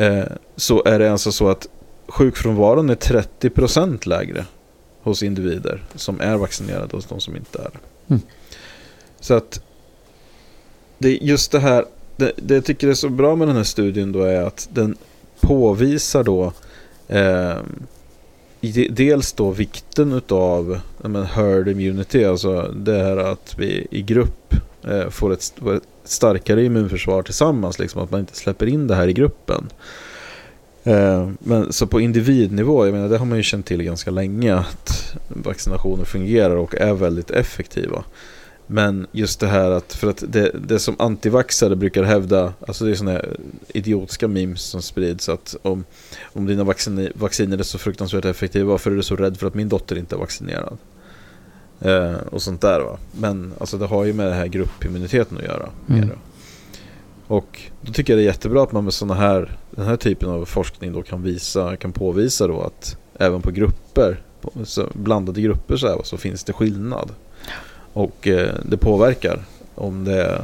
Eh, 0.07 0.25
så 0.57 0.85
är 0.85 0.99
det 0.99 1.13
alltså 1.13 1.33
så 1.33 1.49
att 1.49 1.67
sjukfrånvaron 2.09 2.91
är 2.91 2.95
30% 2.95 4.09
lägre 4.09 4.45
hos 5.09 5.23
individer 5.23 5.85
som 5.95 6.21
är 6.21 6.37
vaccinerade 6.37 6.97
hos 6.97 7.07
de 7.07 7.21
som 7.21 7.37
inte 7.37 7.59
är. 7.59 7.71
Mm. 8.09 8.23
Så 9.21 9.35
att 9.35 9.61
det, 10.99 11.19
just 11.23 11.53
det 11.53 11.61
här, 11.61 11.85
det, 12.17 12.33
det 12.37 12.55
jag 12.55 12.65
tycker 12.65 12.89
är 12.89 12.95
så 12.95 13.09
bra 13.09 13.37
med 13.37 13.49
den 13.49 13.57
här 13.57 13.65
studien 13.65 14.13
då 14.13 14.23
är 14.23 14.43
att 14.43 14.69
den 14.73 14.97
påvisar 15.41 16.25
då 16.25 16.53
eh, 17.09 17.57
dels 18.91 19.33
då 19.33 19.51
vikten 19.51 20.23
ja, 20.29 20.81
men, 21.03 21.27
herd 21.27 21.69
immunity, 21.69 22.25
alltså 22.25 22.75
det 22.77 22.99
här 22.99 23.17
att 23.17 23.55
vi 23.59 23.87
i 23.91 24.03
grupp 24.03 24.55
eh, 24.85 25.09
får 25.09 25.33
ett, 25.33 25.55
ett 25.77 25.83
starkare 26.05 26.65
immunförsvar 26.65 27.23
tillsammans, 27.23 27.79
liksom 27.79 28.03
att 28.03 28.11
man 28.11 28.21
inte 28.21 28.37
släpper 28.37 28.67
in 28.67 28.87
det 28.87 28.95
här 28.95 29.09
i 29.09 29.13
gruppen. 29.13 29.71
Eh, 30.89 31.31
men 31.39 31.73
så 31.73 31.87
på 31.87 32.01
individnivå, 32.01 32.87
jag 32.87 32.95
menar 32.95 33.09
det 33.09 33.19
har 33.19 33.27
man 33.27 33.37
ju 33.37 33.43
känt 33.43 33.67
till 33.67 33.83
ganska 33.83 34.11
länge 34.11 34.55
att 34.55 35.17
vaccinationer 35.29 36.05
fungerar 36.05 36.57
och 36.57 36.75
är 36.75 36.95
väldigt 36.95 37.31
effektiva. 37.31 38.05
Men 38.67 39.07
just 39.13 39.41
det 39.41 39.47
här 39.47 39.71
att, 39.71 39.93
för 39.93 40.11
att 40.11 40.25
det, 40.29 40.51
det 40.69 40.79
som 40.79 40.97
antivaxare 40.99 41.77
brukar 41.77 42.03
hävda, 42.03 42.53
alltså 42.67 42.85
det 42.85 42.91
är 42.91 42.95
sådana 42.95 43.13
här 43.13 43.37
idiotiska 43.69 44.29
memes 44.29 44.63
som 44.63 44.83
sprids 44.83 45.29
att 45.29 45.57
om, 45.63 45.85
om 46.23 46.47
dina 46.47 46.65
vaccin, 46.65 47.13
vacciner 47.15 47.59
är 47.59 47.63
så 47.63 47.79
fruktansvärt 47.79 48.25
effektiva, 48.25 48.71
varför 48.71 48.91
är 48.91 48.97
du 48.97 49.03
så 49.03 49.17
rädd 49.17 49.39
för 49.39 49.47
att 49.47 49.55
min 49.55 49.69
dotter 49.69 49.99
inte 49.99 50.15
är 50.15 50.19
vaccinerad? 50.19 50.79
Eh, 51.81 52.17
och 52.31 52.43
sånt 52.43 52.61
där 52.61 52.81
va. 52.81 52.99
Men 53.13 53.53
alltså 53.61 53.79
det 53.79 53.87
har 53.87 54.05
ju 54.05 54.13
med 54.13 54.27
den 54.27 54.35
här 54.35 54.47
gruppimmuniteten 54.47 55.39
att 55.39 55.45
göra. 55.45 55.69
Mm. 55.89 56.11
Och 57.29 57.61
då 57.81 57.93
tycker 57.93 58.13
jag 58.13 58.19
det 58.19 58.23
är 58.23 58.27
jättebra 58.27 58.63
att 58.63 58.73
man 58.73 58.85
med 58.85 58.95
såna 58.95 59.15
här, 59.15 59.57
den 59.71 59.87
här 59.87 59.97
typen 59.97 60.29
av 60.29 60.45
forskning 60.45 60.93
då 60.93 61.03
kan 61.03 61.23
visa, 61.23 61.77
kan 61.77 61.93
påvisa 61.93 62.47
då 62.47 62.61
att 62.61 62.97
även 63.19 63.43
på 63.43 63.51
grupper, 63.51 64.23
på, 64.41 64.53
så 64.65 64.87
blandade 64.93 65.41
grupper 65.41 65.77
så, 65.77 65.89
här, 65.89 66.01
så 66.05 66.17
finns 66.17 66.45
det 66.45 66.53
skillnad. 66.53 67.11
Och 67.93 68.29
eh, 68.29 68.55
det 68.63 68.77
påverkar 68.77 69.45
om, 69.75 70.05
det, 70.05 70.43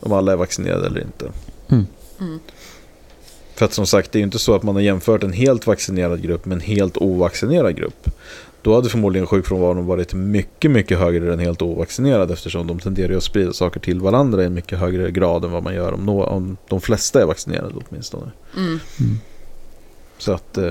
om 0.00 0.12
alla 0.12 0.32
är 0.32 0.36
vaccinerade 0.36 0.86
eller 0.86 1.00
inte. 1.00 1.30
Mm. 1.68 1.86
Mm. 2.20 2.38
För 3.54 3.64
att 3.64 3.72
som 3.72 3.86
sagt, 3.86 4.12
det 4.12 4.16
är 4.16 4.20
ju 4.20 4.24
inte 4.24 4.38
så 4.38 4.54
att 4.54 4.62
man 4.62 4.74
har 4.74 4.82
jämfört 4.82 5.22
en 5.22 5.32
helt 5.32 5.66
vaccinerad 5.66 6.22
grupp 6.22 6.44
med 6.44 6.54
en 6.54 6.60
helt 6.60 6.96
ovaccinerad 6.96 7.76
grupp. 7.76 8.10
Då 8.66 8.74
hade 8.74 8.88
förmodligen 8.88 9.26
sjukfrånvaron 9.26 9.86
varit 9.86 10.14
mycket, 10.14 10.70
mycket 10.70 10.98
högre 10.98 11.32
än 11.32 11.38
helt 11.38 11.62
ovaccinerad 11.62 12.30
eftersom 12.30 12.66
de 12.66 12.80
tenderar 12.80 13.16
att 13.16 13.22
sprida 13.22 13.52
saker 13.52 13.80
till 13.80 14.00
varandra 14.00 14.44
i 14.44 14.48
mycket 14.48 14.78
högre 14.78 15.10
grad 15.10 15.44
än 15.44 15.50
vad 15.50 15.62
man 15.62 15.74
gör 15.74 15.92
om, 15.92 16.06
nå- 16.06 16.24
om 16.24 16.56
de 16.68 16.80
flesta 16.80 17.20
är 17.22 17.24
vaccinerade 17.26 17.74
åtminstone. 17.88 18.30
Mm. 18.56 18.78
Så 20.18 20.32
att, 20.32 20.58
eh, 20.58 20.70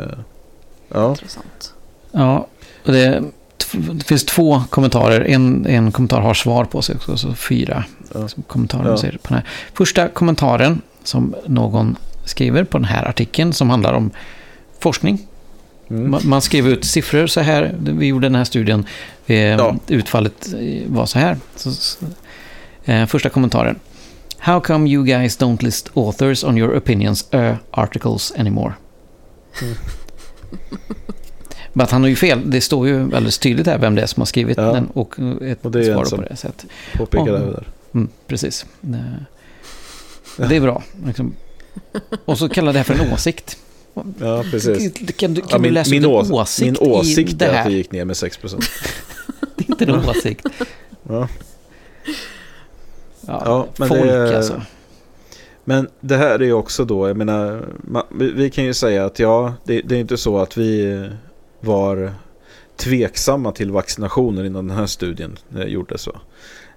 ja. 0.94 1.10
Intressant. 1.10 1.74
Ja, 2.12 2.48
och 2.86 2.92
det, 2.92 3.24
det 3.94 4.04
finns 4.06 4.26
två 4.26 4.62
kommentarer. 4.70 5.22
En, 5.22 5.66
en 5.66 5.92
kommentar 5.92 6.22
har 6.22 6.34
svar 6.34 6.66
på 6.66 6.82
sig 6.82 6.96
också, 6.96 7.18
så 7.18 7.34
fyra 7.34 7.84
Ja. 8.14 8.28
kommentarer 8.48 8.90
Ja. 8.90 8.98
säger 8.98 9.18
på 9.18 9.28
den 9.28 9.38
här. 9.38 9.48
Första 9.74 10.08
kommentaren 10.08 10.82
som 11.04 11.36
någon 11.46 11.96
skriver 12.26 12.64
på 12.64 12.78
den 12.78 12.86
här 12.86 13.06
artikeln 13.10 13.54
som 13.54 13.70
handlar 13.70 13.94
om 13.94 14.12
forskning. 14.80 15.28
Mm. 15.90 16.12
Man, 16.12 16.22
man 16.24 16.42
skriver 16.42 16.70
ut 16.70 16.86
siffror 16.86 17.28
så 17.28 17.42
här. 17.42 17.76
Vi 17.80 18.06
gjorde 18.06 18.26
den 18.26 18.36
här 18.36 18.44
studien. 18.44 18.86
Eh, 19.26 19.38
ja. 19.38 19.76
Utfallet 19.88 20.54
var 20.88 21.06
så 21.06 21.20
här. 21.20 21.38
Så, 21.56 21.72
så, 21.72 22.06
eh, 22.86 23.06
första 23.06 23.30
kommentaren. 23.30 23.80
How 24.38 24.60
come 24.60 24.90
you 24.90 25.06
guys 25.06 25.40
don't 25.40 25.64
list 25.64 25.92
authors 25.94 26.44
on 26.44 26.58
your 26.58 26.78
opinions 26.78 27.28
uh, 27.34 27.56
articles 27.72 28.34
anymore? 28.38 28.74
Mm. 29.62 29.76
Men 31.74 31.88
han 31.90 32.02
har 32.02 32.10
ju 32.10 32.16
fel. 32.16 32.52
Det 32.52 32.62
står 32.62 32.88
ju 32.88 33.02
alldeles 33.02 33.38
tydligt 33.38 33.68
här 33.68 33.78
vem 33.78 33.96
det 33.96 34.02
är 34.02 34.06
som 34.06 34.22
har 34.22 34.26
skrivit 34.26 34.58
ja. 34.58 34.74
den 34.74 34.88
och 34.88 35.16
ett 35.42 35.66
och 35.66 35.72
det 35.72 35.80
är 35.80 35.94
svar 35.94 36.18
på 36.18 36.22
det 36.22 36.36
sättet. 36.36 36.66
Påpekar 36.94 37.32
det 37.32 37.40
där. 37.40 37.68
Mm, 37.94 38.10
precis. 38.28 38.66
Det, 38.82 39.04
det 40.38 40.56
är 40.56 40.62
bra. 40.62 40.84
Liksom. 41.06 41.36
Och 42.26 42.38
så 42.38 42.50
kallar 42.50 42.74
det 42.74 42.80
här 42.80 42.84
för 42.84 42.94
en 42.94 43.14
åsikt. 43.14 43.58
Ja, 44.20 44.44
precis. 44.52 44.94
Kan, 44.94 45.08
kan, 45.08 45.34
du, 45.34 45.42
kan 45.42 45.50
ja, 45.52 45.58
min, 45.58 45.70
du 45.70 45.74
läsa 45.74 45.92
min, 45.92 46.06
ås 46.06 46.32
åsikt 46.32 46.82
min 46.82 46.92
åsikt 46.92 47.42
är 47.42 47.60
att 47.60 47.66
det 47.66 47.74
gick 47.74 47.92
ner 47.92 48.06
med 48.06 48.16
6%. 48.16 48.60
det 49.56 49.64
är 49.64 49.72
inte 49.72 49.86
en 49.86 50.10
åsikt. 50.10 50.46
Ja. 51.04 51.28
Ja, 53.28 53.42
ja 53.46 53.68
men 53.78 53.88
folk 53.88 54.02
det, 54.02 54.38
alltså. 54.38 54.62
Men 55.64 55.88
det 56.00 56.18
här 56.18 56.40
är 56.40 56.46
ju 56.46 56.54
också 56.54 56.86
då, 56.86 57.08
jag 57.08 57.18
menar, 57.18 57.66
vi 58.36 58.50
kan 58.50 58.64
ju 58.64 58.74
säga 58.74 59.06
att 59.06 59.20
ja, 59.20 59.54
det, 59.64 59.82
det 59.82 59.96
är 59.96 60.00
inte 60.00 60.18
så 60.18 60.38
att 60.38 60.58
vi 60.58 61.10
var 61.60 62.14
tveksamma 62.78 63.52
till 63.52 63.72
vaccinationer 63.72 64.44
innan 64.44 64.68
den 64.68 64.78
här 64.78 64.86
studien 64.86 65.38
eh, 65.56 65.64
gjordes. 65.64 66.08
Va? 66.08 66.22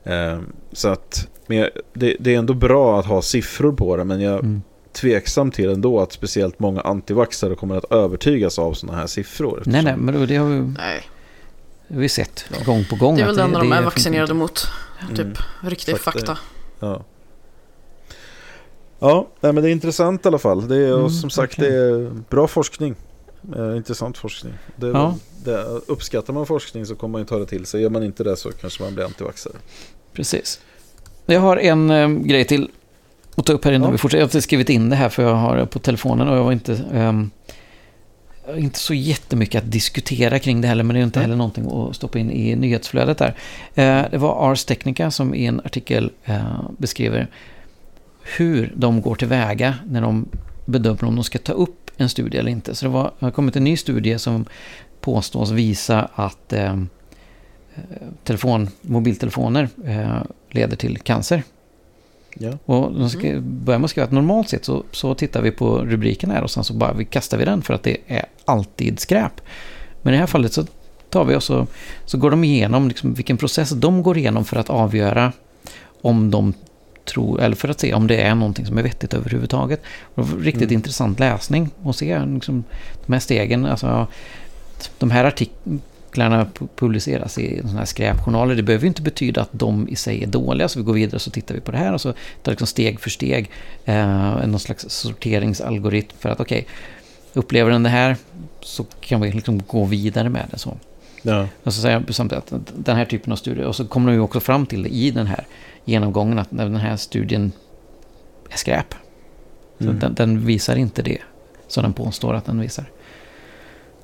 Eh, 0.05 0.41
så 0.73 0.89
att 0.89 1.29
det, 1.47 2.16
det, 2.21 2.35
är 2.35 2.39
ändå 2.39 2.55
bra 2.55 3.01
att 3.01 3.07
ha 3.07 3.23
siffror 3.23 3.73
på 3.73 3.97
det, 3.97 4.05
men 4.05 4.21
jag 4.21 4.39
mm. 4.39 4.62
Tveksam 5.01 5.51
till 5.51 5.70
ändå 5.70 6.01
att 6.01 6.12
speciellt 6.12 6.59
många 6.59 6.80
antivaxare 6.80 7.55
kommer 7.55 7.76
att 7.76 7.92
övertygas 7.92 8.59
av 8.59 8.72
sådana 8.72 8.99
här 8.99 9.07
siffror. 9.07 9.62
Nej, 9.66 9.82
nej, 9.82 9.96
men 9.96 10.26
det 10.26 10.36
har 10.36 10.49
vi, 10.49 10.61
nej. 10.61 11.09
vi 11.88 12.09
sett 12.09 12.44
gång 12.66 12.84
på 12.84 12.96
gång. 12.96 13.16
Det 13.16 13.22
är 13.22 13.26
väl 13.26 13.36
det 13.36 13.42
enda 13.42 13.59
de 13.59 13.72
är 13.72 13.82
vaccinerade 13.82 14.34
mot. 14.34 14.66
Typ 15.09 15.20
mm. 15.20 15.36
riktig 15.62 15.99
fakta. 15.99 16.32
Det, 16.32 16.86
ja. 16.86 17.05
Ja, 18.99 19.28
nej, 19.40 19.53
men 19.53 19.62
det 19.62 19.70
är 19.70 19.72
intressant 19.72 20.24
i 20.24 20.28
alla 20.28 20.38
fall. 20.38 20.68
Det 20.68 20.76
är, 20.76 20.99
mm, 20.99 21.11
som 21.11 21.30
sagt, 21.30 21.59
okay. 21.59 21.70
det 21.70 21.76
är 21.76 22.11
bra 22.30 22.49
forskning. 22.49 22.94
Eh, 23.57 23.76
intressant 23.76 24.18
forskning. 24.18 24.55
Det, 24.76 24.86
ja. 24.86 25.14
det, 25.44 25.64
uppskattar 25.86 26.32
man 26.32 26.46
forskning 26.46 26.86
så 26.86 26.94
kommer 26.94 27.12
man 27.12 27.20
ju 27.20 27.26
ta 27.26 27.38
det 27.38 27.46
till 27.46 27.66
sig. 27.66 27.82
Gör 27.82 27.90
man 27.90 28.03
inte 28.03 28.24
det 28.24 28.36
så 28.36 28.53
kanske 28.53 28.82
man 28.82 28.94
blir 28.94 29.05
antivaxare. 29.05 29.55
Precis. 30.12 30.61
Jag 31.26 31.40
har 31.40 31.57
en 31.57 31.90
eh, 31.90 32.09
grej 32.09 32.44
till 32.44 32.70
att 33.39 33.47
ta 33.47 33.53
upp 33.53 33.64
här 33.64 33.72
innan 33.72 33.89
ja. 33.89 33.93
vi 33.93 33.99
fortsätter. 33.99 34.20
Jag 34.20 34.32
har 34.32 34.41
skrivit 34.41 34.70
in 34.70 34.91
det 34.91 34.97
här 34.97 35.09
för 35.09 35.22
jag 35.22 35.34
har 35.34 35.57
det 35.57 35.66
på 35.66 35.78
telefonen 35.78 36.28
och 36.28 36.36
jag 36.36 36.45
var 36.45 36.53
inte... 36.53 36.72
Um, 36.93 37.30
inte 38.57 38.78
så 38.78 38.95
jättemycket 38.95 39.62
att 39.62 39.70
diskutera 39.72 40.39
kring 40.39 40.61
det 40.61 40.68
heller, 40.68 40.84
men 40.84 40.95
det 40.95 41.01
är 41.01 41.05
inte 41.05 41.20
heller 41.20 41.36
någonting 41.36 41.70
att 41.72 41.97
stoppa 41.97 42.18
in 42.18 42.30
i 42.30 42.57
nyhetsflödet 42.57 43.18
där. 43.18 43.34
Eh, 43.74 44.11
det 44.11 44.18
var 44.18 44.51
Ars 44.51 44.64
Technica 44.64 45.11
som 45.11 45.34
i 45.34 45.47
en 45.47 45.61
artikel 45.61 46.11
eh, 46.24 46.61
beskriver 46.78 47.26
hur 48.36 48.72
de 48.76 49.03
går 49.03 49.14
tillväga 49.14 49.74
när 49.86 50.01
de 50.01 50.28
bedömer 50.64 51.05
om 51.05 51.14
de 51.14 51.24
ska 51.24 51.39
ta 51.39 51.53
upp 51.53 51.91
en 51.97 52.09
studie 52.09 52.39
eller 52.39 52.51
inte. 52.51 52.74
Så 52.74 52.86
det 52.86 52.93
var, 52.93 53.12
har 53.18 53.30
kommit 53.30 53.57
en 53.57 53.64
ny 53.64 53.76
studie 53.76 54.18
som 54.18 54.47
påstås 55.01 55.51
visa 55.51 56.09
att 56.14 56.53
eh, 56.53 56.76
telefon, 58.24 58.68
mobiltelefoner 58.80 59.68
eh, 59.84 60.22
leder 60.51 60.76
till 60.76 60.99
cancer. 60.99 61.43
Ja. 62.35 62.59
Och 62.64 62.93
de 62.93 63.11
ska 63.11 63.26
mm. 63.26 63.64
börja 63.64 63.79
med 63.79 63.85
att 63.85 63.91
skriva 63.91 64.07
att 64.07 64.12
normalt 64.12 64.49
sett 64.49 64.64
så, 64.64 64.85
så 64.93 65.14
tittar 65.14 65.43
vi 65.43 65.51
på 65.51 65.79
rubriken 65.79 66.31
här 66.31 66.43
och 66.43 66.51
sen 66.51 66.64
så 66.64 66.74
bara 66.74 66.93
vi 66.93 67.05
kastar 67.05 67.39
vi 67.39 67.45
den 67.45 67.62
för 67.62 67.74
att 67.74 67.83
det 67.83 67.97
är 68.07 68.24
alltid 68.45 69.01
skräp. 69.01 69.41
Men 70.03 70.14
i 70.14 70.16
det 70.16 70.20
här 70.20 70.26
fallet 70.26 70.53
så 70.53 70.66
tar 71.11 71.24
vi 71.24 71.37
och 71.37 71.43
så, 71.43 71.66
så 72.05 72.18
går 72.18 72.31
de 72.31 72.45
igenom 72.45 72.89
liksom 72.89 73.14
vilken 73.14 73.37
process 73.37 73.70
de 73.70 74.03
går 74.03 74.18
igenom 74.18 74.45
för 74.45 74.57
att 74.57 74.70
avgöra 74.70 75.33
om 76.01 76.31
de 76.31 76.55
tror, 77.05 77.41
eller 77.41 77.57
för 77.57 77.68
att 77.68 77.81
se 77.81 77.95
om 77.95 78.07
det 78.07 78.22
är 78.22 78.35
någonting 78.35 78.66
som 78.66 78.79
är 78.79 78.83
vettigt 78.83 79.14
överhuvudtaget. 79.14 79.83
Var 80.14 80.24
riktigt 80.24 80.62
mm. 80.62 80.74
intressant 80.74 81.20
läsning 81.20 81.70
och 81.83 81.97
se 81.97 82.24
liksom, 82.24 82.64
de 83.07 83.12
här 83.12 83.20
stegen. 83.20 83.66
Alltså, 83.66 84.07
de 84.99 85.11
här 85.11 85.24
artiklarna 86.09 86.46
publiceras 86.76 87.38
i 87.38 87.61
sådana 87.61 87.78
här 87.78 87.86
skräpjournaler. 87.86 88.54
Det 88.54 88.62
behöver 88.62 88.84
ju 88.84 88.88
inte 88.88 89.02
betyda 89.02 89.40
att 89.42 89.48
de 89.52 89.88
i 89.88 89.96
sig 89.96 90.22
är 90.22 90.26
dåliga. 90.26 90.68
Så 90.68 90.78
vi 90.78 90.84
går 90.84 90.92
vidare 90.92 91.18
så 91.18 91.30
tittar 91.30 91.54
vi 91.54 91.61
på 91.61 91.72
det 91.72 91.78
här 91.78 91.92
och 91.92 92.00
så 92.00 92.14
tar 92.42 92.52
liksom 92.52 92.66
steg 92.66 93.00
för 93.00 93.11
steg 93.11 93.50
eh, 93.84 94.46
någon 94.46 94.61
slags 94.61 94.84
sorteringsalgoritm 94.88 96.16
för 96.18 96.28
att 96.28 96.40
okej, 96.40 96.59
okay, 96.59 96.72
upplever 97.34 97.70
den 97.70 97.82
det 97.82 97.90
här 97.90 98.16
så 98.61 98.84
kan 99.00 99.20
vi 99.20 99.32
liksom 99.32 99.62
gå 99.66 99.84
vidare 99.84 100.28
med 100.28 100.46
det. 100.50 100.59
Så. 100.59 100.76
Ja. 101.22 101.48
Och 101.64 101.74
så 101.74 101.80
säger 101.80 102.02
jag 102.06 102.14
samtidigt 102.14 102.52
att 102.52 102.72
den 102.76 102.96
här 102.96 103.04
typen 103.04 103.32
av 103.32 103.36
studier, 103.36 103.66
och 103.66 103.76
så 103.76 103.86
kommer 103.86 104.11
de 104.11 104.14
ju 104.14 104.20
också 104.20 104.40
fram 104.40 104.66
till 104.66 104.82
det 104.82 104.88
i 104.88 105.11
den 105.11 105.26
här 105.26 105.44
genomgången 105.84 106.38
att 106.38 106.50
den 106.50 106.76
här 106.76 106.96
studien 106.96 107.52
är 108.50 108.56
skräp. 108.56 108.94
Mm. 109.80 109.98
Den, 109.98 110.14
den, 110.14 110.46
visar 110.46 110.76
inte 110.76 111.02
det 111.02 111.18
som 111.68 111.82
den 111.82 111.92
påstår 111.92 112.34
att 112.34 112.44
den 112.44 112.61
visar. 112.61 112.84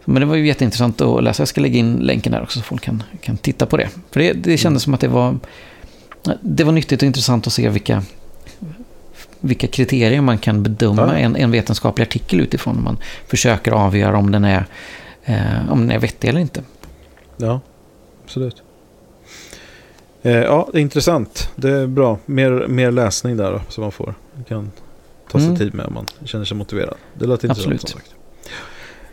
Men 0.05 0.20
det 0.20 0.26
var 0.26 0.36
ju 0.36 0.46
jätteintressant 0.46 1.00
att 1.00 1.24
läsa. 1.24 1.40
Jag 1.40 1.48
ska 1.48 1.61
lägga 1.61 1.78
in 1.78 1.96
länken 1.96 2.32
där 2.32 2.42
också 2.42 2.59
så 2.59 2.64
folk 2.64 2.82
kan, 2.82 3.02
kan 3.20 3.36
titta 3.36 3.66
på 3.66 3.76
det. 3.76 3.88
För 4.11 4.20
det, 4.20 4.32
det 4.32 4.57
kändes 4.57 4.64
mm. 4.64 4.80
som 4.80 4.94
att 4.94 5.00
det 5.00 5.09
var, 5.09 5.38
det 6.40 6.64
var 6.64 6.72
nyttigt 6.72 7.02
och 7.02 7.07
intressant 7.07 7.46
att 7.46 7.52
se 7.52 7.68
vilka, 7.68 8.02
vilka 9.40 9.66
kriterier 9.66 10.20
man 10.20 10.38
kan 10.38 10.62
bedöma 10.62 11.02
ja. 11.02 11.14
en, 11.14 11.36
en 11.36 11.50
vetenskaplig 11.50 12.05
artikel 12.05 12.40
utifrån. 12.40 12.82
Man 12.82 12.98
försöker 13.26 13.72
avgöra 13.72 14.18
om 14.18 14.30
den 14.30 14.44
är, 14.44 14.66
eh, 15.24 15.72
om 15.72 15.80
den 15.80 15.90
är 15.90 15.98
vettig 15.98 16.28
eller 16.28 16.40
inte. 16.40 16.62
Ja, 17.36 17.61
absolut. 18.24 18.62
Eh, 20.22 20.32
ja, 20.32 20.68
det 20.72 20.78
är 20.78 20.82
intressant. 20.82 21.50
Det 21.57 21.70
är 21.70 21.86
bra. 21.86 22.18
Mer, 22.26 22.66
mer 22.68 22.90
läsning 22.90 23.36
där 23.36 23.52
då, 23.52 23.61
så 23.68 23.80
man 23.80 23.92
får. 23.92 24.14
kan 24.48 24.70
ta 25.30 25.38
sig 25.38 25.46
mm. 25.46 25.59
tid 25.59 25.74
med 25.74 25.86
om 25.86 25.94
man 25.94 26.07
känner 26.24 26.44
sig 26.44 26.57
motiverad. 26.57 26.94
Det 27.14 27.26
låter 27.26 27.48
intressant 27.48 27.80
som 27.80 27.90
sagt. 27.90 28.14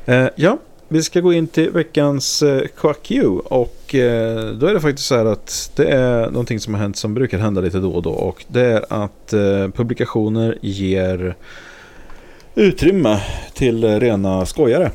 Eh, 0.05 0.27
ja, 0.35 0.57
vi 0.91 1.03
ska 1.03 1.19
gå 1.19 1.33
in 1.33 1.47
till 1.47 1.71
veckans 1.71 2.41
eh, 2.41 2.67
Quack 2.77 3.11
You. 3.11 3.39
Och 3.39 3.95
eh, 3.95 4.45
då 4.45 4.67
är 4.67 4.73
det 4.73 4.81
faktiskt 4.81 5.07
så 5.07 5.15
här 5.15 5.25
att 5.25 5.71
det 5.75 5.85
är 5.85 6.29
någonting 6.29 6.59
som 6.59 6.73
har 6.73 6.81
hänt 6.81 6.97
som 6.97 7.13
brukar 7.13 7.37
hända 7.37 7.61
lite 7.61 7.79
då 7.79 7.91
och 7.91 8.01
då. 8.01 8.11
Och 8.11 8.45
det 8.47 8.61
är 8.61 8.85
att 8.89 9.33
eh, 9.33 9.67
publikationer 9.75 10.57
ger 10.61 11.35
utrymme 12.55 13.21
till 13.53 13.99
rena 13.99 14.45
skojare. 14.45 14.91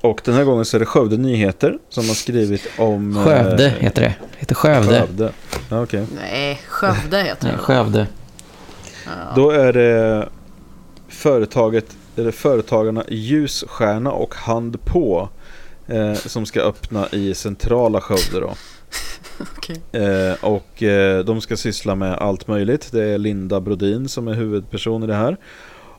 Och 0.00 0.20
den 0.24 0.34
här 0.34 0.44
gången 0.44 0.64
så 0.64 0.76
är 0.76 0.78
det 0.78 0.86
Skövde 0.86 1.16
Nyheter 1.16 1.78
som 1.88 2.08
har 2.08 2.14
skrivit 2.14 2.68
om... 2.78 3.16
Eh, 3.16 3.24
Skövde 3.24 3.68
heter 3.68 4.02
det. 4.02 4.14
Heter 4.36 4.54
Skövde. 4.54 5.00
Skövde. 5.00 5.32
Ja, 5.70 5.82
okay. 5.82 6.06
Nej, 6.14 6.60
Skövde 6.68 7.22
heter 7.22 7.46
det. 7.46 7.52
Nej, 7.52 7.58
Skövde. 7.58 8.06
Då 9.36 9.50
är 9.50 9.72
det 9.72 10.28
företaget, 11.08 11.96
eller 12.16 12.30
företagarna 12.30 13.04
Ljusstjärna 13.08 14.12
och 14.12 14.34
Hand 14.34 14.84
på 14.84 15.28
eh, 15.86 16.14
som 16.14 16.46
ska 16.46 16.60
öppna 16.60 17.08
i 17.08 17.34
centrala 17.34 18.00
Skövde 18.00 18.40
då. 18.40 18.54
okay. 19.56 20.02
eh, 20.02 20.34
och 20.40 20.82
eh, 20.82 21.24
de 21.24 21.40
ska 21.40 21.56
syssla 21.56 21.94
med 21.94 22.14
allt 22.14 22.46
möjligt. 22.46 22.92
Det 22.92 23.04
är 23.04 23.18
Linda 23.18 23.60
Brodin 23.60 24.08
som 24.08 24.28
är 24.28 24.34
huvudperson 24.34 25.02
i 25.02 25.06
det 25.06 25.14
här. 25.14 25.36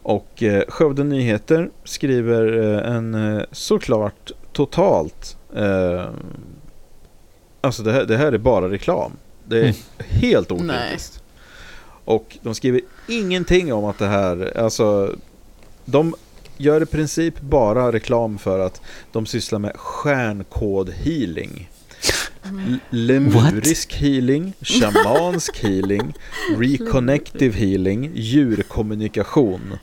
Och 0.03 0.43
eh, 0.43 0.63
Skövde 0.67 1.03
Nyheter 1.03 1.69
skriver 1.83 2.57
eh, 2.59 2.95
en 2.95 3.15
eh, 3.37 3.43
såklart 3.51 4.31
totalt 4.53 5.37
eh, 5.55 6.05
Alltså 7.63 7.83
det 7.83 7.91
här, 7.91 8.03
det 8.05 8.17
här 8.17 8.31
är 8.31 8.37
bara 8.37 8.69
reklam. 8.69 9.11
Det 9.45 9.57
är 9.57 9.63
mm. 9.63 9.75
helt 9.97 10.51
okritiskt. 10.51 11.23
Och 12.05 12.37
de 12.41 12.55
skriver 12.55 12.81
ingenting 13.07 13.73
om 13.73 13.85
att 13.85 13.99
det 13.99 14.07
här, 14.07 14.57
alltså 14.57 15.15
de 15.85 16.15
gör 16.57 16.83
i 16.83 16.85
princip 16.85 17.41
bara 17.41 17.91
reklam 17.91 18.37
för 18.37 18.59
att 18.59 18.81
de 19.11 19.25
sysslar 19.25 19.59
med 19.59 19.75
stjärnkod-healing. 19.75 21.69
Mm. 22.45 22.79
Lemurisk 22.89 23.93
healing, 23.93 24.53
shamansk 24.61 25.57
healing, 25.63 26.13
reconnective 26.57 27.57
healing, 27.57 28.11
djurkommunikation 28.15 29.77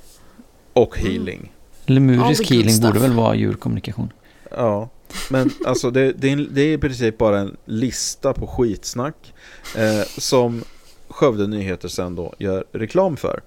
och 0.72 0.98
mm. 0.98 1.12
healing. 1.12 1.52
Lemurisk 1.86 2.50
healing 2.50 2.80
borde 2.80 2.98
väl 2.98 3.12
vara 3.12 3.34
djurkommunikation? 3.34 4.12
Ja, 4.50 4.88
men 5.30 5.50
alltså 5.66 5.90
det, 5.90 6.12
det, 6.12 6.32
är, 6.32 6.36
det 6.36 6.62
är 6.62 6.72
i 6.72 6.78
princip 6.78 7.18
bara 7.18 7.38
en 7.38 7.56
lista 7.64 8.32
på 8.32 8.46
skitsnack 8.46 9.34
eh, 9.76 10.06
som 10.18 10.64
Skövde 11.08 11.46
Nyheter 11.46 11.88
sen 11.88 12.14
då 12.14 12.34
gör 12.38 12.64
reklam 12.72 13.16
för. 13.16 13.40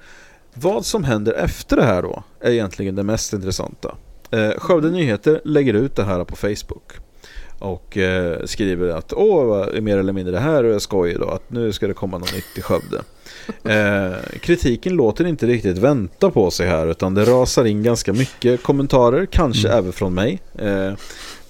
Vad 0.53 0.85
som 0.85 1.03
händer 1.03 1.33
efter 1.33 1.75
det 1.75 1.83
här 1.83 2.01
då 2.01 2.23
är 2.39 2.51
egentligen 2.51 2.95
det 2.95 3.03
mest 3.03 3.33
intressanta. 3.33 3.95
Eh, 4.31 4.51
Skövde 4.57 4.89
Nyheter 4.89 5.41
lägger 5.45 5.73
ut 5.73 5.95
det 5.95 6.03
här 6.03 6.23
på 6.23 6.35
Facebook. 6.35 6.93
och 7.59 7.97
eh, 7.97 8.45
skriver 8.45 8.89
att 8.89 9.13
åh, 9.13 9.65
mer 9.81 9.97
eller 9.97 10.13
mindre 10.13 10.33
det 10.33 10.39
här 10.39 10.63
är 10.63 10.79
skoj 10.79 11.13
då, 11.13 11.29
att 11.29 11.51
nu 11.51 11.71
ska 11.71 11.87
det 11.87 11.93
komma 11.93 12.17
något 12.17 12.33
nytt 12.33 12.57
i 12.57 12.61
Skövde. 12.61 13.01
Eh, 13.63 14.39
kritiken 14.41 14.93
låter 14.93 15.25
inte 15.25 15.45
riktigt 15.45 15.77
vänta 15.77 16.29
på 16.29 16.51
sig 16.51 16.67
här 16.67 16.87
utan 16.87 17.13
det 17.13 17.25
rasar 17.25 17.65
in 17.65 17.83
ganska 17.83 18.13
mycket 18.13 18.63
kommentarer, 18.63 19.25
kanske 19.25 19.67
mm. 19.67 19.79
även 19.79 19.91
från 19.91 20.13
mig, 20.13 20.41
eh, 20.59 20.93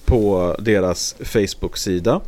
på 0.06 0.56
deras 0.60 1.16
Facebook-sida. 1.24 2.22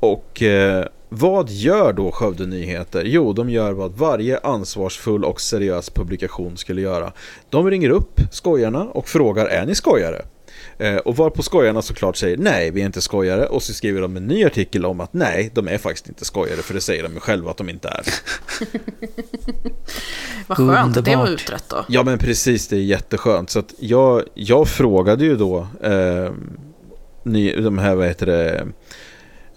Och 0.00 0.42
eh, 0.42 0.84
vad 1.12 1.50
gör 1.50 1.92
då 1.92 2.12
Skövde 2.12 2.46
Nyheter? 2.46 3.04
Jo, 3.04 3.32
de 3.32 3.50
gör 3.50 3.72
vad 3.72 3.92
varje 3.92 4.38
ansvarsfull 4.38 5.24
och 5.24 5.40
seriös 5.40 5.90
publikation 5.90 6.56
skulle 6.56 6.80
göra. 6.80 7.12
De 7.48 7.70
ringer 7.70 7.90
upp 7.90 8.20
skojarna 8.30 8.84
och 8.84 9.08
frågar 9.08 9.46
är 9.46 9.66
ni 9.66 9.74
skojare? 9.74 10.22
Eh, 10.78 10.96
och 10.96 11.16
varpå 11.16 11.42
skojarna 11.42 11.82
såklart 11.82 12.16
säger 12.16 12.36
nej, 12.36 12.70
vi 12.70 12.80
är 12.80 12.86
inte 12.86 13.00
skojare. 13.00 13.46
Och 13.46 13.62
så 13.62 13.74
skriver 13.74 14.00
de 14.00 14.16
en 14.16 14.26
ny 14.26 14.44
artikel 14.44 14.86
om 14.86 15.00
att 15.00 15.12
nej, 15.12 15.50
de 15.54 15.68
är 15.68 15.78
faktiskt 15.78 16.08
inte 16.08 16.24
skojare. 16.24 16.62
För 16.62 16.74
det 16.74 16.80
säger 16.80 17.02
de 17.02 17.12
ju 17.14 17.20
själva 17.20 17.50
att 17.50 17.56
de 17.56 17.68
inte 17.68 17.88
är. 17.88 18.02
Vad 20.46 20.58
skönt 20.58 20.96
att 20.96 21.04
det 21.04 21.16
var 21.16 21.28
utrett 21.28 21.64
då. 21.68 21.84
Ja 21.88 22.02
men 22.02 22.18
precis, 22.18 22.68
det 22.68 22.76
är 22.76 22.80
jätteskönt. 22.80 23.50
Så 23.50 23.58
att 23.58 23.74
jag, 23.78 24.22
jag 24.34 24.68
frågade 24.68 25.24
ju 25.24 25.36
då 25.36 25.66
eh, 25.82 26.32
ny, 27.22 27.56
de 27.56 27.78
här, 27.78 27.94
vad 27.94 28.06
heter 28.06 28.26
det, 28.26 28.66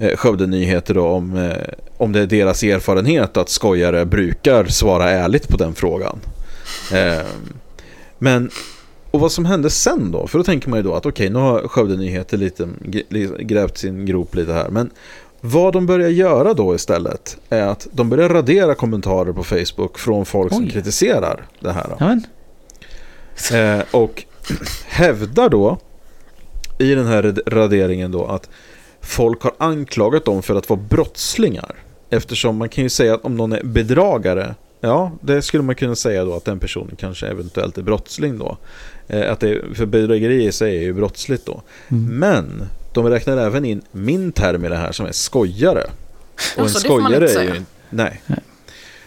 eh, 0.03 0.17
Skövde 0.17 0.47
Nyheter 0.47 0.93
då 0.93 1.07
om, 1.07 1.37
eh, 1.37 1.73
om 1.97 2.11
det 2.11 2.19
är 2.19 2.25
deras 2.25 2.63
erfarenhet 2.63 3.37
att 3.37 3.49
skojare 3.49 4.05
brukar 4.05 4.65
svara 4.65 5.09
ärligt 5.09 5.47
på 5.47 5.57
den 5.57 5.73
frågan. 5.73 6.19
Eh, 6.93 7.25
men 8.17 8.49
och 9.11 9.19
vad 9.19 9.31
som 9.31 9.45
hände 9.45 9.69
sen 9.69 10.11
då? 10.11 10.27
För 10.27 10.37
då 10.37 10.43
tänker 10.43 10.69
man 10.69 10.79
ju 10.79 10.83
då 10.83 10.93
att 10.93 11.05
okej, 11.05 11.25
okay, 11.27 11.29
nu 11.29 11.39
har 11.39 11.67
Skövde 11.67 11.97
Nyheter 11.97 12.37
lite, 12.37 12.69
grävt 13.39 13.77
sin 13.77 14.05
grop 14.05 14.35
lite 14.35 14.53
här. 14.53 14.69
Men 14.69 14.89
vad 15.41 15.73
de 15.73 15.85
börjar 15.85 16.09
göra 16.09 16.53
då 16.53 16.75
istället 16.75 17.37
är 17.49 17.67
att 17.67 17.87
de 17.91 18.09
börjar 18.09 18.29
radera 18.29 18.75
kommentarer 18.75 19.33
på 19.33 19.43
Facebook 19.43 19.99
från 19.99 20.25
folk 20.25 20.51
Oj. 20.51 20.57
som 20.57 20.67
kritiserar 20.67 21.45
det 21.59 21.71
här. 21.71 21.95
Eh, 23.53 23.83
och 23.91 24.23
hävdar 24.87 25.49
då 25.49 25.77
i 26.77 26.95
den 26.95 27.05
här 27.05 27.35
raderingen 27.47 28.11
då 28.11 28.25
att 28.25 28.49
folk 29.03 29.41
har 29.41 29.53
anklagat 29.57 30.25
dem 30.25 30.43
för 30.43 30.55
att 30.55 30.69
vara 30.69 30.79
brottslingar. 30.89 31.75
Eftersom 32.09 32.57
man 32.57 32.69
kan 32.69 32.83
ju 32.83 32.89
säga 32.89 33.13
att 33.13 33.25
om 33.25 33.37
någon 33.37 33.53
är 33.53 33.63
bedragare 33.63 34.55
Ja, 34.85 35.11
det 35.21 35.41
skulle 35.41 35.63
man 35.63 35.75
kunna 35.75 35.95
säga 35.95 36.25
då 36.25 36.35
att 36.35 36.45
den 36.45 36.59
personen 36.59 36.95
kanske 36.95 37.27
eventuellt 37.27 37.77
är 37.77 37.81
brottsling 37.81 38.37
då. 38.37 38.57
Eh, 39.07 39.31
att 39.31 39.39
det, 39.39 39.61
för 39.75 39.85
bedrägeri 39.85 40.45
i 40.45 40.51
sig 40.51 40.77
är 40.77 40.81
ju 40.81 40.93
brottsligt 40.93 41.45
då. 41.45 41.61
Mm. 41.87 42.05
Men 42.05 42.67
de 42.93 43.09
räknar 43.09 43.37
även 43.37 43.65
in 43.65 43.81
min 43.91 44.31
term 44.31 44.65
i 44.65 44.69
det 44.69 44.77
här 44.77 44.91
som 44.91 45.05
är 45.05 45.11
skojare. 45.11 45.83
Och 46.57 46.63
en 46.63 46.69
skojare 46.69 47.29
är 47.29 47.43
ju... 47.43 47.61
Nej. 47.89 48.21
nej. 48.27 48.39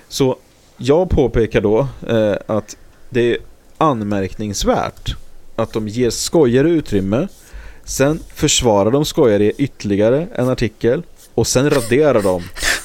Så 0.09 0.37
jag 0.77 1.11
påpekar 1.11 1.61
då 1.61 1.89
eh, 2.09 2.35
att 2.47 2.77
det 3.11 3.33
är 3.33 3.39
anmärkningsvärt 3.79 5.17
att 5.57 5.73
de 5.73 5.89
ger 5.89 6.11
skojare 6.11 6.71
utrymme. 6.71 7.29
Sen 7.87 8.21
försvarar 8.35 8.91
de 8.91 9.05
skojare 9.05 9.45
i 9.45 9.53
ytterligare 9.59 10.29
en 10.35 10.49
artikel. 10.49 11.03
Och 11.35 11.47
sen 11.47 11.71
raderar 11.71 12.23
de 12.23 12.43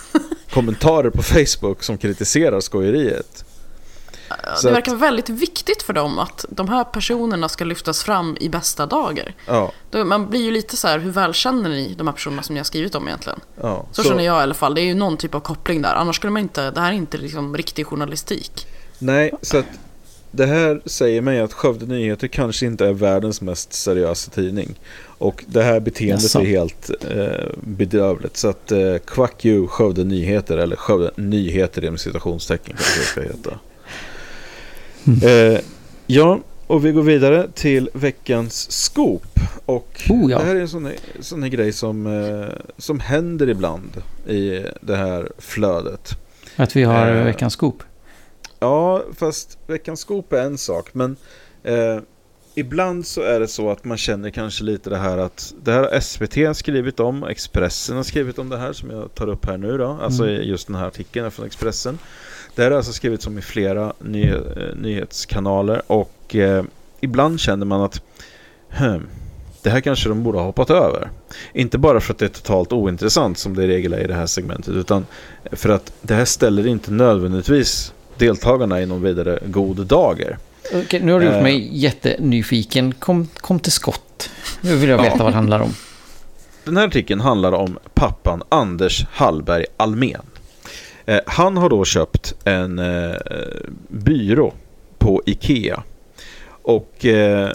kommentarer 0.53 1.09
på 1.09 1.23
Facebook 1.23 1.83
som 1.83 1.97
kritiserar 1.97 2.59
skojeriet. 2.59 3.45
Så 4.55 4.67
det 4.67 4.73
verkar 4.73 4.95
väldigt 4.95 5.29
viktigt 5.29 5.83
för 5.83 5.93
dem 5.93 6.19
att 6.19 6.45
de 6.49 6.69
här 6.69 6.83
personerna 6.83 7.49
ska 7.49 7.65
lyftas 7.65 8.03
fram 8.03 8.37
i 8.39 8.49
bästa 8.49 8.85
dagar. 8.85 9.35
Ja. 9.45 9.71
Man 10.05 10.29
blir 10.29 10.41
ju 10.41 10.51
lite 10.51 10.77
så 10.77 10.87
här, 10.87 10.99
hur 10.99 11.11
väl 11.11 11.33
känner 11.33 11.69
ni 11.69 11.93
de 11.97 12.07
här 12.07 12.13
personerna 12.13 12.43
som 12.43 12.53
ni 12.53 12.59
har 12.59 12.65
skrivit 12.65 12.95
om 12.95 13.07
egentligen? 13.07 13.39
Ja, 13.61 13.85
så, 13.91 14.03
så 14.03 14.09
känner 14.09 14.23
jag 14.23 14.39
i 14.39 14.43
alla 14.43 14.53
fall, 14.53 14.75
det 14.75 14.81
är 14.81 14.85
ju 14.85 14.93
någon 14.93 15.17
typ 15.17 15.35
av 15.35 15.39
koppling 15.39 15.81
där. 15.81 15.93
Annars 15.93 16.15
skulle 16.15 16.31
man 16.31 16.41
inte, 16.41 16.71
det 16.71 16.81
här 16.81 16.91
är 16.91 16.95
inte 16.95 17.17
liksom 17.17 17.57
riktig 17.57 17.85
journalistik. 17.85 18.67
Nej, 18.99 19.31
så 19.41 19.57
att 19.57 19.65
det 20.31 20.45
här 20.45 20.81
säger 20.85 21.21
mig 21.21 21.39
att 21.39 21.53
Skövde 21.53 21.85
Nyheter 21.85 22.27
kanske 22.27 22.65
inte 22.65 22.85
är 22.87 22.93
världens 22.93 23.41
mest 23.41 23.73
seriösa 23.73 24.31
tidning. 24.31 24.79
Och 25.03 25.43
det 25.47 25.63
här 25.63 25.79
beteendet 25.79 26.23
Jaså. 26.23 26.39
är 26.39 26.45
helt 26.45 26.89
eh, 27.09 27.49
bedrövligt. 27.61 28.37
Så 28.37 28.47
att 28.49 28.71
eh, 28.71 28.97
Quack 29.05 29.45
you 29.45 29.67
Skövde 29.67 30.03
Nyheter, 30.03 30.57
eller 30.57 30.75
Skövde 30.75 31.11
Nyheter 31.15 31.83
inom 31.83 31.97
citationstecken 31.97 32.75
kanske 32.75 32.99
det 32.99 33.05
ska 33.05 33.21
heta. 33.21 33.59
Mm. 35.07 35.53
Eh, 35.53 35.59
ja, 36.07 36.39
och 36.67 36.85
vi 36.85 36.91
går 36.91 37.03
vidare 37.03 37.47
till 37.53 37.89
veckans 37.93 38.71
scoop. 38.71 39.39
Och 39.65 40.03
oh, 40.09 40.31
ja. 40.31 40.37
det 40.37 40.45
här 40.45 40.55
är 40.55 40.59
en 40.59 40.69
sån, 40.69 40.89
sån 41.19 41.43
här 41.43 41.49
grej 41.49 41.73
som, 41.73 42.07
eh, 42.07 42.47
som 42.77 42.99
händer 42.99 43.49
ibland 43.49 44.03
i 44.27 44.65
det 44.81 44.95
här 44.95 45.31
flödet. 45.37 46.11
Att 46.55 46.75
vi 46.75 46.83
har 46.83 47.15
eh, 47.15 47.23
veckans 47.23 47.53
scoop? 47.53 47.83
Ja, 48.63 49.03
fast 49.13 49.57
veckans 49.67 49.99
scoop 49.99 50.33
är 50.33 50.41
en 50.41 50.57
sak. 50.57 50.93
Men 50.93 51.15
eh, 51.63 51.99
ibland 52.55 53.07
så 53.07 53.21
är 53.21 53.39
det 53.39 53.47
så 53.47 53.69
att 53.69 53.83
man 53.85 53.97
känner 53.97 54.29
kanske 54.29 54.63
lite 54.63 54.89
det 54.89 54.97
här 54.97 55.17
att 55.17 55.53
det 55.63 55.71
här 55.71 55.79
har 55.83 55.99
SVT 55.99 56.57
skrivit 56.57 56.99
om, 56.99 57.23
Expressen 57.23 57.95
har 57.95 58.03
skrivit 58.03 58.39
om 58.39 58.49
det 58.49 58.57
här 58.57 58.73
som 58.73 58.89
jag 58.89 59.15
tar 59.15 59.29
upp 59.29 59.45
här 59.45 59.57
nu 59.57 59.77
då. 59.77 59.99
Alltså 60.01 60.23
mm. 60.23 60.41
just 60.41 60.67
den 60.67 60.75
här 60.75 60.87
artikeln 60.87 61.31
från 61.31 61.45
Expressen. 61.45 61.99
Det 62.55 62.63
här 62.63 62.71
har 62.71 62.77
alltså 62.77 62.93
skrivits 62.93 63.27
om 63.27 63.37
i 63.37 63.41
flera 63.41 63.93
ny, 63.99 64.29
eh, 64.29 64.39
nyhetskanaler 64.75 65.81
och 65.87 66.35
eh, 66.35 66.63
ibland 66.99 67.39
känner 67.39 67.65
man 67.65 67.81
att 67.81 68.01
hmm, 68.69 69.07
det 69.61 69.69
här 69.69 69.81
kanske 69.81 70.09
de 70.09 70.23
borde 70.23 70.37
ha 70.37 70.45
hoppat 70.45 70.69
över. 70.69 71.09
Inte 71.53 71.77
bara 71.77 71.99
för 71.99 72.13
att 72.13 72.19
det 72.19 72.25
är 72.25 72.29
totalt 72.29 72.73
ointressant 72.73 73.37
som 73.37 73.55
det 73.55 73.63
i 73.63 73.67
regel 73.67 73.93
är 73.93 73.99
i 73.99 74.07
det 74.07 74.13
här 74.13 74.25
segmentet 74.25 74.73
utan 74.73 75.05
för 75.51 75.69
att 75.69 75.93
det 76.01 76.13
här 76.13 76.25
ställer 76.25 76.67
inte 76.67 76.91
nödvändigtvis 76.91 77.93
deltagarna 78.17 78.81
i 78.81 78.85
någon 78.85 79.01
vidare 79.01 79.39
god 79.45 79.85
dager. 79.85 80.37
Okej, 80.73 80.99
nu 81.03 81.11
har 81.11 81.19
du 81.19 81.25
gjort 81.25 81.35
eh, 81.35 81.41
mig 81.41 81.69
jättenyfiken. 81.71 82.93
Kom, 82.93 83.27
kom 83.35 83.59
till 83.59 83.71
skott. 83.71 84.29
Nu 84.61 84.75
vill 84.75 84.89
jag 84.89 84.97
veta 84.97 85.15
ja. 85.17 85.23
vad 85.23 85.31
det 85.31 85.35
handlar 85.35 85.59
om. 85.59 85.73
Den 86.63 86.77
här 86.77 86.87
artikeln 86.87 87.21
handlar 87.21 87.51
om 87.51 87.79
pappan 87.93 88.43
Anders 88.49 89.05
Hallberg 89.11 89.65
Almen. 89.77 90.21
Eh, 91.05 91.19
han 91.25 91.57
har 91.57 91.69
då 91.69 91.85
köpt 91.85 92.33
en 92.43 92.79
eh, 92.79 93.15
byrå 93.87 94.53
på 94.97 95.21
Ikea. 95.25 95.83
Och 96.47 97.05
eh, 97.05 97.49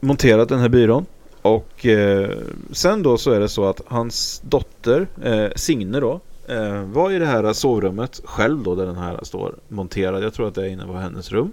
monterat 0.00 0.48
den 0.48 0.58
här 0.58 0.68
byrån. 0.68 1.06
Och 1.42 1.86
eh, 1.86 2.30
sen 2.72 3.02
då 3.02 3.18
så 3.18 3.30
är 3.30 3.40
det 3.40 3.48
så 3.48 3.64
att 3.64 3.80
hans 3.86 4.42
dotter 4.44 5.06
eh, 5.24 5.46
Signe 5.56 6.00
då 6.00 6.20
var 6.86 7.10
i 7.10 7.18
det 7.18 7.26
här 7.26 7.52
sovrummet 7.52 8.20
själv 8.24 8.62
då 8.62 8.74
där 8.74 8.86
den 8.86 8.96
här 8.96 9.18
står 9.22 9.54
monterad. 9.68 10.24
Jag 10.24 10.34
tror 10.34 10.48
att 10.48 10.54
det 10.54 10.62
är 10.62 10.68
inne 10.68 10.86
på 10.86 10.92
hennes 10.92 11.32
rum. 11.32 11.52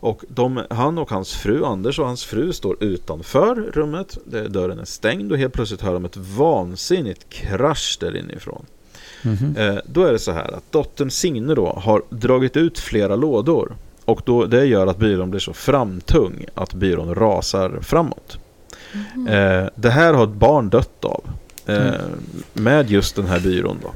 Och 0.00 0.24
de, 0.28 0.62
han 0.70 0.98
och 0.98 1.10
hans 1.10 1.32
fru, 1.32 1.64
Anders 1.64 1.98
och 1.98 2.06
hans 2.06 2.24
fru 2.24 2.52
står 2.52 2.84
utanför 2.84 3.54
rummet. 3.54 4.18
Dörren 4.48 4.78
är 4.78 4.84
stängd 4.84 5.32
och 5.32 5.38
helt 5.38 5.52
plötsligt 5.52 5.82
hör 5.82 5.92
de 5.92 6.04
ett 6.04 6.16
vansinnigt 6.16 7.28
krasch 7.28 7.96
där 8.00 8.16
inifrån. 8.16 8.66
Mm 9.22 9.36
-hmm. 9.36 9.74
eh, 9.74 9.80
då 9.86 10.04
är 10.04 10.12
det 10.12 10.18
så 10.18 10.32
här 10.32 10.54
att 10.54 10.72
dottern 10.72 11.10
Signe 11.10 11.54
då 11.54 11.66
har 11.66 12.02
dragit 12.10 12.56
ut 12.56 12.78
flera 12.78 13.16
lådor. 13.16 13.76
Och 14.04 14.22
då, 14.24 14.44
det 14.44 14.64
gör 14.64 14.86
att 14.86 14.98
byrån 14.98 15.30
blir 15.30 15.40
så 15.40 15.52
framtung 15.52 16.46
att 16.54 16.74
byrån 16.74 17.14
rasar 17.14 17.78
framåt. 17.82 18.38
Mm 18.92 19.28
-hmm. 19.28 19.62
eh, 19.64 19.68
det 19.74 19.90
här 19.90 20.14
har 20.14 20.24
ett 20.24 20.30
barn 20.30 20.70
dött 20.70 21.04
av. 21.04 21.24
Eh, 21.66 21.86
mm. 21.86 22.00
Med 22.52 22.90
just 22.90 23.16
den 23.16 23.26
här 23.26 23.40
byrån 23.40 23.78
då. 23.82 23.90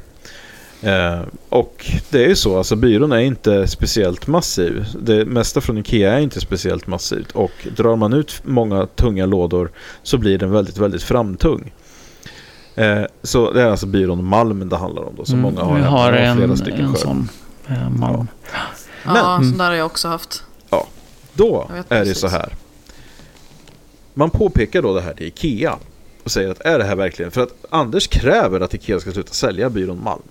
Eh, 0.81 1.21
och 1.49 1.91
det 2.09 2.23
är 2.23 2.27
ju 2.27 2.35
så, 2.35 2.57
alltså 2.57 2.75
byrån 2.75 3.11
är 3.11 3.19
inte 3.19 3.67
speciellt 3.67 4.27
massiv. 4.27 4.85
Det 5.01 5.25
mesta 5.25 5.61
från 5.61 5.77
Ikea 5.77 6.13
är 6.13 6.19
inte 6.19 6.41
speciellt 6.41 6.87
massivt. 6.87 7.31
Och 7.31 7.67
drar 7.77 7.95
man 7.95 8.13
ut 8.13 8.41
många 8.43 8.85
tunga 8.85 9.25
lådor 9.25 9.71
så 10.03 10.17
blir 10.17 10.37
den 10.37 10.51
väldigt, 10.51 10.77
väldigt 10.77 11.03
framtung. 11.03 11.73
Eh, 12.75 13.03
så 13.23 13.51
det 13.51 13.61
är 13.61 13.67
alltså 13.67 13.85
byrån 13.85 14.25
Malm 14.25 14.69
det 14.69 14.77
handlar 14.77 15.03
om 15.03 15.15
då, 15.15 15.25
som 15.25 15.39
mm, 15.39 15.53
många 15.53 15.65
har. 15.65 15.75
Vi 15.75 15.83
har 15.83 16.13
en, 16.13 16.37
flera 16.37 16.55
stycken 16.55 16.85
en 16.85 16.95
sån 16.95 17.29
eh, 17.67 17.89
Malm. 17.89 18.27
Ja, 18.53 18.59
Men, 19.05 19.15
ja 19.15 19.37
sån 19.37 19.57
där 19.57 19.65
har 19.65 19.73
jag 19.73 19.85
också 19.85 20.07
haft. 20.07 20.43
Ja, 20.69 20.87
då 21.33 21.69
är 21.89 22.05
det 22.05 22.15
så 22.15 22.27
här. 22.27 22.53
Man 24.13 24.29
påpekar 24.29 24.81
då 24.81 24.93
det 24.93 25.01
här 25.01 25.13
till 25.13 25.27
Ikea 25.27 25.75
och 26.23 26.31
säger 26.31 26.49
att 26.49 26.61
är 26.61 26.79
det 26.79 26.85
här 26.85 26.95
verkligen? 26.95 27.31
För 27.31 27.41
att 27.41 27.65
Anders 27.69 28.07
kräver 28.07 28.59
att 28.59 28.73
Ikea 28.73 28.99
ska 28.99 29.11
sluta 29.11 29.33
sälja 29.33 29.69
byrån 29.69 30.03
Malm. 30.03 30.21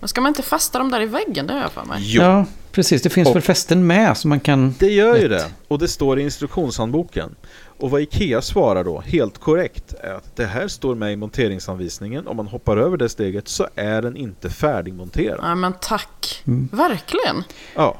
Men 0.00 0.08
ska 0.08 0.20
man 0.20 0.28
inte 0.28 0.42
fästa 0.42 0.78
dem 0.78 0.90
där 0.90 1.00
i 1.00 1.06
väggen? 1.06 1.46
Det 1.46 1.52
har 1.52 1.60
jag 1.60 1.72
för 1.72 1.84
mig. 1.84 1.98
Jo. 2.02 2.22
Ja, 2.22 2.46
precis. 2.72 3.02
Det 3.02 3.10
finns 3.10 3.28
och 3.28 3.34
väl 3.34 3.42
fästen 3.42 3.86
med 3.86 4.16
så 4.16 4.28
man 4.28 4.40
kan... 4.40 4.74
Det 4.78 4.90
gör 4.90 5.16
ju 5.16 5.28
det. 5.28 5.44
Och 5.68 5.78
det 5.78 5.88
står 5.88 6.18
i 6.18 6.22
instruktionshandboken. 6.22 7.34
Och 7.78 7.90
vad 7.90 8.00
Ikea 8.00 8.42
svarar 8.42 8.84
då, 8.84 9.00
helt 9.00 9.38
korrekt, 9.38 9.94
är 10.00 10.12
att 10.12 10.36
det 10.36 10.46
här 10.46 10.68
står 10.68 10.94
med 10.94 11.12
i 11.12 11.16
monteringsanvisningen. 11.16 12.26
Om 12.26 12.36
man 12.36 12.46
hoppar 12.46 12.76
över 12.76 12.96
det 12.96 13.08
steget 13.08 13.48
så 13.48 13.68
är 13.74 14.02
den 14.02 14.16
inte 14.16 14.50
färdigmonterad. 14.50 15.40
Nej 15.42 15.54
men 15.54 15.72
tack. 15.80 16.42
Mm. 16.46 16.68
Verkligen. 16.72 17.44
Ja. 17.74 17.96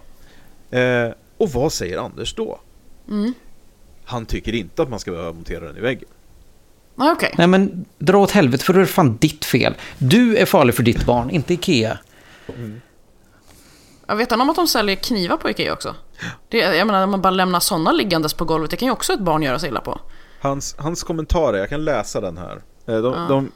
Eh, 0.78 1.11
och 1.36 1.51
vad 1.51 1.72
säger 1.72 1.99
Anders 1.99 2.34
då? 2.34 2.61
Mm. 3.09 3.34
Han 4.05 4.26
tycker 4.26 4.55
inte 4.55 4.82
att 4.82 4.88
man 4.88 5.01
ska 5.01 5.11
behöva 5.11 5.32
montera 5.32 5.66
den 5.66 5.76
i 5.76 5.80
väggen. 5.80 6.09
Nej, 6.95 7.12
okej. 7.12 7.34
Nej 7.38 7.47
men 7.47 7.84
dra 7.99 8.18
åt 8.18 8.30
helvete 8.30 8.64
för 8.64 8.72
då 8.72 8.78
är 8.78 8.84
det 8.84 8.86
fan 8.90 9.16
ditt 9.16 9.45
fel. 9.45 9.74
Du 9.99 10.36
är 10.36 10.47
farlig 10.47 10.74
för 10.74 10.82
ditt 10.82 11.07
barn, 11.07 11.30
inte 11.30 11.55
Ikea. 11.55 11.99
Jag 14.07 14.16
vet 14.16 14.32
om 14.32 14.51
att 14.51 14.57
de 14.57 14.66
säljer 14.66 14.97
knivar 14.97 15.36
på 15.36 15.51
Ikea 15.51 15.72
också. 15.72 15.95
Det, 16.49 16.59
jag 16.59 16.86
menar, 16.86 17.07
man 17.07 17.22
bara 17.22 17.30
lämnar 17.30 17.61
sådana 17.61 17.92
liggandes 17.92 18.34
på 18.34 18.45
golvet, 18.45 18.70
det 18.70 18.76
kan 18.76 18.86
ju 18.88 18.92
också 18.92 19.12
ett 19.12 19.20
barn 19.20 19.42
göra 19.42 19.59
sig 19.59 19.68
illa 19.68 19.80
på. 19.80 20.01
Hans, 20.40 20.74
hans 20.78 21.03
kommentarer, 21.03 21.59
jag 21.59 21.68
kan 21.68 21.84
läsa 21.84 22.20
den 22.20 22.38
här. 22.38 22.62
Eh, 22.86 22.97
De, 22.97 23.28
de, 23.28 23.51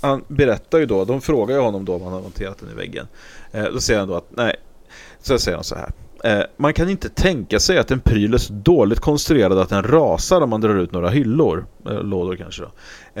han 0.00 0.24
berättar 0.28 0.78
ju 0.78 0.86
då, 0.86 1.04
de 1.04 1.20
frågar 1.20 1.56
ju 1.56 1.62
honom 1.62 1.84
då 1.84 1.94
om 1.94 2.02
han 2.02 2.12
har 2.12 2.20
monterat 2.20 2.58
den 2.58 2.70
i 2.70 2.74
väggen. 2.74 3.06
Eh, 3.52 3.64
Då 3.64 3.80
säger 3.80 4.00
han 4.00 4.08
då 4.08 4.14
att 4.14 4.26
nej, 4.30 4.56
så 5.22 5.38
säger 5.38 5.56
han 5.56 5.64
så 5.64 5.74
här. 5.74 5.92
Eh, 6.26 6.42
Man 6.56 6.74
kan 6.74 6.88
inte 6.90 7.08
tänka 7.08 7.60
sig 7.60 7.78
att 7.78 7.90
en 7.90 8.00
pryl 8.00 8.34
är 8.34 8.38
så 8.38 8.52
dåligt 8.52 9.00
konstruerad 9.00 9.58
att 9.58 9.68
den 9.68 9.82
rasar 9.82 10.40
om 10.40 10.50
man 10.50 10.60
drar 10.60 10.74
ut 10.76 10.92
några 10.92 11.08
hyllor. 11.10 11.66
Eh, 11.86 12.02
Lådor 12.02 12.36
kanske 12.36 12.62
då. 12.62 12.70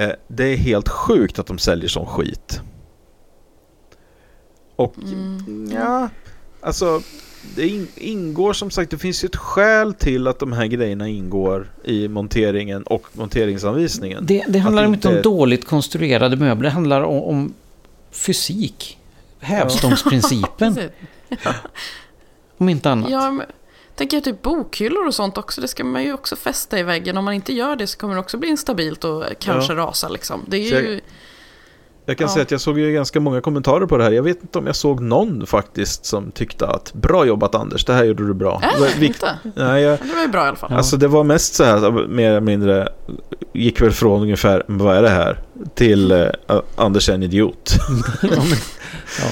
Eh, 0.02 0.10
Det 0.28 0.44
är 0.44 0.56
helt 0.56 0.88
sjukt 0.88 1.38
att 1.38 1.46
de 1.46 1.58
säljer 1.58 1.88
sån 1.88 2.06
skit. 2.06 2.60
Och 4.76 4.94
ja, 5.74 6.08
alltså 6.60 7.00
det 7.56 7.68
in, 7.68 7.86
ingår 7.94 8.52
som 8.52 8.70
sagt, 8.70 8.90
det 8.90 8.98
finns 8.98 9.24
ju 9.24 9.26
ett 9.26 9.36
skäl 9.36 9.94
till 9.94 10.26
att 10.26 10.38
de 10.38 10.52
här 10.52 10.66
grejerna 10.66 11.08
ingår 11.08 11.72
i 11.84 12.08
monteringen 12.08 12.82
och 12.82 13.06
monteringsanvisningen. 13.12 14.26
Det, 14.26 14.44
det 14.48 14.58
handlar 14.58 14.84
Att 14.84 14.88
inte 14.88 15.08
om 15.08 15.22
dåligt 15.22 15.64
konstruerade 15.66 16.36
möbler, 16.36 16.68
det 16.68 16.74
handlar 16.74 17.00
om, 17.00 17.22
om 17.22 17.54
fysik. 18.10 18.98
Hävstångsprincipen. 19.40 20.78
om 22.58 22.68
inte 22.68 22.90
annat. 22.90 23.10
Ja, 23.10 23.30
men, 23.30 23.46
tänker 23.96 24.16
jag 24.16 24.24
typ 24.24 24.42
bokhyllor 24.42 25.06
och 25.06 25.14
sånt 25.14 25.38
också, 25.38 25.60
det 25.60 25.68
ska 25.68 25.84
man 25.84 26.02
ju 26.04 26.12
också 26.14 26.36
fästa 26.36 26.78
i 26.78 26.82
väggen. 26.82 27.16
Om 27.18 27.24
man 27.24 27.34
inte 27.34 27.52
gör 27.52 27.76
det 27.76 27.86
så 27.86 27.98
kommer 27.98 28.14
det 28.14 28.20
också 28.20 28.36
bli 28.38 28.48
instabilt 28.48 29.04
och 29.04 29.24
kanske 29.40 29.72
Ja. 29.72 29.78
rasa 29.78 30.08
liksom. 30.08 30.44
Det 30.48 30.56
är 30.56 30.60
ju... 30.82 31.00
Jag 32.08 32.18
kan 32.18 32.26
Ja. 32.26 32.32
säga 32.32 32.42
att 32.42 32.50
jag 32.50 32.60
såg 32.60 32.78
ju 32.78 32.92
ganska 32.92 33.20
många 33.20 33.40
kommentarer 33.40 33.86
på 33.86 33.96
det 33.96 34.04
här. 34.04 34.10
Jag 34.12 34.22
vet 34.22 34.42
inte 34.42 34.58
om 34.58 34.66
jag 34.66 34.76
såg 34.76 35.00
någon 35.00 35.46
faktiskt 35.46 36.06
som 36.06 36.30
tyckte 36.30 36.66
att 36.66 36.92
bra 36.92 37.24
jobbat 37.26 37.54
Anders, 37.54 37.84
det 37.84 37.92
här 37.92 38.04
gjorde 38.04 38.26
du 38.26 38.34
bra. 38.34 38.60
Äh, 38.62 38.68
Det 38.74 38.80
var 38.80 38.88
vikt- 38.88 39.02
inte? 39.02 39.38
Nej, 39.56 39.82
jag, 39.82 39.98
Det 39.98 40.14
var 40.14 40.22
ju 40.22 40.28
bra 40.28 40.44
i 40.44 40.48
alla 40.48 40.56
fall. 40.56 40.72
Alltså 40.72 40.96
det 40.96 41.08
var 41.08 41.24
mest 41.24 41.54
så 41.54 41.64
här, 41.64 41.90
mer 42.08 42.30
eller 42.30 42.40
mindre, 42.40 42.88
gick 43.52 43.80
väl 43.80 43.92
från 43.92 44.22
ungefär, 44.22 44.64
"Men 44.66 44.78
vad 44.78 44.96
är 44.96 45.02
det 45.02 45.08
här? 45.08 45.40
Till 45.74 46.10
eh, 46.12 46.26
Anders 46.76 47.08
är 47.08 47.14
en 47.14 47.22
idiot. 47.22 47.74
Ja, 48.22 48.28
men, 48.28 48.58
ja. 49.20 49.26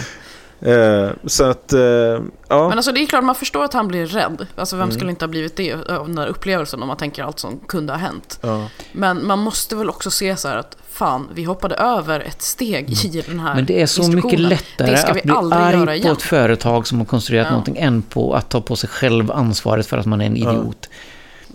Eh, 0.61 1.11
så 1.27 1.45
att, 1.45 1.73
eh, 1.73 1.81
ja. 1.81 2.21
Men 2.49 2.73
alltså 2.73 2.93
det 2.93 3.01
är 3.03 3.07
klart, 3.07 3.25
man 3.25 3.35
förstår 3.35 3.65
att 3.65 3.73
han 3.73 3.89
blir 3.89 4.07
rädd. 4.07 4.47
Alltså 4.57 4.77
vem 4.77 4.83
Mm. 4.83 4.95
skulle 4.97 5.11
inte 5.11 5.25
ha 5.25 5.29
blivit 5.31 5.57
det 5.57 5.73
av 5.73 6.07
den 6.07 6.15
där 6.17 6.27
upplevelsen 6.27 6.83
om 6.83 6.89
man 6.89 6.97
tänker 6.97 7.23
allt 7.25 7.39
som 7.39 7.59
kunde 7.69 7.93
ha 7.93 7.99
hänt. 8.01 8.39
ja. 8.43 8.69
Men 8.93 9.27
man 9.27 9.39
måste 9.39 9.77
väl 9.77 9.91
också 9.91 10.11
se 10.11 10.37
så 10.37 10.49
här 10.49 10.57
att 10.57 10.77
fan, 10.91 11.29
vi 11.35 11.45
hoppade 11.45 11.75
över 11.75 12.21
ett 12.21 12.43
steg 12.43 12.91
i 13.05 13.23
den 13.27 13.41
här 13.41 13.47
Mm. 13.47 13.57
Men 13.57 13.67
det 13.67 13.83
är 13.83 13.87
så 13.87 14.03
mycket 14.13 14.41
lättare 14.41 14.91
Det 14.91 14.97
ska 14.97 15.13
vi 15.13 15.19
att 15.21 15.25
bli 15.25 15.33
aldrig 15.35 15.61
göra 15.63 15.71
arg 15.77 15.87
på 15.87 15.93
igen. 15.93 16.13
ett 16.13 16.23
företag 16.23 16.87
som 16.87 16.99
har 16.99 17.05
konstruerat 17.05 17.47
Ja. 17.47 17.51
någonting 17.51 17.77
än 17.79 18.03
på 18.03 18.35
att 18.35 18.49
ta 18.49 18.61
på 18.61 18.77
sig 18.77 18.89
själv 18.89 19.33
ansvaret 19.33 19.87
för 19.87 19.99
att 19.99 20.07
man 20.07 20.21
är 20.21 20.27
en 20.27 20.37
idiot. 20.37 20.89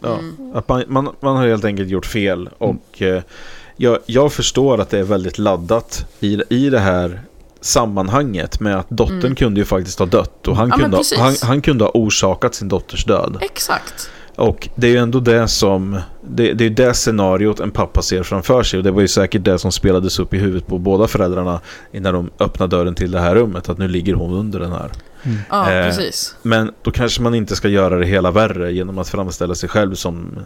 Ja, 0.01 0.13
Mm. 0.19 0.51
att 0.55 0.67
man, 0.69 0.83
man, 0.87 1.09
man 1.19 1.35
har 1.37 1.47
helt 1.47 1.65
enkelt 1.65 1.89
gjort 1.89 2.05
fel. 2.05 2.49
Och 2.57 3.01
eh, 3.01 3.21
jag, 3.75 3.99
jag 4.05 4.33
förstår 4.33 4.81
att 4.81 4.89
det 4.89 4.99
är 4.99 5.03
väldigt 5.03 5.37
laddat 5.37 6.05
i, 6.19 6.41
i 6.49 6.69
det 6.69 6.79
här 6.79 7.21
sammanhanget 7.61 8.59
med 8.59 8.75
att 8.79 8.89
dottern 8.89 9.35
kunde 9.35 9.59
ju 9.59 9.65
faktiskt 9.65 9.99
ha 9.99 10.05
dött. 10.05 10.47
Och 10.47 10.55
han, 10.55 10.65
Mm. 10.71 10.79
Ja, 10.79 10.83
kunde, 10.83 10.97
ha, 10.97 11.23
han, 11.23 11.35
han 11.43 11.61
kunde 11.61 11.83
ha 11.83 11.91
orsakat 11.93 12.55
sin 12.55 12.67
dotters 12.67 13.05
död. 13.05 13.37
Exakt. 13.41 14.09
Och 14.35 14.69
det 14.75 14.87
är 14.87 14.91
ju 14.91 14.97
ändå 14.97 15.19
det 15.19 15.47
som 15.47 15.99
det, 16.21 16.53
det 16.53 16.65
är 16.65 16.69
det 16.69 16.93
scenariot 16.93 17.59
en 17.59 17.71
pappa 17.71 18.01
ser 18.01 18.23
framför 18.23 18.63
sig 18.63 18.77
och 18.77 18.83
det 18.83 18.91
var 18.91 19.01
ju 19.01 19.07
säkert 19.07 19.43
det 19.43 19.59
som 19.59 19.71
spelades 19.71 20.19
upp 20.19 20.33
i 20.33 20.37
huvudet 20.37 20.67
på 20.67 20.77
båda 20.77 21.07
föräldrarna 21.07 21.59
innan 21.91 22.13
de 22.13 22.29
öppnade 22.39 22.75
dörren 22.77 22.95
till 22.95 23.11
det 23.11 23.19
här 23.19 23.35
rummet 23.35 23.69
att 23.69 23.77
nu 23.77 23.87
ligger 23.87 24.13
hon 24.13 24.33
under 24.33 24.59
den 24.59 24.71
här. 24.71 24.91
Ja, 25.49 25.71
Eh, 25.71 25.85
precis. 25.85 26.35
Men 26.41 26.71
då 26.81 26.91
kanske 26.91 27.21
man 27.21 27.35
inte 27.35 27.55
ska 27.55 27.67
göra 27.67 27.97
det 27.99 28.05
hela 28.05 28.31
värre 28.31 28.71
genom 28.71 28.97
att 28.97 29.09
framställa 29.09 29.55
sig 29.55 29.69
själv 29.69 29.95
som, 29.95 30.39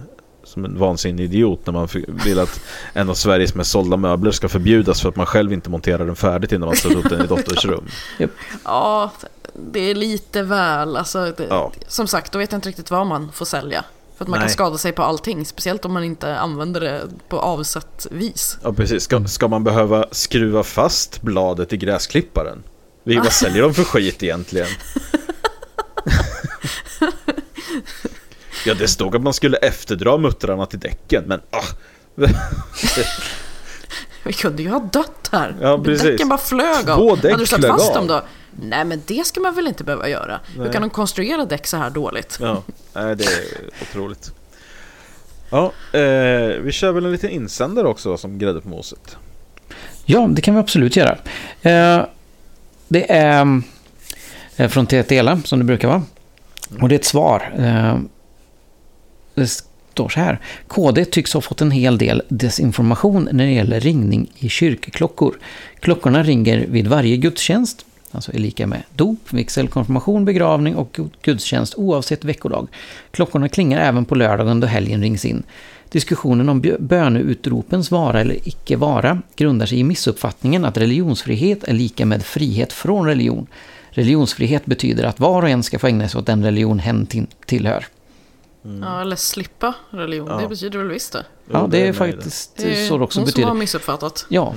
som 0.53 0.65
en 0.65 0.79
vansinnig 0.79 1.23
idiot 1.23 1.65
när 1.65 1.73
man 1.73 1.87
vill 2.07 2.39
att 2.39 2.59
en 2.93 3.09
av 3.09 3.13
Sveriges 3.13 3.55
mest 3.55 3.71
sålda 3.71 3.97
möbler 3.97 4.31
ska 4.31 4.49
förbjudas 4.49 5.01
för 5.01 5.09
att 5.09 5.15
man 5.15 5.25
själv 5.25 5.53
inte 5.53 5.69
monterar 5.69 6.05
den 6.05 6.15
färdigt 6.15 6.51
innan 6.51 6.67
man 6.67 6.75
sätter 6.75 6.97
upp 6.97 7.09
den 7.09 7.25
i 7.25 7.27
dotters 7.27 7.65
rum. 7.65 7.85
Ja, 8.63 9.11
det 9.53 9.79
är 9.79 9.95
lite 9.95 10.43
väl. 10.43 10.97
Alltså, 10.97 11.33
det, 11.37 11.47
Ja. 11.49 11.71
Som 11.87 12.07
sagt, 12.07 12.31
då 12.31 12.39
vet 12.39 12.51
jag 12.51 12.57
inte 12.57 12.69
riktigt 12.69 12.91
vad 12.91 13.07
man 13.07 13.31
får 13.31 13.45
sälja. 13.45 13.85
För 14.17 14.25
att 14.25 14.29
man 14.29 14.39
Nej. 14.39 14.47
kan 14.47 14.53
skada 14.53 14.77
sig 14.77 14.91
på 14.91 15.03
allting, 15.03 15.45
speciellt 15.45 15.85
om 15.85 15.93
man 15.93 16.03
inte 16.03 16.37
använder 16.37 16.81
det 16.81 17.01
på 17.29 17.39
avsett 17.39 18.07
vis. 18.11 18.57
Ja, 18.63 18.73
precis. 18.73 19.03
Ska, 19.03 19.25
ska 19.25 19.47
man 19.47 19.63
behöva 19.63 20.05
skruva 20.11 20.63
fast 20.63 21.21
bladet 21.21 21.73
i 21.73 21.77
gräsklipparen? 21.77 22.63
Vi, 23.03 23.15
vad 23.15 23.33
säljer 23.33 23.61
de 23.61 23.73
för 23.73 23.83
skit 23.83 24.23
egentligen? 24.23 24.67
ja, 28.65 28.73
det 28.73 28.87
stod 28.87 29.15
att 29.15 29.21
man 29.21 29.33
skulle 29.33 29.57
efterdra 29.57 30.17
muttrarna 30.17 30.65
till 30.65 30.79
däcken, 30.79 31.23
men 31.27 31.41
ah, 31.49 31.63
Vi 34.23 34.33
kunde 34.33 34.63
ju 34.63 34.69
ha 34.69 34.79
dött 34.79 35.29
här. 35.31 35.55
Ja, 35.61 35.81
precis. 35.83 36.03
Däcken 36.03 36.29
bara 36.29 36.39
flög 36.39 36.89
av. 36.89 36.97
Två 36.97 37.15
däck 37.15 37.31
Hade 37.31 37.43
du 37.43 37.47
satt 37.47 37.59
flög 37.59 37.71
fast 37.71 37.89
av. 37.89 37.95
dem 37.95 38.07
då? 38.07 38.21
Nej, 38.61 38.85
men 38.85 39.01
det 39.05 39.25
ska 39.27 39.41
man 39.41 39.55
väl 39.55 39.67
inte 39.67 39.83
behöva 39.83 40.09
göra. 40.09 40.39
Hur 40.55 40.63
Nej. 40.63 40.71
kan 40.73 40.81
de 40.81 40.89
konstruera 40.89 41.45
däck 41.45 41.67
så 41.67 41.77
här 41.77 41.89
dåligt? 41.89 42.37
ja, 42.41 42.63
nej, 42.93 43.15
det 43.15 43.23
är 43.23 43.43
otroligt. 43.81 44.31
Ja, 45.49 45.71
eh, 45.91 46.61
vi 46.61 46.71
kör 46.71 46.91
väl 46.91 47.05
en 47.05 47.11
liten 47.11 47.29
insändare 47.29 47.87
också 47.87 48.17
som 48.17 48.39
grädde 48.39 48.61
på 48.61 48.69
moset. 48.69 49.17
Ja, 50.05 50.27
det 50.31 50.41
kan 50.41 50.53
vi 50.53 50.59
absolut 50.59 50.95
göra. 50.95 51.17
Eh, 51.61 52.05
det 52.87 53.11
är 53.11 53.61
eh, 54.55 54.67
från 54.69 54.87
Tetela, 54.87 55.41
som 55.45 55.59
det 55.59 55.65
brukar 55.65 55.87
vara. 55.87 56.03
Och 56.81 56.89
det 56.89 56.95
är 56.95 56.99
ett 56.99 57.05
svar. 57.05 57.53
Eh, 57.57 57.97
det 59.35 59.47
står 59.93 60.09
så 60.09 60.19
här. 60.19 60.39
KD 60.67 61.05
tycks 61.05 61.33
ha 61.33 61.41
fått 61.41 61.61
en 61.61 61.71
hel 61.71 61.97
del 61.97 62.21
desinformation 62.29 63.29
när 63.31 63.45
det 63.45 63.51
gäller 63.51 63.79
ringning 63.79 64.31
i 64.35 64.49
kyrkklockor. 64.49 65.39
Klockorna 65.79 66.23
ringer 66.23 66.65
vid 66.67 66.87
varje 66.87 67.17
gudstjänst, 67.17 67.85
alltså 68.11 68.33
är 68.33 68.39
lika 68.39 68.67
med 68.67 68.83
dop, 68.95 69.33
vigsel, 69.33 69.67
konfirmation, 69.67 70.25
begravning 70.25 70.75
och 70.75 70.99
gudstjänst 71.21 71.75
oavsett 71.77 72.23
veckodag. 72.23 72.67
Klockorna 73.11 73.49
klingar 73.49 73.81
även 73.81 74.05
på 74.05 74.15
lördagen 74.15 74.59
då 74.59 74.67
helgen 74.67 75.01
rings 75.01 75.25
in. 75.25 75.43
Diskussionen 75.89 76.49
om 76.49 76.75
böneutropens 76.79 77.91
vara 77.91 78.21
eller 78.21 78.47
icke 78.47 78.75
vara 78.75 79.21
grundar 79.35 79.65
sig 79.65 79.79
i 79.79 79.83
missuppfattningen 79.83 80.65
att 80.65 80.77
religionsfrihet 80.77 81.63
är 81.63 81.73
lika 81.73 82.05
med 82.05 82.23
frihet 82.23 82.73
från 82.73 83.05
religion. 83.05 83.47
Religionsfrihet 83.89 84.65
betyder 84.65 85.03
att 85.03 85.19
var 85.19 85.41
och 85.41 85.49
en 85.49 85.63
ska 85.63 85.79
få 85.79 85.87
ägna 85.87 86.09
sig 86.09 86.19
åt 86.19 86.25
den 86.25 86.43
religion 86.43 86.79
hen 86.79 87.07
tillhör.” 87.45 87.85
Tillhör. 88.63 88.93
Ja, 88.93 89.01
eller 89.01 89.15
slippa 89.15 89.73
religion. 89.89 90.27
Ja. 90.27 90.37
Det 90.37 90.47
betyder 90.47 90.79
väl 90.79 90.87
visst 90.87 91.13
det. 91.13 91.25
Ja, 91.51 91.67
det 91.71 91.87
är 91.87 91.93
faktiskt 91.93 92.57
Det 92.57 92.83
är 92.83 92.87
så 92.87 92.97
det 92.97 93.03
också 93.03 93.19
hon 93.19 93.25
som 93.27 93.31
betyder. 93.31 93.47
har 93.47 93.55
missuppfattat. 93.55 94.25
Ja. 94.29 94.53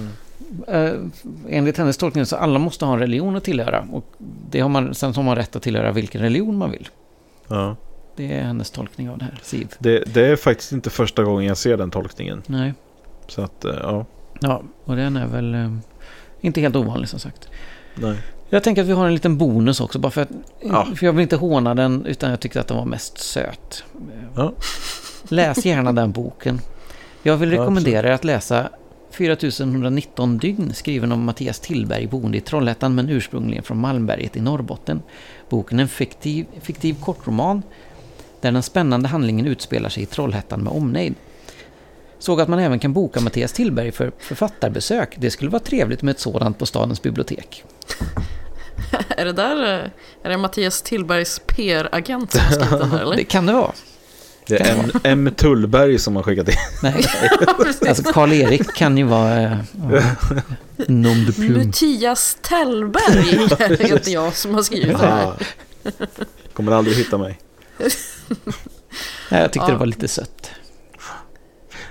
Eh, 0.69 0.93
enligt 1.49 1.77
hennes 1.79 1.97
tolkning 1.97 2.27
så 2.27 2.37
alla 2.37 2.59
måste 2.59 2.85
ha 2.85 2.93
en 2.93 2.99
religion 2.99 3.37
att 3.37 3.45
tillhöra. 3.45 3.87
Och 3.93 4.13
det 4.51 4.61
har 4.61 4.69
man, 4.69 4.95
sen 4.95 5.15
har 5.15 5.23
man 5.23 5.37
rätt 5.37 5.57
att 5.57 5.63
tillhöra 5.63 5.93
vilken 5.93 6.21
religion 6.21 6.59
man 6.59 6.71
vill. 6.71 6.89
Ja. 7.49 7.77
Det 8.17 8.33
är 8.33 8.43
hennes 8.43 8.71
tolkning 8.71 9.11
av 9.11 9.19
det 9.19 9.25
här, 9.25 9.39
Siv. 9.43 9.69
Det, 9.79 10.05
det 10.15 10.27
är 10.27 10.37
faktiskt 10.37 10.73
inte 10.73 10.91
första 10.91 11.23
gången 11.25 11.47
jag 11.49 11.57
ser 11.57 11.77
den 11.77 11.91
tolkningen. 11.91 12.43
Nej. 12.47 12.75
Så 13.29 13.43
att, 13.43 13.65
eh, 13.65 13.75
ja. 13.83 14.05
Ja, 14.41 14.63
och 14.85 14.97
den 14.97 15.17
är 15.17 15.27
väl 15.27 15.55
eh, 15.55 15.73
inte 16.41 16.61
helt 16.61 16.77
ovanlig 16.77 17.09
som 17.09 17.19
sagt. 17.19 17.49
Nej. 17.95 18.17
Jag 18.49 18.63
tänker 18.63 18.83
att 18.83 18.89
vi 18.89 18.93
har 18.93 19.07
en 19.07 19.15
liten 19.15 19.39
bonus 19.39 19.81
också, 19.81 19.99
bara 19.99 20.11
för 20.11 20.23
att... 20.23 20.29
Ja. 20.61 20.87
För 20.97 21.07
jag 21.07 21.13
vill 21.13 21.23
inte 21.23 21.37
håna 21.37 21.75
den, 21.75 22.07
utan 22.07 22.31
jag 22.31 22.41
tyckte 22.41 22.61
att 22.61 22.69
den 22.69 22.77
var 22.77 22.85
mest 22.85 23.19
söt. 23.19 23.85
Ja. 24.35 24.53
Läs 25.29 25.65
gärna 25.67 25.93
den 25.93 26.13
boken. 26.13 26.61
Jag 27.23 27.37
vill 27.37 27.51
rekommendera 27.51 28.09
er 28.09 28.13
att 28.13 28.25
läsa 28.25 28.69
4119 29.11 30.39
dygn, 30.39 30.73
skriven 30.75 31.13
av 31.13 31.19
Mattias 31.19 31.61
Tillberg, 31.61 32.07
boende 32.07 32.39
i 32.39 32.41
Trollhättan 32.41 32.95
men 32.95 33.09
ursprungligen 33.09 33.63
från 33.63 33.79
Malmberget 33.79 34.37
i 34.37 34.41
Norrbotten. 34.41 35.03
Boken 35.49 35.79
är 35.79 35.83
en 35.83 35.89
fiktiv, 35.89 36.47
fiktiv 36.61 36.97
kortroman 37.01 37.63
där 38.41 38.53
den 38.53 38.63
spännande 38.63 39.09
handlingen 39.09 39.47
utspelar 39.47 39.89
sig 39.89 40.03
i 40.03 40.07
Trollhättan 40.07 40.61
med 40.61 40.73
omnejd. 40.73 41.15
Såg 42.19 42.41
att 42.41 42.49
man 42.49 42.59
även 42.59 42.79
kan 42.79 42.93
boka 42.93 43.21
Mattias 43.21 43.53
Tillberg 43.53 43.93
för 43.93 44.13
författarbesök. 44.19 45.15
Det 45.17 45.31
skulle 45.31 45.51
vara 45.51 45.63
trevligt 45.63 46.03
med 46.03 46.13
ett 46.13 46.21
sådant 46.21 46.59
på 46.59 46.67
stadens 46.67 47.03
bibliotek. 47.03 47.65
Är 49.09 49.25
det 49.25 49.33
där 49.33 49.75
eh, 49.75 49.91
är 50.23 50.31
det 50.31 50.37
Mattias 50.37 50.83
Tillbergs 50.83 51.41
PR-agent 51.47 52.33
som 52.33 52.41
har 52.41 52.51
skrivit 52.51 52.71
den 52.81 52.91
här, 52.91 53.01
eller? 53.03 53.17
Det 53.17 53.25
kan 53.25 53.47
det 53.47 53.53
vara. 53.53 53.73
Det 54.47 54.57
är 54.61 54.75
M, 54.75 54.91
M. 55.05 55.35
Tullberg 55.37 55.99
som 55.99 56.17
har 56.17 56.23
skickat 56.23 56.49
in. 56.49 56.55
Nej. 56.83 57.05
Alltså 57.89 58.03
Karl-Erik 58.13 58.75
kan 58.75 58.99
ju 58.99 59.05
vara 59.05 59.41
ja, 59.41 59.57
nom 60.89 61.25
de 61.27 61.33
plume. 61.33 61.65
Mattias 61.65 62.39
Tellberg 62.43 63.49
heter 63.89 64.11
jag 64.11 64.35
som 64.37 64.55
har 64.55 64.63
skrivit 64.63 64.99
det 64.99 65.07
här. 65.07 65.33
Kommer 66.53 66.73
aldrig 66.73 66.97
hitta 66.97 67.19
mig. 67.19 67.39
Nej, 69.31 69.41
jag 69.43 69.53
tyckte 69.53 69.67
Ja. 69.69 69.73
det 69.73 69.79
var 69.79 69.87
lite 69.87 70.09
sött. 70.09 70.51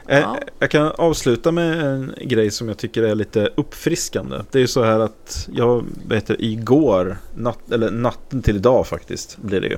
Ja. 0.08 0.38
Jag 0.60 0.72
kan 0.72 0.92
avsluta 0.98 1.52
med 1.52 1.86
en 1.86 2.14
grej 2.22 2.52
som 2.52 2.68
jag 2.68 2.78
tycker 2.78 3.04
är 3.04 3.16
lite 3.16 3.50
uppfriskande. 3.56 4.38
Det 4.52 4.58
är 4.58 4.62
ju 4.62 4.68
så 4.68 4.84
här 4.84 5.00
att 5.00 5.50
jag 5.54 5.86
vet 6.08 6.30
igår, 6.30 7.18
natt, 7.36 7.72
eller 7.72 7.92
natten 7.92 8.42
till 8.42 8.56
idag 8.56 8.88
faktiskt, 8.88 9.38
blir 9.38 9.62
det 9.62 9.68
ju. 9.68 9.78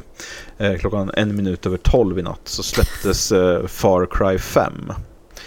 Eh, 0.58 0.78
klockan 0.78 1.12
en 1.14 1.36
minut 1.36 1.66
över 1.66 1.78
tolv 1.78 2.20
i 2.20 2.22
natt 2.22 2.42
så 2.44 2.64
släpptes 2.64 3.32
eh, 3.32 3.68
Far 3.68 4.08
Cry 4.12 4.38
5. 4.38 4.94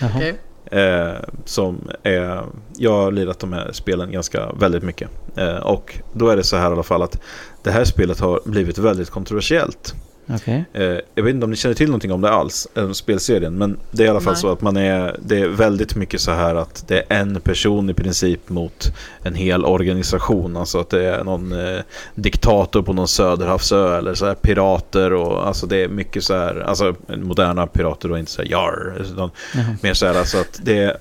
Okay. 0.02 0.34
Eh, 0.70 1.16
som 1.44 1.88
är, 2.02 2.44
jag 2.76 2.92
har 2.92 3.12
lirat 3.12 3.38
de 3.38 3.52
här 3.52 3.72
spelen 3.72 4.12
ganska 4.12 4.52
väldigt 4.52 4.82
mycket. 4.82 5.10
Eh, 5.36 5.56
och 5.56 5.98
då 6.12 6.28
är 6.28 6.36
det 6.36 6.44
så 6.44 6.56
här 6.56 6.70
i 6.70 6.72
alla 6.72 6.82
fall 6.82 7.02
att 7.02 7.20
det 7.62 7.70
här 7.70 7.84
spelet 7.84 8.20
har 8.20 8.40
blivit 8.44 8.78
väldigt 8.78 9.10
kontroversiellt. 9.10 9.94
Okay. 10.34 10.62
Eh, 10.72 10.98
jag 11.14 11.22
vet 11.22 11.34
inte 11.34 11.44
om 11.44 11.50
ni 11.50 11.56
känner 11.56 11.74
till 11.74 11.86
någonting 11.86 12.12
om 12.12 12.20
det 12.20 12.30
alls, 12.30 12.68
eller 12.74 12.92
spelserien. 12.92 13.58
Men 13.58 13.78
det 13.90 14.02
är 14.02 14.06
i 14.06 14.10
alla 14.10 14.20
fall 14.20 14.32
Nej. 14.32 14.40
så 14.40 14.52
att 14.52 14.60
man 14.60 14.76
är, 14.76 15.16
det 15.22 15.38
är 15.38 15.48
väldigt 15.48 15.94
mycket 15.94 16.20
så 16.20 16.30
här 16.30 16.54
att 16.54 16.84
det 16.88 16.98
är 17.08 17.20
en 17.20 17.40
person 17.40 17.90
i 17.90 17.94
princip 17.94 18.48
mot 18.48 18.92
en 19.22 19.34
hel 19.34 19.64
organisation. 19.64 20.56
Alltså 20.56 20.80
att 20.80 20.90
det 20.90 21.04
är 21.04 21.24
någon 21.24 21.52
eh, 21.52 21.80
diktator 22.14 22.82
på 22.82 22.92
någon 22.92 23.08
söderhavsö 23.08 23.98
eller 23.98 24.14
så 24.14 24.26
här 24.26 24.34
pirater 24.34 25.12
och 25.12 25.46
alltså 25.46 25.66
det 25.66 25.76
är 25.76 25.88
mycket 25.88 26.24
så 26.24 26.34
här, 26.34 26.60
alltså 26.60 26.94
moderna 27.08 27.66
pirater 27.66 28.12
och 28.12 28.18
inte 28.18 28.30
så 28.30 28.42
här 28.42 28.48
jar. 28.48 28.96
Utan 29.00 29.30
mm. 29.54 29.76
Mer 29.82 29.94
så 29.94 30.06
här 30.06 30.14
alltså 30.14 30.38
att 30.38 30.60
det 30.62 30.78
är 30.78 30.96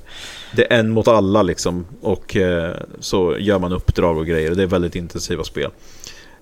det 0.51 0.73
är 0.73 0.79
en 0.79 0.89
mot 0.89 1.07
alla 1.07 1.41
liksom. 1.41 1.85
Och 2.01 2.35
eh, 2.35 2.75
så 2.99 3.35
gör 3.39 3.59
man 3.59 3.73
uppdrag 3.73 4.17
och 4.17 4.25
grejer. 4.25 4.55
Det 4.55 4.63
är 4.63 4.67
väldigt 4.67 4.95
intensiva 4.95 5.43
spel. 5.43 5.71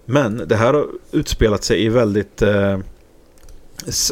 Men 0.10 0.44
det 0.48 0.56
här 0.56 0.74
har 0.74 0.88
utspelat 1.12 1.64
sig 1.64 1.86
i 1.86 1.90
väldigt 1.90 2.42
eh, 2.42 2.80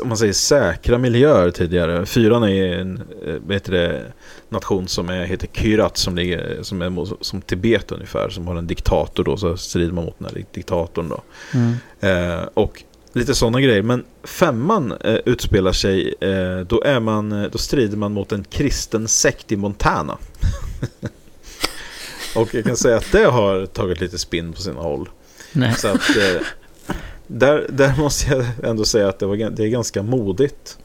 om 0.01 0.07
man 0.07 0.17
säger 0.17 0.33
säkra 0.33 0.97
miljöer 0.97 1.51
tidigare. 1.51 2.05
Fyran 2.05 2.43
är 2.43 2.77
en 2.77 3.01
eh, 3.25 3.61
det, 3.65 4.11
nation 4.49 4.87
som 4.87 5.09
är, 5.09 5.25
heter 5.25 5.47
Kyrat 5.53 5.97
som, 5.97 6.15
ligger, 6.15 6.63
som 6.63 6.81
är 6.81 7.23
som 7.23 7.41
Tibet 7.41 7.91
ungefär. 7.91 8.29
Som 8.29 8.47
har 8.47 8.55
en 8.55 8.67
diktator 8.67 9.23
då, 9.23 9.37
så 9.37 9.57
strider 9.57 9.93
man 9.93 10.05
mot 10.05 10.19
den 10.19 10.27
här 10.27 10.43
diktatorn 10.53 11.09
då. 11.09 11.21
Mm. 11.53 11.75
Eh, 11.99 12.47
och 12.53 12.83
lite 13.13 13.35
sådana 13.35 13.61
grejer. 13.61 13.81
Men 13.81 14.03
femman 14.23 14.91
eh, 14.91 15.15
utspelar 15.25 15.71
sig, 15.71 16.15
eh, 16.21 16.59
då, 16.59 16.81
är 16.83 16.99
man, 16.99 17.31
eh, 17.31 17.49
då 17.51 17.57
strider 17.57 17.97
man 17.97 18.11
mot 18.13 18.31
en 18.31 18.43
kristen 18.43 19.07
sekt 19.07 19.51
i 19.51 19.55
Montana. 19.55 20.17
och 22.35 22.55
jag 22.55 22.63
kan 22.63 22.77
säga 22.77 22.97
att 22.97 23.11
det 23.11 23.25
har 23.25 23.65
tagit 23.65 24.01
lite 24.01 24.17
spinn 24.17 24.53
på 24.53 24.61
sina 24.61 24.81
håll. 24.81 25.09
Nej. 25.55 25.75
Så 25.75 25.87
att, 25.87 26.09
eh, 26.09 26.41
där, 27.27 27.67
där 27.69 27.97
måste 27.97 28.33
jag 28.33 28.45
ändå 28.63 28.85
säga 28.85 29.09
att 29.09 29.19
det, 29.19 29.25
var, 29.25 29.35
det 29.35 29.63
är 29.63 29.67
ganska 29.67 30.03
modigt 30.03 30.77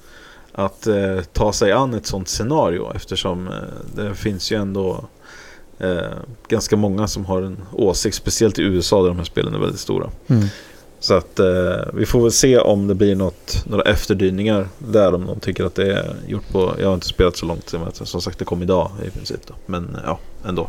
att 0.53 0.87
eh, 0.87 1.21
ta 1.33 1.53
sig 1.53 1.73
an 1.73 1.95
ett 1.95 2.07
sånt 2.07 2.29
scenario 2.29 2.93
eftersom 2.95 3.49
eh, 3.49 3.55
det 3.95 4.15
finns 4.15 4.53
ju 4.53 4.57
ändå 4.57 5.05
eh, 5.79 6.13
ganska 6.49 6.77
många 6.77 7.09
som 7.09 7.25
har 7.25 7.43
en 7.43 7.57
åsikt, 7.73 8.17
speciellt 8.17 8.59
i 8.59 8.63
USA 8.63 9.03
där 9.03 9.09
de 9.09 9.17
här 9.17 9.25
spelen 9.25 9.55
är 9.55 9.59
väldigt 9.59 9.81
stora. 9.81 10.11
Mm. 10.27 10.47
Så 11.01 11.15
att 11.15 11.39
eh, 11.39 11.95
vi 11.95 12.07
får 12.07 12.23
väl 12.23 12.33
se 12.33 12.59
om 12.59 12.87
det 12.87 12.95
blir 12.95 13.15
något, 13.15 13.65
några 13.67 13.83
efterdyningar 13.83 14.69
där 14.79 15.15
om 15.15 15.27
de 15.27 15.41
tycker 15.41 15.65
att 15.65 15.75
det 15.75 15.93
är 15.93 16.17
gjort 16.27 16.49
på, 16.49 16.75
jag 16.81 16.87
har 16.87 16.95
inte 16.95 17.07
spelat 17.07 17.37
så 17.37 17.47
långt, 17.47 17.75
som 17.93 18.21
sagt 18.21 18.39
det 18.39 18.45
kom 18.45 18.63
idag 18.63 18.91
i 19.07 19.11
princip 19.11 19.47
då. 19.47 19.55
Men 19.67 19.97
ja, 20.05 20.19
ändå. 20.47 20.69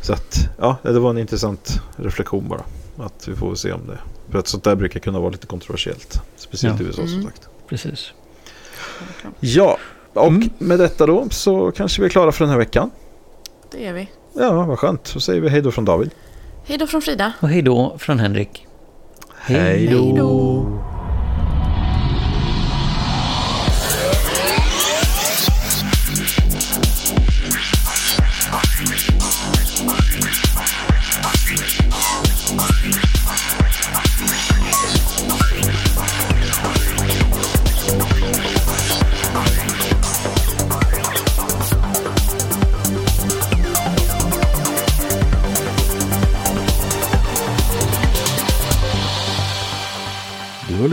Så 0.00 0.12
att 0.12 0.48
ja, 0.58 0.76
det 0.82 0.98
var 0.98 1.10
en 1.10 1.18
intressant 1.18 1.80
reflektion 1.96 2.48
bara. 2.48 2.62
Att 2.96 3.28
vi 3.28 3.36
får 3.36 3.54
se 3.54 3.72
om 3.72 3.86
det. 3.86 3.98
För 4.30 4.38
att 4.38 4.48
sånt 4.48 4.64
där 4.64 4.74
brukar 4.74 5.00
kunna 5.00 5.20
vara 5.20 5.30
lite 5.30 5.46
kontroversiellt. 5.46 6.20
Speciellt 6.36 6.80
ja. 6.80 6.84
i 6.84 6.88
USA 6.88 7.02
som 7.02 7.12
mm. 7.12 7.24
sagt. 7.24 7.48
Precis. 7.68 8.12
Ja, 9.40 9.78
och 10.12 10.26
mm. 10.26 10.50
med 10.58 10.78
detta 10.78 11.06
då 11.06 11.28
så 11.30 11.72
kanske 11.72 12.02
vi 12.02 12.06
är 12.06 12.10
klara 12.10 12.32
för 12.32 12.44
den 12.44 12.50
här 12.50 12.58
veckan. 12.58 12.90
Det 13.70 13.86
är 13.86 13.92
vi. 13.92 14.08
Ja, 14.32 14.64
vad 14.64 14.78
skönt. 14.78 15.06
Så 15.06 15.20
säger 15.20 15.40
vi 15.40 15.48
hej 15.48 15.62
då 15.62 15.70
från 15.70 15.84
David. 15.84 16.10
Hej 16.64 16.78
då 16.78 16.86
från 16.86 17.02
Frida. 17.02 17.32
Och 17.40 17.48
hej 17.48 17.62
då 17.62 17.98
från 17.98 18.18
Henrik. 18.18 18.66
Hej 19.34 19.86
då. 20.16 20.95